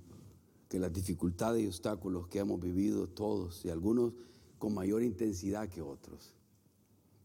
que 0.70 0.78
las 0.78 0.94
dificultades 0.94 1.62
y 1.62 1.66
obstáculos 1.66 2.26
que 2.28 2.38
hemos 2.38 2.58
vivido 2.58 3.06
todos, 3.06 3.66
y 3.66 3.68
algunos 3.68 4.14
con 4.58 4.72
mayor 4.72 5.02
intensidad 5.02 5.68
que 5.68 5.82
otros, 5.82 6.35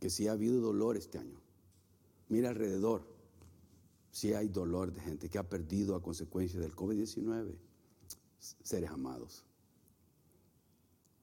que 0.01 0.09
sí 0.09 0.27
ha 0.27 0.31
habido 0.31 0.59
dolor 0.59 0.97
este 0.97 1.19
año. 1.19 1.39
Mira 2.27 2.49
alrededor, 2.49 3.07
sí 4.09 4.33
hay 4.33 4.47
dolor 4.47 4.91
de 4.91 4.99
gente 4.99 5.29
que 5.29 5.37
ha 5.37 5.47
perdido 5.47 5.95
a 5.95 6.01
consecuencia 6.01 6.59
del 6.59 6.75
COVID-19 6.75 7.55
seres 8.39 8.89
amados. 8.89 9.45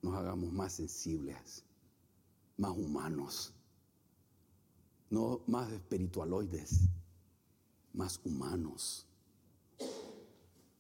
Nos 0.01 0.15
hagamos 0.15 0.53
más 0.53 0.75
sensibles, 0.75 1.65
más 2.57 2.71
humanos, 2.71 3.53
no 5.11 5.41
más 5.49 5.73
espiritualoides, 5.73 6.83
más 7.95 8.21
humanos. 8.25 9.09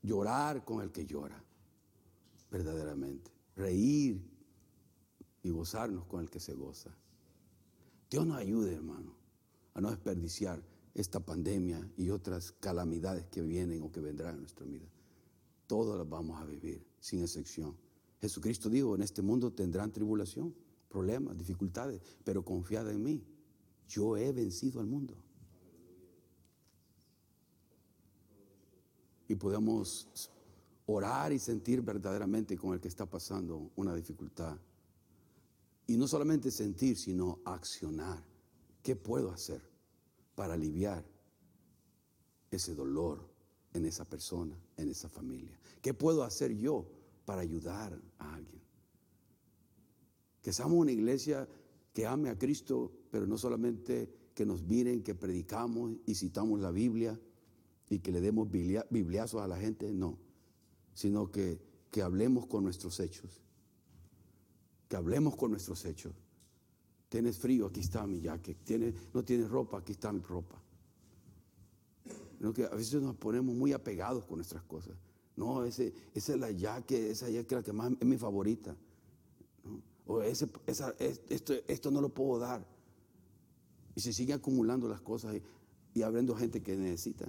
Llorar 0.02 0.64
con 0.64 0.82
el 0.82 0.92
que 0.92 1.04
llora, 1.04 1.42
verdaderamente. 2.48 3.32
Reír 3.56 4.24
y 5.42 5.50
gozarnos 5.50 6.06
con 6.06 6.20
el 6.20 6.30
que 6.30 6.38
se 6.38 6.54
goza. 6.54 6.96
Dios 8.10 8.26
nos 8.26 8.38
ayude, 8.38 8.74
hermano, 8.74 9.14
a 9.74 9.80
no 9.80 9.90
desperdiciar 9.90 10.62
esta 10.94 11.20
pandemia 11.20 11.88
y 11.96 12.10
otras 12.10 12.52
calamidades 12.52 13.26
que 13.26 13.42
vienen 13.42 13.82
o 13.82 13.92
que 13.92 14.00
vendrán 14.00 14.34
en 14.34 14.40
nuestra 14.40 14.66
vida. 14.66 14.86
Todas 15.66 15.98
las 15.98 16.08
vamos 16.08 16.40
a 16.40 16.44
vivir, 16.44 16.84
sin 17.00 17.20
excepción. 17.20 17.76
Jesucristo 18.20 18.68
dijo, 18.68 18.94
en 18.94 19.02
este 19.02 19.22
mundo 19.22 19.52
tendrán 19.52 19.92
tribulación, 19.92 20.54
problemas, 20.88 21.36
dificultades, 21.36 22.00
pero 22.24 22.44
confiad 22.44 22.90
en 22.90 23.02
mí. 23.02 23.22
Yo 23.88 24.16
he 24.16 24.32
vencido 24.32 24.80
al 24.80 24.86
mundo. 24.86 25.14
Y 29.28 29.34
podemos 29.34 30.30
orar 30.86 31.32
y 31.32 31.38
sentir 31.38 31.82
verdaderamente 31.82 32.56
con 32.56 32.72
el 32.72 32.80
que 32.80 32.88
está 32.88 33.04
pasando 33.04 33.70
una 33.76 33.94
dificultad. 33.94 34.58
Y 35.88 35.96
no 35.96 36.06
solamente 36.06 36.52
sentir, 36.52 36.96
sino 36.96 37.40
accionar. 37.44 38.22
¿Qué 38.82 38.94
puedo 38.94 39.32
hacer 39.32 39.62
para 40.36 40.54
aliviar 40.54 41.04
ese 42.50 42.74
dolor, 42.74 43.28
en 43.72 43.86
esa 43.86 44.04
persona, 44.04 44.56
en 44.76 44.90
esa 44.90 45.08
familia? 45.08 45.58
¿Qué 45.82 45.94
puedo 45.94 46.22
hacer 46.22 46.54
yo 46.54 46.88
para 47.24 47.40
ayudar 47.40 48.00
a 48.18 48.34
alguien? 48.34 48.62
Que 50.42 50.52
seamos 50.52 50.78
una 50.78 50.92
iglesia 50.92 51.48
que 51.92 52.06
ame 52.06 52.28
a 52.28 52.38
Cristo, 52.38 52.92
pero 53.10 53.26
no 53.26 53.38
solamente 53.38 54.30
que 54.34 54.46
nos 54.46 54.62
miren, 54.62 55.02
que 55.02 55.14
predicamos 55.14 55.96
y 56.06 56.14
citamos 56.14 56.60
la 56.60 56.70
Biblia 56.70 57.18
y 57.88 57.98
que 58.00 58.12
le 58.12 58.20
demos 58.20 58.48
bibliazos 58.50 59.40
a 59.40 59.48
la 59.48 59.58
gente, 59.58 59.92
no, 59.92 60.18
sino 60.92 61.30
que, 61.32 61.60
que 61.90 62.02
hablemos 62.02 62.46
con 62.46 62.62
nuestros 62.62 63.00
hechos, 63.00 63.40
que 64.88 64.96
hablemos 64.96 65.36
con 65.36 65.50
nuestros 65.50 65.84
hechos. 65.84 66.14
Tienes 67.08 67.38
frío, 67.38 67.66
aquí 67.66 67.80
está 67.80 68.06
mi 68.06 68.20
jacket. 68.20 68.56
¿Tienes, 68.64 68.94
no 69.14 69.22
tienes 69.22 69.48
ropa, 69.48 69.78
aquí 69.78 69.92
está 69.92 70.12
mi 70.12 70.20
ropa 70.20 70.60
a 72.44 72.74
veces 72.74 73.02
nos 73.02 73.16
ponemos 73.16 73.54
muy 73.54 73.72
apegados 73.72 74.24
con 74.24 74.36
nuestras 74.36 74.62
cosas. 74.64 74.94
No, 75.36 75.64
ese, 75.64 75.92
esa 76.14 76.34
es 76.34 76.40
la 76.40 76.50
yaque, 76.50 77.10
esa 77.10 77.28
es 77.28 77.50
la 77.50 77.62
que 77.62 77.72
más 77.72 77.92
es 78.00 78.06
mi 78.06 78.16
favorita. 78.16 78.76
O 80.06 80.22
ese, 80.22 80.48
esa, 80.66 80.94
esto, 80.98 81.54
esto 81.66 81.90
no 81.90 82.00
lo 82.00 82.08
puedo 82.08 82.38
dar. 82.38 82.66
Y 83.94 84.00
se 84.00 84.12
sigue 84.12 84.32
acumulando 84.32 84.88
las 84.88 85.00
cosas 85.00 85.36
y, 85.36 85.42
y 85.98 86.02
abriendo 86.02 86.34
gente 86.34 86.62
que 86.62 86.76
necesita. 86.76 87.26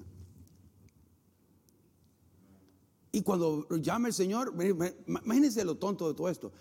Y 3.12 3.22
cuando 3.22 3.68
llame 3.70 4.10
el 4.10 4.14
Señor, 4.14 4.54
imagínense 5.08 5.66
lo 5.66 5.78
tonto 5.78 6.08
de 6.08 6.14
todo 6.14 6.30
esto. 6.30 6.52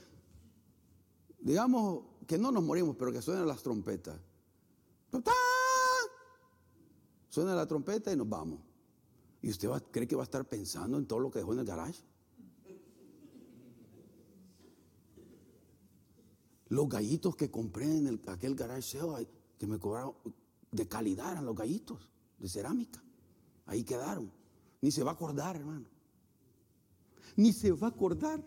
Digamos 1.41 2.05
que 2.27 2.39
no 2.39 2.51
nos 2.51 2.63
morimos, 2.63 2.97
pero 2.97 3.13
que 3.13 3.23
suenan 3.23 3.47
las 3.47 3.63
trompetas. 3.63 4.19
Suena 7.29 7.55
la 7.55 7.67
trompeta 7.67 8.13
y 8.13 8.17
nos 8.17 8.29
vamos. 8.29 8.61
¿Y 9.43 9.51
usted 9.51 9.69
cree 9.91 10.09
que 10.09 10.17
va 10.17 10.23
a 10.23 10.25
estar 10.25 10.45
pensando 10.49 10.99
en 10.99 11.07
todo 11.07 11.21
lo 11.21 11.31
que 11.31 11.39
dejó 11.39 11.53
en 11.53 11.61
el 11.61 11.65
garage? 11.65 12.03
Los 16.69 16.89
gallitos 16.89 17.37
que 17.37 17.51
compré 17.51 17.97
en 17.97 18.09
el, 18.09 18.21
aquel 18.27 18.55
garage 18.55 18.99
que 19.59 19.67
me 19.67 19.79
cobraron 19.79 20.15
de 20.71 20.87
calidad 20.87 21.33
eran 21.33 21.47
los 21.47 21.57
gallitos 21.57 22.11
de 22.39 22.49
cerámica. 22.49 23.03
Ahí 23.67 23.85
quedaron. 23.85 24.31
Ni 24.81 24.91
se 24.91 25.03
va 25.03 25.13
a 25.13 25.15
acordar, 25.15 25.57
hermano. 25.57 25.87
Ni 27.37 27.53
se 27.53 27.73
va 27.73 27.87
a 27.87 27.91
acordar. 27.91 28.43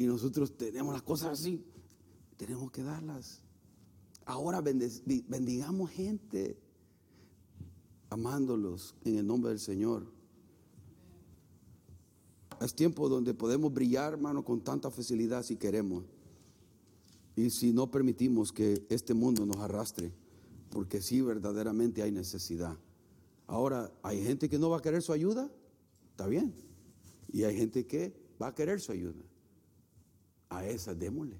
Y 0.00 0.06
nosotros 0.06 0.56
tenemos 0.56 0.94
las 0.94 1.02
cosas 1.02 1.38
así. 1.38 1.62
Tenemos 2.38 2.70
que 2.70 2.82
darlas. 2.82 3.42
Ahora 4.24 4.62
bendigamos 4.62 5.90
gente, 5.90 6.58
amándolos 8.08 8.94
en 9.04 9.16
el 9.16 9.26
nombre 9.26 9.50
del 9.50 9.58
Señor. 9.58 10.10
Es 12.62 12.74
tiempo 12.74 13.10
donde 13.10 13.34
podemos 13.34 13.74
brillar, 13.74 14.14
hermano, 14.14 14.42
con 14.42 14.62
tanta 14.62 14.90
facilidad 14.90 15.42
si 15.42 15.56
queremos. 15.56 16.04
Y 17.36 17.50
si 17.50 17.70
no 17.74 17.90
permitimos 17.90 18.52
que 18.52 18.86
este 18.88 19.12
mundo 19.12 19.44
nos 19.44 19.58
arrastre, 19.58 20.14
porque 20.70 21.02
sí 21.02 21.20
verdaderamente 21.20 22.02
hay 22.02 22.10
necesidad. 22.10 22.74
Ahora, 23.46 23.92
hay 24.02 24.24
gente 24.24 24.48
que 24.48 24.58
no 24.58 24.70
va 24.70 24.78
a 24.78 24.82
querer 24.82 25.02
su 25.02 25.12
ayuda, 25.12 25.52
está 26.12 26.26
bien. 26.26 26.54
Y 27.30 27.42
hay 27.42 27.54
gente 27.54 27.86
que 27.86 28.18
va 28.40 28.46
a 28.46 28.54
querer 28.54 28.80
su 28.80 28.92
ayuda. 28.92 29.29
A 30.50 30.66
esa 30.66 30.94
démosle 30.94 31.36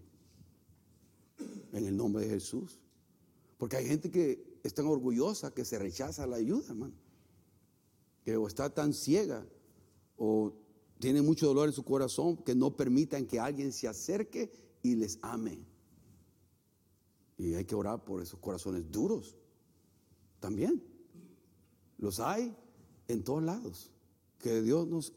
en 1.72 1.86
el 1.86 1.96
nombre 1.96 2.24
de 2.24 2.30
Jesús. 2.30 2.78
Porque 3.58 3.76
hay 3.76 3.86
gente 3.86 4.10
que 4.10 4.58
es 4.62 4.74
tan 4.74 4.86
orgullosa 4.86 5.52
que 5.52 5.64
se 5.64 5.78
rechaza 5.78 6.26
la 6.26 6.36
ayuda, 6.36 6.68
hermano. 6.68 6.94
Que 8.24 8.36
o 8.36 8.46
está 8.46 8.70
tan 8.72 8.92
ciega 8.92 9.46
o 10.16 10.54
tiene 10.98 11.22
mucho 11.22 11.46
dolor 11.46 11.68
en 11.68 11.74
su 11.74 11.82
corazón 11.82 12.36
que 12.38 12.54
no 12.54 12.76
permitan 12.76 13.26
que 13.26 13.40
alguien 13.40 13.72
se 13.72 13.88
acerque 13.88 14.52
y 14.82 14.94
les 14.94 15.18
ame. 15.22 15.58
Y 17.38 17.54
hay 17.54 17.64
que 17.64 17.74
orar 17.74 18.04
por 18.04 18.20
esos 18.20 18.38
corazones 18.38 18.90
duros. 18.90 19.34
También. 20.40 20.82
Los 21.98 22.20
hay 22.20 22.54
en 23.08 23.24
todos 23.24 23.42
lados. 23.42 23.90
Que 24.38 24.60
Dios 24.62 24.86
nos 24.86 25.12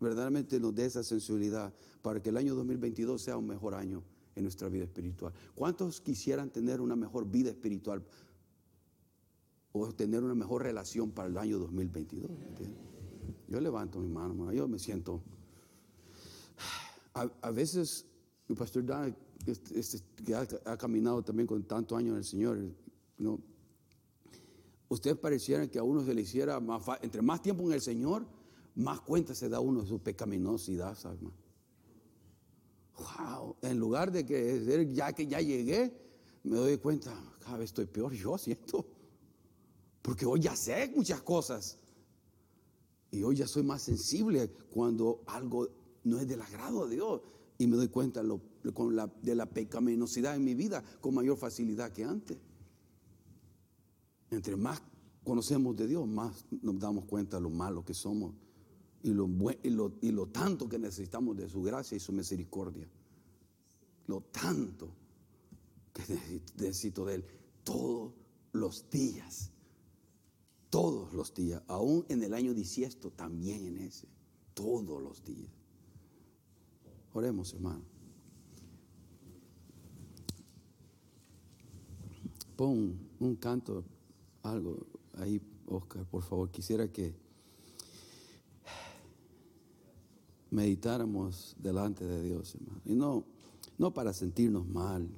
verdaderamente 0.00 0.58
nos 0.58 0.74
dé 0.74 0.86
esa 0.86 1.02
sensibilidad 1.02 1.72
para 2.02 2.20
que 2.20 2.30
el 2.30 2.36
año 2.36 2.54
2022 2.54 3.22
sea 3.22 3.36
un 3.36 3.46
mejor 3.46 3.74
año 3.74 4.02
en 4.34 4.42
nuestra 4.42 4.68
vida 4.68 4.84
espiritual. 4.84 5.32
¿Cuántos 5.54 6.00
quisieran 6.00 6.50
tener 6.50 6.80
una 6.80 6.96
mejor 6.96 7.26
vida 7.26 7.50
espiritual 7.50 8.04
o 9.72 9.92
tener 9.92 10.22
una 10.22 10.34
mejor 10.34 10.62
relación 10.62 11.12
para 11.12 11.28
el 11.28 11.38
año 11.38 11.58
2022? 11.58 12.30
Yo 13.48 13.60
levanto 13.60 13.98
mi 14.00 14.08
mano, 14.08 14.52
yo 14.52 14.66
me 14.66 14.78
siento, 14.78 15.22
A, 17.14 17.50
veces, 17.50 18.06
el 18.48 18.56
pastor 18.56 18.86
Dan, 18.86 19.16
este, 19.46 19.78
este, 19.78 19.98
que 20.24 20.34
ha, 20.34 20.76
caminado 20.76 21.22
también 21.22 21.46
con 21.46 21.62
tantos 21.64 21.98
años 21.98 22.12
en 22.12 22.18
el 22.18 22.24
Señor, 22.24 22.58
¿no? 23.18 23.38
usted 24.88 25.18
pareciera 25.18 25.66
que 25.68 25.78
a 25.78 25.82
uno 25.82 26.04
se 26.04 26.14
le 26.14 26.22
hiciera 26.22 26.60
más 26.60 26.82
entre 27.02 27.22
más 27.22 27.42
tiempo 27.42 27.64
en 27.64 27.72
el 27.72 27.80
Señor, 27.80 28.26
más 28.74 29.00
cuenta 29.00 29.34
se 29.34 29.48
da 29.48 29.60
uno 29.60 29.82
de 29.82 29.88
su 29.88 29.98
pecaminosidad, 29.98 30.96
¿sabes? 30.96 31.20
Wow, 33.02 33.56
en 33.62 33.78
lugar 33.78 34.12
de 34.12 34.24
que 34.24 34.92
ya 34.92 35.12
que 35.12 35.26
ya 35.26 35.40
llegué, 35.40 35.92
me 36.44 36.56
doy 36.56 36.78
cuenta, 36.78 37.12
cada 37.40 37.58
vez 37.58 37.70
estoy 37.70 37.86
peor 37.86 38.12
yo 38.12 38.38
siento. 38.38 38.86
Porque 40.02 40.26
hoy 40.26 40.40
ya 40.40 40.56
sé 40.56 40.92
muchas 40.94 41.22
cosas. 41.22 41.78
Y 43.10 43.22
hoy 43.22 43.36
ya 43.36 43.46
soy 43.46 43.62
más 43.62 43.82
sensible 43.82 44.50
cuando 44.70 45.22
algo 45.26 45.68
no 46.04 46.18
es 46.18 46.26
del 46.26 46.42
agrado 46.42 46.86
de 46.86 46.96
Dios. 46.96 47.20
Y 47.58 47.66
me 47.66 47.76
doy 47.76 47.88
cuenta 47.88 48.22
con 48.74 48.96
la, 48.96 49.12
de 49.22 49.34
la 49.34 49.46
pecaminosidad 49.46 50.34
en 50.34 50.44
mi 50.44 50.54
vida 50.54 50.82
con 51.00 51.14
mayor 51.14 51.36
facilidad 51.36 51.92
que 51.92 52.04
antes. 52.04 52.38
Entre 54.30 54.56
más 54.56 54.82
conocemos 55.24 55.76
de 55.76 55.86
Dios, 55.86 56.06
más 56.06 56.44
nos 56.62 56.78
damos 56.78 57.04
cuenta 57.04 57.36
de 57.36 57.42
lo 57.42 57.50
malo 57.50 57.84
que 57.84 57.94
somos 57.94 58.34
y 59.02 59.12
lo, 59.12 59.28
y 59.62 59.70
lo, 59.70 59.92
y 60.00 60.10
lo 60.12 60.26
tanto 60.28 60.68
que 60.68 60.78
necesitamos 60.78 61.36
de 61.36 61.48
su 61.48 61.62
gracia 61.62 61.96
y 61.96 62.00
su 62.00 62.12
misericordia. 62.12 62.88
Lo 64.06 64.20
tanto 64.20 64.88
que 65.92 66.02
necesito 66.56 67.04
de 67.04 67.16
Él 67.16 67.24
todos 67.64 68.12
los 68.52 68.88
días. 68.90 69.50
Todos 70.70 71.12
los 71.12 71.34
días, 71.34 71.62
aún 71.66 72.06
en 72.08 72.22
el 72.22 72.32
año 72.32 72.54
disiesto, 72.54 73.10
también 73.10 73.66
en 73.66 73.76
ese, 73.76 74.08
todos 74.54 75.02
los 75.02 75.22
días. 75.22 75.52
Oremos, 77.12 77.52
hermano. 77.52 77.82
Pon 82.56 82.98
un 83.20 83.36
canto, 83.36 83.84
algo 84.42 84.86
ahí, 85.18 85.42
Oscar, 85.66 86.06
por 86.06 86.22
favor. 86.22 86.50
Quisiera 86.50 86.90
que 86.90 87.14
meditáramos 90.52 91.56
delante 91.58 92.04
de 92.04 92.22
Dios, 92.22 92.54
hermano. 92.54 92.80
Y 92.84 92.94
no, 92.94 93.24
no 93.78 93.92
para 93.92 94.12
sentirnos 94.12 94.68
mal, 94.68 95.08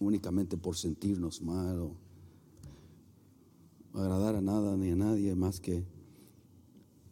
únicamente 0.00 0.56
por 0.56 0.76
sentirnos 0.76 1.40
mal 1.40 1.80
o 1.80 1.96
agradar 3.94 4.34
a 4.34 4.40
nada 4.40 4.76
ni 4.76 4.90
a 4.90 4.96
nadie 4.96 5.34
más 5.34 5.60
que 5.60 5.86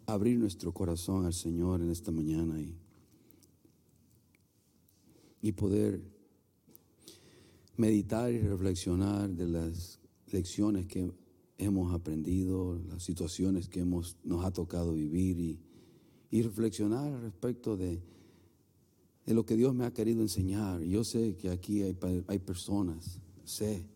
abrir 0.06 0.38
nuestro 0.38 0.74
corazón 0.74 1.24
al 1.24 1.32
Señor 1.32 1.80
en 1.80 1.90
esta 1.90 2.10
mañana 2.10 2.60
y, 2.60 2.76
y 5.40 5.52
poder 5.52 6.02
meditar 7.76 8.32
y 8.32 8.40
reflexionar 8.40 9.30
de 9.30 9.48
las 9.48 10.00
lecciones 10.30 10.86
que 10.86 11.10
hemos 11.56 11.94
aprendido, 11.94 12.78
las 12.88 13.04
situaciones 13.04 13.68
que 13.68 13.80
hemos, 13.80 14.16
nos 14.24 14.44
ha 14.44 14.50
tocado 14.50 14.92
vivir 14.92 15.38
y, 15.38 15.60
y 16.34 16.42
reflexionar 16.42 17.22
respecto 17.22 17.76
de, 17.76 18.02
de, 19.26 19.34
lo 19.34 19.46
que 19.46 19.56
Dios 19.56 19.74
me 19.74 19.84
ha 19.84 19.92
querido 19.92 20.22
enseñar. 20.22 20.80
Yo 20.82 21.04
sé 21.04 21.36
que 21.36 21.50
aquí 21.50 21.82
hay, 21.82 21.96
hay 22.26 22.38
personas, 22.38 23.20
sé 23.44 23.86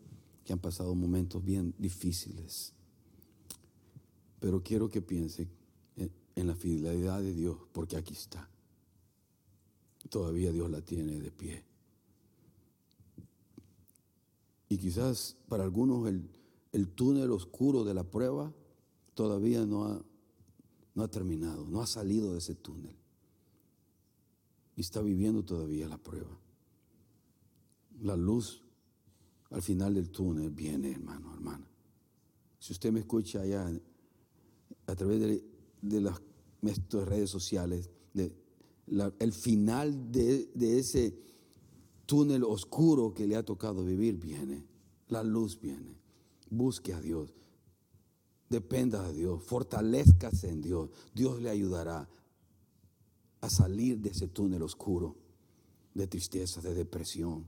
que 0.45 0.53
han 0.53 0.59
pasado 0.59 0.95
momentos 0.95 1.43
bien 1.43 1.73
difíciles 1.77 2.73
pero 4.39 4.63
quiero 4.63 4.89
que 4.89 5.01
piense 5.01 5.47
en 6.35 6.47
la 6.47 6.55
fidelidad 6.55 7.21
de 7.21 7.33
Dios, 7.33 7.57
porque 7.73 7.97
aquí 7.97 8.13
está. 8.13 8.49
Todavía 10.09 10.51
Dios 10.51 10.69
la 10.69 10.81
tiene 10.81 11.19
de 11.19 11.31
pie. 11.31 11.63
Y 14.69 14.77
quizás 14.77 15.35
para 15.49 15.63
algunos 15.63 16.07
el, 16.07 16.87
túnel 16.95 17.31
oscuro 17.31 17.83
de 17.83 17.93
la 17.93 18.03
prueba 18.03 18.53
todavía 19.13 19.65
no 19.65 19.85
ha, 19.85 20.01
no 20.99 21.05
ha 21.05 21.07
terminado, 21.07 21.65
no 21.65 21.81
ha 21.81 21.87
salido 21.87 22.33
de 22.33 22.39
ese 22.39 22.55
túnel. 22.55 22.93
Y 24.75 24.81
está 24.81 25.01
viviendo 25.01 25.45
todavía 25.45 25.87
la 25.87 25.97
prueba. 25.97 26.37
La 28.01 28.17
luz 28.17 28.61
al 29.49 29.61
final 29.61 29.93
del 29.93 30.09
túnel 30.09 30.49
viene, 30.49 30.91
hermano, 30.91 31.33
hermana. 31.33 31.65
Si 32.59 32.73
usted 32.73 32.91
me 32.91 32.99
escucha 32.99 33.39
allá 33.39 33.71
a 34.87 34.95
través 34.95 35.41
de, 35.81 36.01
las 36.01 36.21
redes 36.91 37.29
sociales, 37.29 37.89
de 38.13 38.35
el 39.19 39.31
final 39.31 40.11
de, 40.11 40.49
ese 40.59 41.17
túnel 42.05 42.43
oscuro 42.43 43.13
que 43.13 43.25
le 43.25 43.37
ha 43.37 43.43
tocado 43.43 43.85
vivir 43.85 44.17
viene, 44.17 44.65
la 45.07 45.23
luz 45.23 45.61
viene. 45.61 45.97
Busque 46.49 46.93
a 46.93 46.99
Dios, 46.99 47.33
dependa 48.49 49.03
de 49.03 49.13
Dios, 49.13 49.43
fortalezcase 49.43 50.49
en 50.49 50.61
Dios. 50.61 50.89
Dios 51.13 51.41
le 51.41 51.49
ayudará 51.49 52.09
a 53.41 53.49
salir 53.49 53.99
de 53.99 54.09
ese 54.09 54.27
túnel 54.27 54.63
oscuro 54.63 55.15
de 55.93 56.07
tristeza, 56.07 56.61
de 56.61 56.73
depresión, 56.73 57.45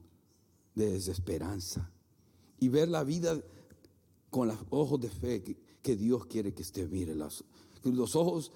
de 0.75 0.91
desesperanza 0.91 1.91
y 2.59 2.69
ver 2.69 2.87
la 2.87 3.03
vida 3.03 3.39
con 4.29 4.47
los 4.47 4.57
ojos 4.69 5.01
de 5.01 5.09
fe 5.09 5.43
que 5.81 5.95
Dios 5.95 6.25
quiere 6.25 6.53
que 6.53 6.61
usted 6.61 6.89
mire. 6.89 7.15
Los, 7.15 7.43
los 7.83 8.15
ojos 8.15 8.51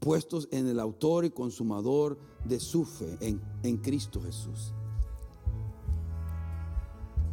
puestos 0.00 0.48
en 0.50 0.66
el 0.66 0.80
autor 0.80 1.24
y 1.24 1.30
consumador 1.30 2.18
de 2.44 2.58
su 2.60 2.84
fe, 2.84 3.16
en, 3.20 3.40
en 3.62 3.78
Cristo 3.78 4.20
Jesús. 4.20 4.72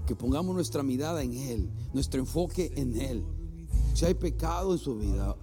Que 0.06 0.16
pongamos 0.16 0.56
nuestra 0.56 0.84
mirada 0.84 1.24
en 1.24 1.34
Él, 1.34 1.70
nuestro 1.94 2.20
enfoque 2.20 2.72
en 2.76 3.00
Él. 3.00 3.24
Si 4.00 4.06
hay 4.06 4.14
pecado 4.14 4.72
en 4.72 4.78
su 4.78 4.96
vida, 4.96 5.36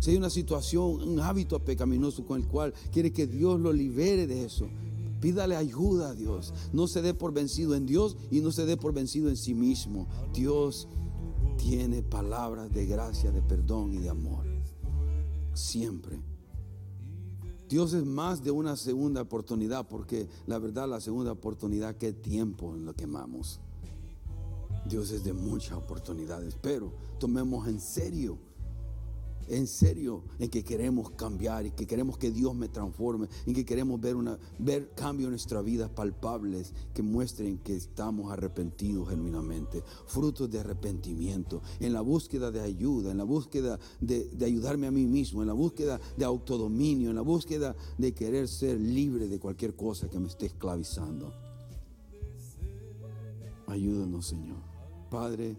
si 0.00 0.10
hay 0.10 0.18
una 0.18 0.28
situación, 0.28 1.00
un 1.00 1.18
hábito 1.18 1.58
pecaminoso 1.64 2.26
con 2.26 2.38
el 2.38 2.46
cual 2.46 2.74
quiere 2.92 3.10
que 3.10 3.26
Dios 3.26 3.58
lo 3.58 3.72
libere 3.72 4.26
de 4.26 4.44
eso, 4.44 4.68
pídale 5.18 5.56
ayuda 5.56 6.10
a 6.10 6.14
Dios. 6.14 6.52
No 6.74 6.88
se 6.88 7.00
dé 7.00 7.14
por 7.14 7.32
vencido 7.32 7.74
en 7.74 7.86
Dios 7.86 8.18
y 8.30 8.42
no 8.42 8.52
se 8.52 8.66
dé 8.66 8.76
por 8.76 8.92
vencido 8.92 9.30
en 9.30 9.38
sí 9.38 9.54
mismo. 9.54 10.08
Dios 10.34 10.88
tiene 11.56 12.02
palabras 12.02 12.70
de 12.70 12.84
gracia, 12.84 13.32
de 13.32 13.40
perdón 13.40 13.94
y 13.94 13.96
de 14.00 14.10
amor. 14.10 14.44
Siempre. 15.54 16.20
Dios 17.66 17.94
es 17.94 18.04
más 18.04 18.44
de 18.44 18.50
una 18.50 18.76
segunda 18.76 19.22
oportunidad, 19.22 19.88
porque 19.88 20.28
la 20.46 20.58
verdad 20.58 20.86
la 20.86 21.00
segunda 21.00 21.32
oportunidad, 21.32 21.96
qué 21.96 22.12
tiempo 22.12 22.76
en 22.76 22.84
lo 22.84 22.92
que 22.92 23.04
amamos. 23.04 23.58
Dios 24.88 25.10
es 25.10 25.24
de 25.24 25.32
muchas 25.32 25.72
oportunidades, 25.72 26.56
pero 26.60 26.92
tomemos 27.18 27.66
en 27.68 27.80
serio 27.80 28.38
en 29.48 29.66
serio 29.66 30.24
en 30.38 30.50
que 30.50 30.64
queremos 30.64 31.10
cambiar 31.10 31.66
y 31.66 31.70
que 31.70 31.86
queremos 31.86 32.18
que 32.18 32.30
Dios 32.30 32.54
me 32.54 32.68
transforme, 32.68 33.28
en 33.46 33.54
que 33.54 33.64
queremos 33.64 34.00
ver, 34.00 34.16
una, 34.16 34.38
ver 34.58 34.90
cambio 34.94 35.26
en 35.26 35.30
nuestra 35.30 35.62
vida 35.62 35.88
palpables 35.88 36.74
que 36.94 37.02
muestren 37.02 37.58
que 37.58 37.76
estamos 37.76 38.32
arrepentidos 38.32 39.08
genuinamente, 39.08 39.82
frutos 40.06 40.50
de 40.50 40.60
arrepentimiento, 40.60 41.62
en 41.80 41.92
la 41.92 42.00
búsqueda 42.00 42.50
de 42.50 42.60
ayuda, 42.60 43.12
en 43.12 43.18
la 43.18 43.24
búsqueda 43.24 43.78
de, 44.00 44.24
de 44.24 44.44
ayudarme 44.44 44.86
a 44.86 44.90
mí 44.90 45.06
mismo, 45.06 45.42
en 45.42 45.48
la 45.48 45.54
búsqueda 45.54 46.00
de 46.16 46.24
autodominio, 46.24 47.10
en 47.10 47.16
la 47.16 47.22
búsqueda 47.22 47.76
de 47.98 48.12
querer 48.12 48.48
ser 48.48 48.80
libre 48.80 49.28
de 49.28 49.38
cualquier 49.38 49.74
cosa 49.74 50.08
que 50.08 50.18
me 50.18 50.28
esté 50.28 50.46
esclavizando. 50.46 51.32
Ayúdanos, 53.66 54.26
Señor. 54.26 54.65
Padre, 55.10 55.56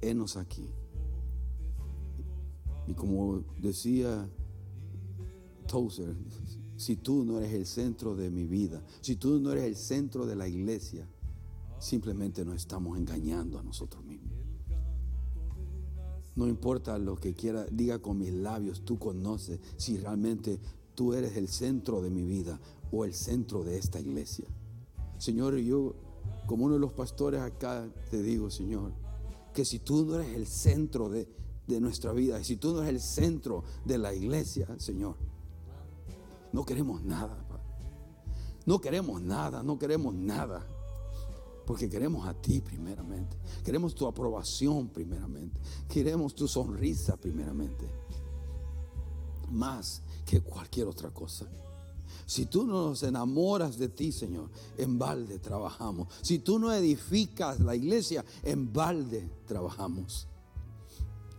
henos 0.00 0.36
aquí. 0.36 0.68
Y 2.86 2.94
como 2.94 3.42
decía 3.60 4.28
Tozer, 5.66 6.14
si 6.76 6.96
tú 6.96 7.24
no 7.24 7.38
eres 7.38 7.52
el 7.52 7.66
centro 7.66 8.14
de 8.14 8.30
mi 8.30 8.44
vida, 8.44 8.82
si 9.00 9.16
tú 9.16 9.40
no 9.40 9.50
eres 9.52 9.64
el 9.64 9.76
centro 9.76 10.26
de 10.26 10.36
la 10.36 10.46
iglesia, 10.46 11.08
simplemente 11.78 12.44
nos 12.44 12.56
estamos 12.56 12.96
engañando 12.96 13.58
a 13.58 13.62
nosotros 13.62 14.04
mismos. 14.04 14.32
No 16.36 16.46
importa 16.46 16.98
lo 16.98 17.16
que 17.16 17.34
quiera, 17.34 17.64
diga 17.72 17.98
con 17.98 18.18
mis 18.18 18.32
labios, 18.32 18.82
tú 18.84 18.98
conoces 18.98 19.58
si 19.78 19.96
realmente 19.96 20.60
tú 20.94 21.14
eres 21.14 21.36
el 21.36 21.48
centro 21.48 22.02
de 22.02 22.10
mi 22.10 22.22
vida 22.22 22.60
o 22.92 23.04
el 23.04 23.14
centro 23.14 23.64
de 23.64 23.78
esta 23.78 23.98
iglesia. 23.98 24.46
Señor, 25.18 25.56
yo 25.56 25.94
como 26.46 26.64
uno 26.64 26.74
de 26.74 26.80
los 26.80 26.92
pastores 26.92 27.40
acá 27.40 27.88
te 28.10 28.22
digo, 28.22 28.50
Señor, 28.50 28.92
que 29.52 29.64
si 29.64 29.78
tú 29.78 30.04
no 30.04 30.16
eres 30.16 30.34
el 30.34 30.46
centro 30.46 31.08
de, 31.08 31.28
de 31.66 31.80
nuestra 31.80 32.12
vida. 32.12 32.42
Si 32.42 32.56
tú 32.56 32.72
no 32.72 32.82
eres 32.82 32.94
el 32.94 33.00
centro 33.00 33.64
de 33.84 33.98
la 33.98 34.14
iglesia, 34.14 34.68
Señor, 34.78 35.16
no 36.52 36.64
queremos 36.64 37.02
nada. 37.02 37.36
No 38.64 38.80
queremos 38.80 39.22
nada, 39.22 39.62
no 39.62 39.78
queremos 39.78 40.14
nada. 40.14 40.66
Porque 41.66 41.88
queremos 41.88 42.26
a 42.26 42.34
ti 42.34 42.60
primeramente. 42.60 43.36
Queremos 43.64 43.94
tu 43.94 44.06
aprobación 44.06 44.88
primeramente. 44.88 45.60
Queremos 45.88 46.34
tu 46.34 46.46
sonrisa 46.46 47.16
primeramente. 47.16 47.88
Más 49.50 50.02
que 50.24 50.40
cualquier 50.40 50.86
otra 50.88 51.10
cosa. 51.10 51.46
Si 52.26 52.46
tú 52.46 52.66
no 52.66 52.88
nos 52.88 53.04
enamoras 53.04 53.78
de 53.78 53.88
ti, 53.88 54.10
Señor, 54.10 54.50
en 54.76 54.98
balde 54.98 55.38
trabajamos. 55.38 56.08
Si 56.22 56.40
tú 56.40 56.58
no 56.58 56.72
edificas 56.72 57.60
la 57.60 57.76
iglesia, 57.76 58.24
en 58.42 58.72
balde 58.72 59.30
trabajamos. 59.46 60.26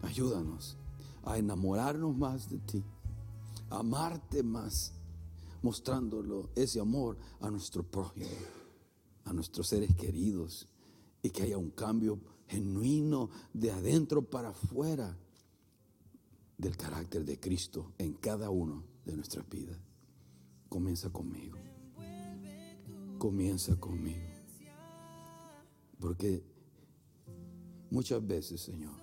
Ayúdanos 0.02 0.78
a 1.26 1.38
enamorarnos 1.38 2.16
más 2.16 2.50
de 2.50 2.60
ti, 2.60 2.84
a 3.70 3.80
amarte 3.80 4.44
más, 4.44 4.94
mostrándolo 5.62 6.52
ese 6.56 6.80
amor 6.80 7.18
a 7.42 7.50
nuestro 7.50 7.84
prójimo, 7.84 8.28
a 9.26 9.34
nuestros 9.34 9.68
seres 9.68 9.94
queridos, 9.94 10.70
y 11.22 11.32
que 11.32 11.44
haya 11.44 11.58
un 11.58 11.72
cambio 11.72 12.22
genuino 12.48 13.30
de 13.52 13.72
adentro 13.72 14.22
para 14.22 14.50
afuera 14.50 15.18
del 16.58 16.78
carácter 16.78 17.26
de 17.26 17.38
Cristo 17.38 17.92
en 17.98 18.14
cada 18.14 18.50
uno 18.50 18.86
de 19.04 19.18
nuestras 19.18 19.48
vidas. 19.50 19.87
Comienza 20.70 21.10
conmigo. 21.10 21.58
Comienza 23.18 23.76
conmigo. 23.78 24.28
Porque 26.00 26.44
muchas 27.90 28.26
veces, 28.26 28.62
Señor, 28.62 28.96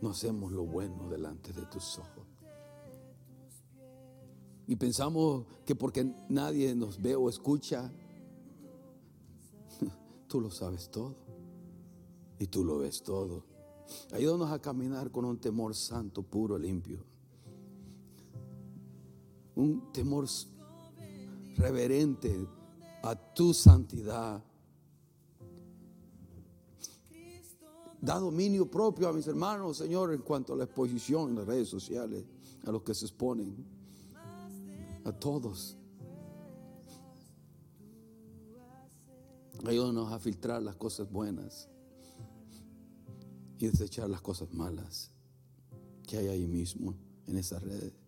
no 0.00 0.10
hacemos 0.10 0.52
lo 0.52 0.64
bueno 0.64 1.08
delante 1.08 1.52
de 1.52 1.66
tus 1.66 1.98
ojos. 1.98 2.26
Y 4.66 4.76
pensamos 4.76 5.44
que 5.66 5.74
porque 5.74 6.10
nadie 6.28 6.74
nos 6.74 7.02
ve 7.02 7.16
o 7.16 7.28
escucha, 7.28 7.92
tú 10.28 10.40
lo 10.40 10.50
sabes 10.50 10.90
todo. 10.90 11.16
Y 12.38 12.46
tú 12.46 12.64
lo 12.64 12.78
ves 12.78 13.02
todo. 13.02 13.44
Ayúdanos 14.12 14.50
a 14.50 14.60
caminar 14.60 15.10
con 15.10 15.24
un 15.24 15.38
temor 15.38 15.74
santo, 15.74 16.22
puro, 16.22 16.56
limpio 16.58 17.13
un 19.56 19.92
temor 19.92 20.26
reverente 21.56 22.46
a 23.02 23.14
tu 23.14 23.52
santidad. 23.52 24.42
Da 28.00 28.18
dominio 28.18 28.70
propio 28.70 29.08
a 29.08 29.12
mis 29.12 29.26
hermanos, 29.26 29.78
Señor, 29.78 30.12
en 30.12 30.20
cuanto 30.20 30.52
a 30.52 30.56
la 30.56 30.64
exposición 30.64 31.30
en 31.30 31.36
las 31.36 31.46
redes 31.46 31.68
sociales, 31.68 32.24
a 32.66 32.70
los 32.70 32.82
que 32.82 32.94
se 32.94 33.06
exponen, 33.06 33.64
a 35.04 35.12
todos. 35.12 35.76
Ayúdanos 39.66 40.12
a 40.12 40.18
filtrar 40.18 40.62
las 40.62 40.76
cosas 40.76 41.10
buenas 41.10 41.70
y 43.58 43.66
desechar 43.66 44.10
las 44.10 44.20
cosas 44.20 44.52
malas 44.52 45.10
que 46.06 46.18
hay 46.18 46.28
ahí 46.28 46.46
mismo 46.46 46.94
en 47.26 47.38
esas 47.38 47.62
redes. 47.62 48.03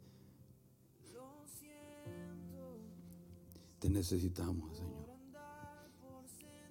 Te 3.87 3.93
necesitamos, 3.93 4.79
Señor. 4.79 5.07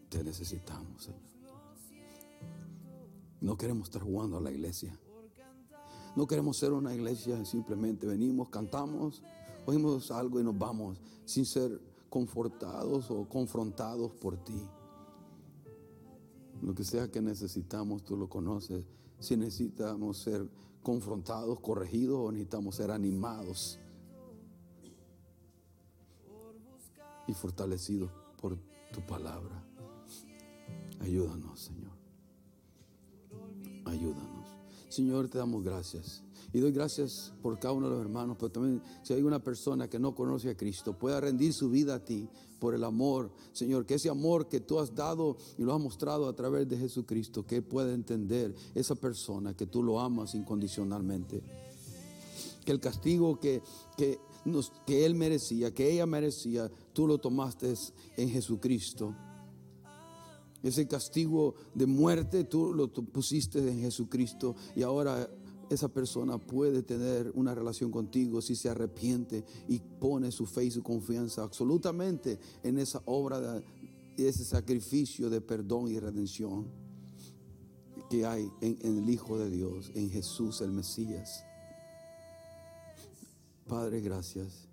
Te 0.09 0.21
necesitamos, 0.21 1.01
Señor. 1.01 1.21
No 3.39 3.57
queremos 3.57 3.87
estar 3.87 4.01
jugando 4.01 4.35
a 4.35 4.41
la 4.41 4.51
iglesia. 4.51 4.99
No 6.13 6.27
queremos 6.27 6.57
ser 6.57 6.73
una 6.73 6.93
iglesia, 6.93 7.45
simplemente 7.45 8.05
venimos, 8.05 8.49
cantamos, 8.49 9.23
oímos 9.65 10.11
algo 10.11 10.41
y 10.41 10.43
nos 10.43 10.57
vamos 10.57 10.99
sin 11.23 11.45
ser 11.45 11.79
confortados 12.09 13.09
o 13.09 13.29
confrontados 13.29 14.11
por 14.11 14.35
ti. 14.43 14.67
Lo 16.61 16.75
que 16.75 16.83
sea 16.83 17.09
que 17.09 17.21
necesitamos, 17.21 18.03
tú 18.03 18.17
lo 18.17 18.27
conoces. 18.27 18.83
Si 19.19 19.37
necesitamos 19.37 20.17
ser 20.17 20.49
confrontados, 20.83 21.61
corregidos 21.61 22.17
o 22.19 22.31
necesitamos 22.33 22.75
ser 22.75 22.91
animados 22.91 23.79
y 27.27 27.33
fortalecidos 27.33 28.11
por 28.41 28.57
tu 28.93 29.01
palabra. 29.05 29.63
Ayúdanos, 30.99 31.59
Señor. 31.59 31.91
Ayúdanos. 33.85 34.45
Señor, 34.89 35.27
te 35.27 35.37
damos 35.37 35.63
gracias. 35.63 36.23
Y 36.53 36.59
doy 36.59 36.71
gracias 36.71 37.33
por 37.41 37.59
cada 37.59 37.73
uno 37.73 37.89
de 37.89 37.95
los 37.95 38.01
hermanos, 38.01 38.37
pero 38.39 38.51
también 38.51 38.81
si 39.03 39.13
hay 39.13 39.21
una 39.23 39.43
persona 39.43 39.89
que 39.89 39.99
no 39.99 40.15
conoce 40.15 40.49
a 40.49 40.55
Cristo, 40.57 40.97
pueda 40.97 41.19
rendir 41.19 41.53
su 41.53 41.69
vida 41.69 41.95
a 41.95 42.05
ti 42.05 42.29
por 42.59 42.73
el 42.73 42.83
amor, 42.83 43.29
Señor, 43.51 43.85
que 43.85 43.95
ese 43.95 44.09
amor 44.09 44.47
que 44.47 44.61
tú 44.61 44.79
has 44.79 44.95
dado 44.95 45.35
y 45.57 45.63
lo 45.63 45.73
has 45.73 45.81
mostrado 45.81 46.29
a 46.29 46.33
través 46.33 46.69
de 46.69 46.77
Jesucristo, 46.77 47.45
que 47.45 47.61
pueda 47.61 47.93
entender 47.93 48.55
esa 48.73 48.95
persona 48.95 49.55
que 49.55 49.65
tú 49.65 49.83
lo 49.83 49.99
amas 49.99 50.33
incondicionalmente. 50.33 51.43
Que 52.63 52.71
el 52.71 52.79
castigo 52.79 53.39
que, 53.39 53.61
que 53.97 54.19
que 54.85 55.05
él 55.05 55.15
merecía, 55.15 55.73
que 55.73 55.91
ella 55.91 56.05
merecía, 56.05 56.71
tú 56.95 57.05
lo 57.05 57.19
tomaste 57.19 57.71
en 58.17 58.29
Jesucristo. 58.29 59.13
Ese 60.63 60.87
castigo 60.87 61.53
de 61.75 61.85
muerte 61.85 62.45
tú 62.45 62.73
lo 62.73 62.91
pusiste 62.91 63.59
en 63.59 63.81
Jesucristo 63.81 64.55
y 64.75 64.81
ahora 64.81 65.29
esa 65.69 65.89
persona 65.89 66.37
puede 66.39 66.81
tener 66.81 67.31
una 67.35 67.53
relación 67.53 67.91
contigo 67.91 68.41
si 68.41 68.55
se 68.55 68.69
arrepiente 68.69 69.43
y 69.67 69.79
pone 69.79 70.31
su 70.31 70.45
fe 70.47 70.65
y 70.65 70.71
su 70.71 70.81
confianza 70.81 71.43
absolutamente 71.43 72.39
en 72.63 72.79
esa 72.79 73.01
obra 73.05 73.39
de 73.41 73.63
ese 74.17 74.45
sacrificio 74.45 75.29
de 75.29 75.41
perdón 75.41 75.91
y 75.91 75.99
redención 75.99 76.65
que 78.09 78.25
hay 78.25 78.49
en 78.61 78.97
el 78.97 79.09
Hijo 79.09 79.37
de 79.37 79.49
Dios, 79.49 79.91
en 79.95 80.09
Jesús 80.09 80.61
el 80.61 80.71
Mesías. 80.71 81.43
Padre, 83.67 83.99
gracias. 83.99 84.64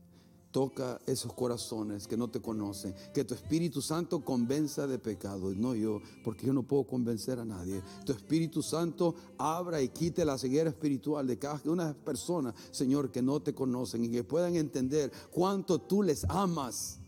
Toca 0.53 1.01
esos 1.07 1.33
corazones 1.33 2.07
que 2.07 2.17
no 2.17 2.29
te 2.29 2.41
conocen. 2.41 2.95
Que 3.13 3.25
tu 3.25 3.35
Espíritu 3.35 3.83
Santo 3.83 4.25
convenza 4.25 4.87
de 4.87 4.99
pecado. 4.99 5.51
No 5.55 5.75
yo, 5.75 6.01
porque 6.23 6.47
yo 6.47 6.53
no 6.53 6.63
puedo 6.63 6.85
convencer 6.85 7.39
a 7.39 7.45
nadie. 7.45 7.83
Tu 8.05 8.13
Espíritu 8.13 8.63
Santo 8.63 9.15
abra 9.39 9.83
y 9.83 9.89
quite 9.89 10.25
la 10.25 10.39
ceguera 10.39 10.71
espiritual 10.71 11.27
de 11.27 11.39
cada 11.39 11.61
una 11.65 11.95
persona, 11.95 12.55
Señor, 12.71 13.11
que 13.11 13.23
no 13.23 13.41
te 13.41 13.55
conocen 13.55 14.05
y 14.05 14.11
que 14.11 14.23
puedan 14.23 14.55
entender 14.55 15.11
cuánto 15.31 15.81
tú 15.81 16.03
les 16.03 16.25
amas. 16.29 16.99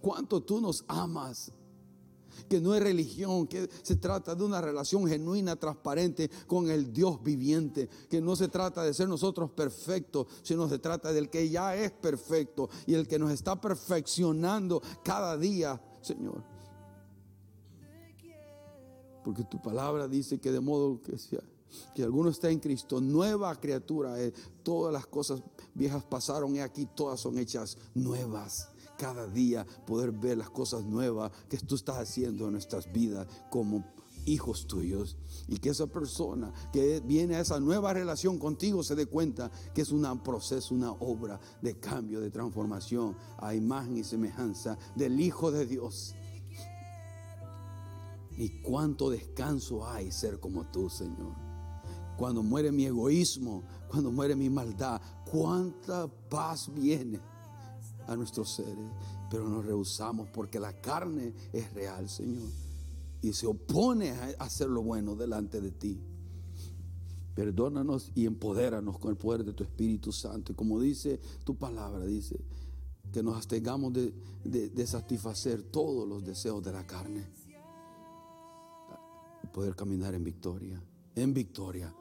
Cuánto 0.00 0.42
tú 0.42 0.60
nos 0.60 0.84
amas 0.86 1.52
que 2.48 2.60
no 2.60 2.74
es 2.74 2.82
religión, 2.82 3.46
que 3.46 3.68
se 3.82 3.96
trata 3.96 4.34
de 4.34 4.44
una 4.44 4.60
relación 4.60 5.06
genuina, 5.06 5.56
transparente 5.56 6.30
con 6.46 6.70
el 6.70 6.92
Dios 6.92 7.22
viviente, 7.22 7.88
que 8.08 8.20
no 8.20 8.36
se 8.36 8.48
trata 8.48 8.82
de 8.82 8.94
ser 8.94 9.08
nosotros 9.08 9.50
perfectos, 9.50 10.26
sino 10.42 10.68
se 10.68 10.78
trata 10.78 11.12
del 11.12 11.30
que 11.30 11.48
ya 11.48 11.76
es 11.76 11.90
perfecto 11.92 12.68
y 12.86 12.94
el 12.94 13.06
que 13.06 13.18
nos 13.18 13.30
está 13.30 13.60
perfeccionando 13.60 14.82
cada 15.02 15.36
día, 15.36 15.80
Señor. 16.00 16.42
Porque 19.24 19.44
tu 19.44 19.60
palabra 19.60 20.06
dice 20.06 20.38
que 20.38 20.52
de 20.52 20.60
modo 20.60 21.02
que 21.02 21.18
sea 21.18 21.42
que 21.94 22.02
alguno 22.02 22.30
está 22.30 22.48
en 22.48 22.60
Cristo, 22.60 23.00
nueva 23.00 23.54
criatura. 23.56 24.14
Todas 24.62 24.92
las 24.92 25.06
cosas 25.06 25.42
viejas 25.74 26.04
pasaron 26.04 26.54
y 26.54 26.60
aquí 26.60 26.86
todas 26.94 27.20
son 27.20 27.36
hechas 27.38 27.76
nuevas 27.92 28.70
cada 28.96 29.26
día 29.26 29.66
poder 29.86 30.12
ver 30.12 30.38
las 30.38 30.50
cosas 30.50 30.84
nuevas 30.84 31.32
que 31.48 31.58
tú 31.58 31.74
estás 31.74 31.96
haciendo 31.96 32.46
en 32.46 32.52
nuestras 32.52 32.90
vidas 32.92 33.26
como 33.50 33.84
hijos 34.26 34.66
tuyos 34.66 35.16
y 35.48 35.58
que 35.58 35.70
esa 35.70 35.86
persona 35.86 36.52
que 36.72 37.00
viene 37.00 37.36
a 37.36 37.40
esa 37.40 37.60
nueva 37.60 37.92
relación 37.92 38.38
contigo 38.38 38.82
se 38.82 38.94
dé 38.94 39.06
cuenta 39.06 39.50
que 39.72 39.82
es 39.82 39.90
un 39.90 40.06
proceso, 40.22 40.74
una 40.74 40.92
obra 40.92 41.40
de 41.62 41.78
cambio, 41.78 42.20
de 42.20 42.30
transformación 42.30 43.16
a 43.38 43.54
imagen 43.54 43.96
y 43.96 44.04
semejanza 44.04 44.76
del 44.94 45.20
Hijo 45.20 45.50
de 45.50 45.66
Dios. 45.66 46.14
Y 48.36 48.60
cuánto 48.60 49.08
descanso 49.08 49.86
hay 49.86 50.12
ser 50.12 50.38
como 50.40 50.66
tú, 50.66 50.90
Señor. 50.90 51.34
Cuando 52.18 52.42
muere 52.42 52.72
mi 52.72 52.84
egoísmo, 52.84 53.64
cuando 53.88 54.10
muere 54.10 54.34
mi 54.34 54.50
maldad, 54.50 55.00
cuánta 55.30 56.08
paz 56.28 56.70
viene 56.74 57.20
a 58.06 58.16
nuestros 58.16 58.50
seres, 58.50 58.86
pero 59.30 59.48
nos 59.48 59.64
rehusamos 59.64 60.28
porque 60.28 60.60
la 60.60 60.80
carne 60.80 61.34
es 61.52 61.72
real, 61.72 62.08
Señor, 62.08 62.48
y 63.22 63.32
se 63.32 63.46
opone 63.46 64.10
a 64.10 64.34
hacer 64.38 64.68
lo 64.68 64.82
bueno 64.82 65.16
delante 65.16 65.60
de 65.60 65.70
ti. 65.72 66.00
Perdónanos 67.34 68.12
y 68.14 68.24
empodéranos 68.24 68.98
con 68.98 69.10
el 69.10 69.16
poder 69.16 69.44
de 69.44 69.52
tu 69.52 69.62
Espíritu 69.62 70.10
Santo. 70.10 70.52
Y 70.52 70.54
como 70.54 70.80
dice 70.80 71.20
tu 71.44 71.54
palabra, 71.56 72.06
dice 72.06 72.40
que 73.12 73.22
nos 73.22 73.36
abstengamos 73.36 73.92
de, 73.92 74.12
de 74.44 74.86
satisfacer 74.86 75.62
todos 75.62 76.08
los 76.08 76.24
deseos 76.24 76.62
de 76.62 76.72
la 76.72 76.86
carne. 76.86 77.26
Poder 79.52 79.74
caminar 79.74 80.14
en 80.14 80.24
victoria, 80.24 80.82
en 81.14 81.34
victoria 81.34 81.94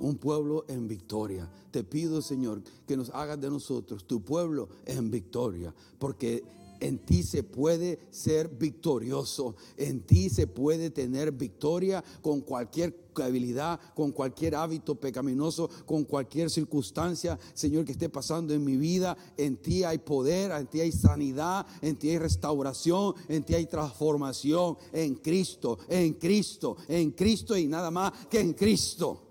un 0.00 0.16
pueblo 0.16 0.64
en 0.68 0.88
victoria. 0.88 1.50
Te 1.70 1.84
pido, 1.84 2.22
Señor, 2.22 2.62
que 2.86 2.96
nos 2.96 3.10
hagas 3.10 3.40
de 3.40 3.50
nosotros 3.50 4.06
tu 4.06 4.22
pueblo 4.22 4.68
en 4.84 5.10
victoria, 5.10 5.74
porque 5.98 6.44
en 6.80 6.98
ti 6.98 7.22
se 7.22 7.42
puede 7.42 7.98
ser 8.10 8.48
victorioso, 8.48 9.56
en 9.76 10.00
ti 10.00 10.28
se 10.28 10.46
puede 10.46 10.90
tener 10.90 11.32
victoria 11.32 12.04
con 12.20 12.40
cualquier 12.40 13.06
habilidad, 13.16 13.80
con 13.94 14.12
cualquier 14.12 14.54
hábito 14.54 14.94
pecaminoso, 14.94 15.70
con 15.86 16.04
cualquier 16.04 16.50
circunstancia, 16.50 17.38
Señor, 17.54 17.86
que 17.86 17.92
esté 17.92 18.10
pasando 18.10 18.52
en 18.52 18.62
mi 18.62 18.76
vida. 18.76 19.16
En 19.38 19.56
ti 19.56 19.84
hay 19.84 19.98
poder, 19.98 20.50
en 20.50 20.66
ti 20.66 20.80
hay 20.80 20.92
sanidad, 20.92 21.66
en 21.80 21.96
ti 21.96 22.10
hay 22.10 22.18
restauración, 22.18 23.14
en 23.28 23.42
ti 23.42 23.54
hay 23.54 23.66
transformación, 23.66 24.76
en 24.92 25.14
Cristo, 25.14 25.78
en 25.88 26.14
Cristo, 26.14 26.76
en 26.88 27.12
Cristo 27.12 27.56
y 27.56 27.66
nada 27.66 27.90
más 27.90 28.12
que 28.28 28.40
en 28.40 28.52
Cristo 28.52 29.22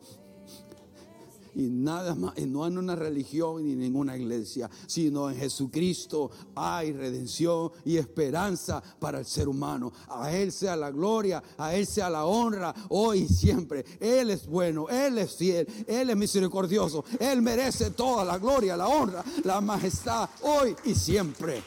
y 1.55 1.69
nada 1.69 2.15
más, 2.15 2.37
no 2.37 2.67
en 2.67 2.77
una 2.77 2.95
religión 2.95 3.63
ni 3.63 3.75
ninguna 3.75 4.17
iglesia, 4.17 4.69
sino 4.87 5.29
en 5.29 5.37
Jesucristo 5.37 6.29
hay 6.55 6.91
redención 6.91 7.71
y 7.85 7.97
esperanza 7.97 8.83
para 8.99 9.19
el 9.19 9.25
ser 9.25 9.47
humano. 9.47 9.91
A 10.09 10.31
Él 10.31 10.51
sea 10.51 10.75
la 10.75 10.91
gloria, 10.91 11.41
a 11.57 11.73
Él 11.73 11.87
sea 11.87 12.09
la 12.09 12.25
honra, 12.25 12.73
hoy 12.89 13.19
y 13.19 13.27
siempre. 13.27 13.85
Él 13.99 14.31
es 14.31 14.45
bueno, 14.45 14.89
Él 14.89 15.17
es 15.17 15.35
fiel, 15.35 15.67
Él 15.87 16.09
es 16.09 16.17
misericordioso, 16.17 17.05
Él 17.19 17.41
merece 17.41 17.91
toda 17.91 18.25
la 18.25 18.37
gloria, 18.37 18.75
la 18.75 18.87
honra, 18.87 19.23
la 19.43 19.61
majestad, 19.61 20.29
hoy 20.41 20.75
y 20.83 20.93
siempre. 20.93 21.63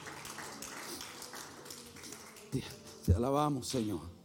Te 3.06 3.14
alabamos, 3.14 3.66
Señor. 3.66 4.17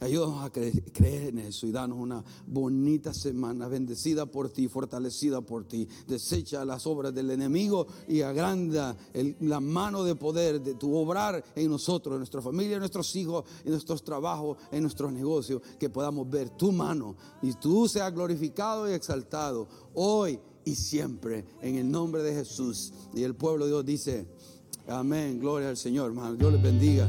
Ayúdanos 0.00 0.44
a 0.44 0.50
creer 0.50 1.28
en 1.28 1.38
eso 1.38 1.66
y 1.66 1.72
danos 1.72 1.98
una 1.98 2.22
bonita 2.46 3.12
semana, 3.12 3.66
bendecida 3.66 4.26
por 4.26 4.48
ti, 4.48 4.68
fortalecida 4.68 5.40
por 5.40 5.64
ti. 5.64 5.88
Desecha 6.06 6.64
las 6.64 6.86
obras 6.86 7.12
del 7.12 7.30
enemigo 7.30 7.86
y 8.06 8.20
agranda 8.20 8.96
la 9.40 9.58
mano 9.58 10.04
de 10.04 10.14
poder 10.14 10.60
de 10.60 10.74
tu 10.74 10.94
obrar 10.94 11.42
en 11.56 11.70
nosotros, 11.70 12.14
en 12.14 12.18
nuestra 12.18 12.40
familia, 12.40 12.74
en 12.74 12.80
nuestros 12.80 13.14
hijos, 13.16 13.44
en 13.64 13.72
nuestros 13.72 14.04
trabajos, 14.04 14.58
en 14.70 14.82
nuestros 14.82 15.12
negocios. 15.12 15.62
Que 15.80 15.90
podamos 15.90 16.30
ver 16.30 16.50
tu 16.50 16.70
mano 16.70 17.16
y 17.42 17.52
tú 17.54 17.88
seas 17.88 18.14
glorificado 18.14 18.88
y 18.88 18.92
exaltado 18.94 19.68
hoy 19.94 20.38
y 20.64 20.74
siempre 20.74 21.44
en 21.60 21.76
el 21.76 21.90
nombre 21.90 22.22
de 22.22 22.34
Jesús. 22.34 22.92
Y 23.14 23.24
el 23.24 23.34
pueblo 23.34 23.64
de 23.64 23.70
Dios 23.72 23.84
dice, 23.84 24.26
amén, 24.86 25.40
gloria 25.40 25.70
al 25.70 25.76
Señor. 25.76 26.12
Dios 26.38 26.52
les 26.52 26.62
bendiga. 26.62 27.08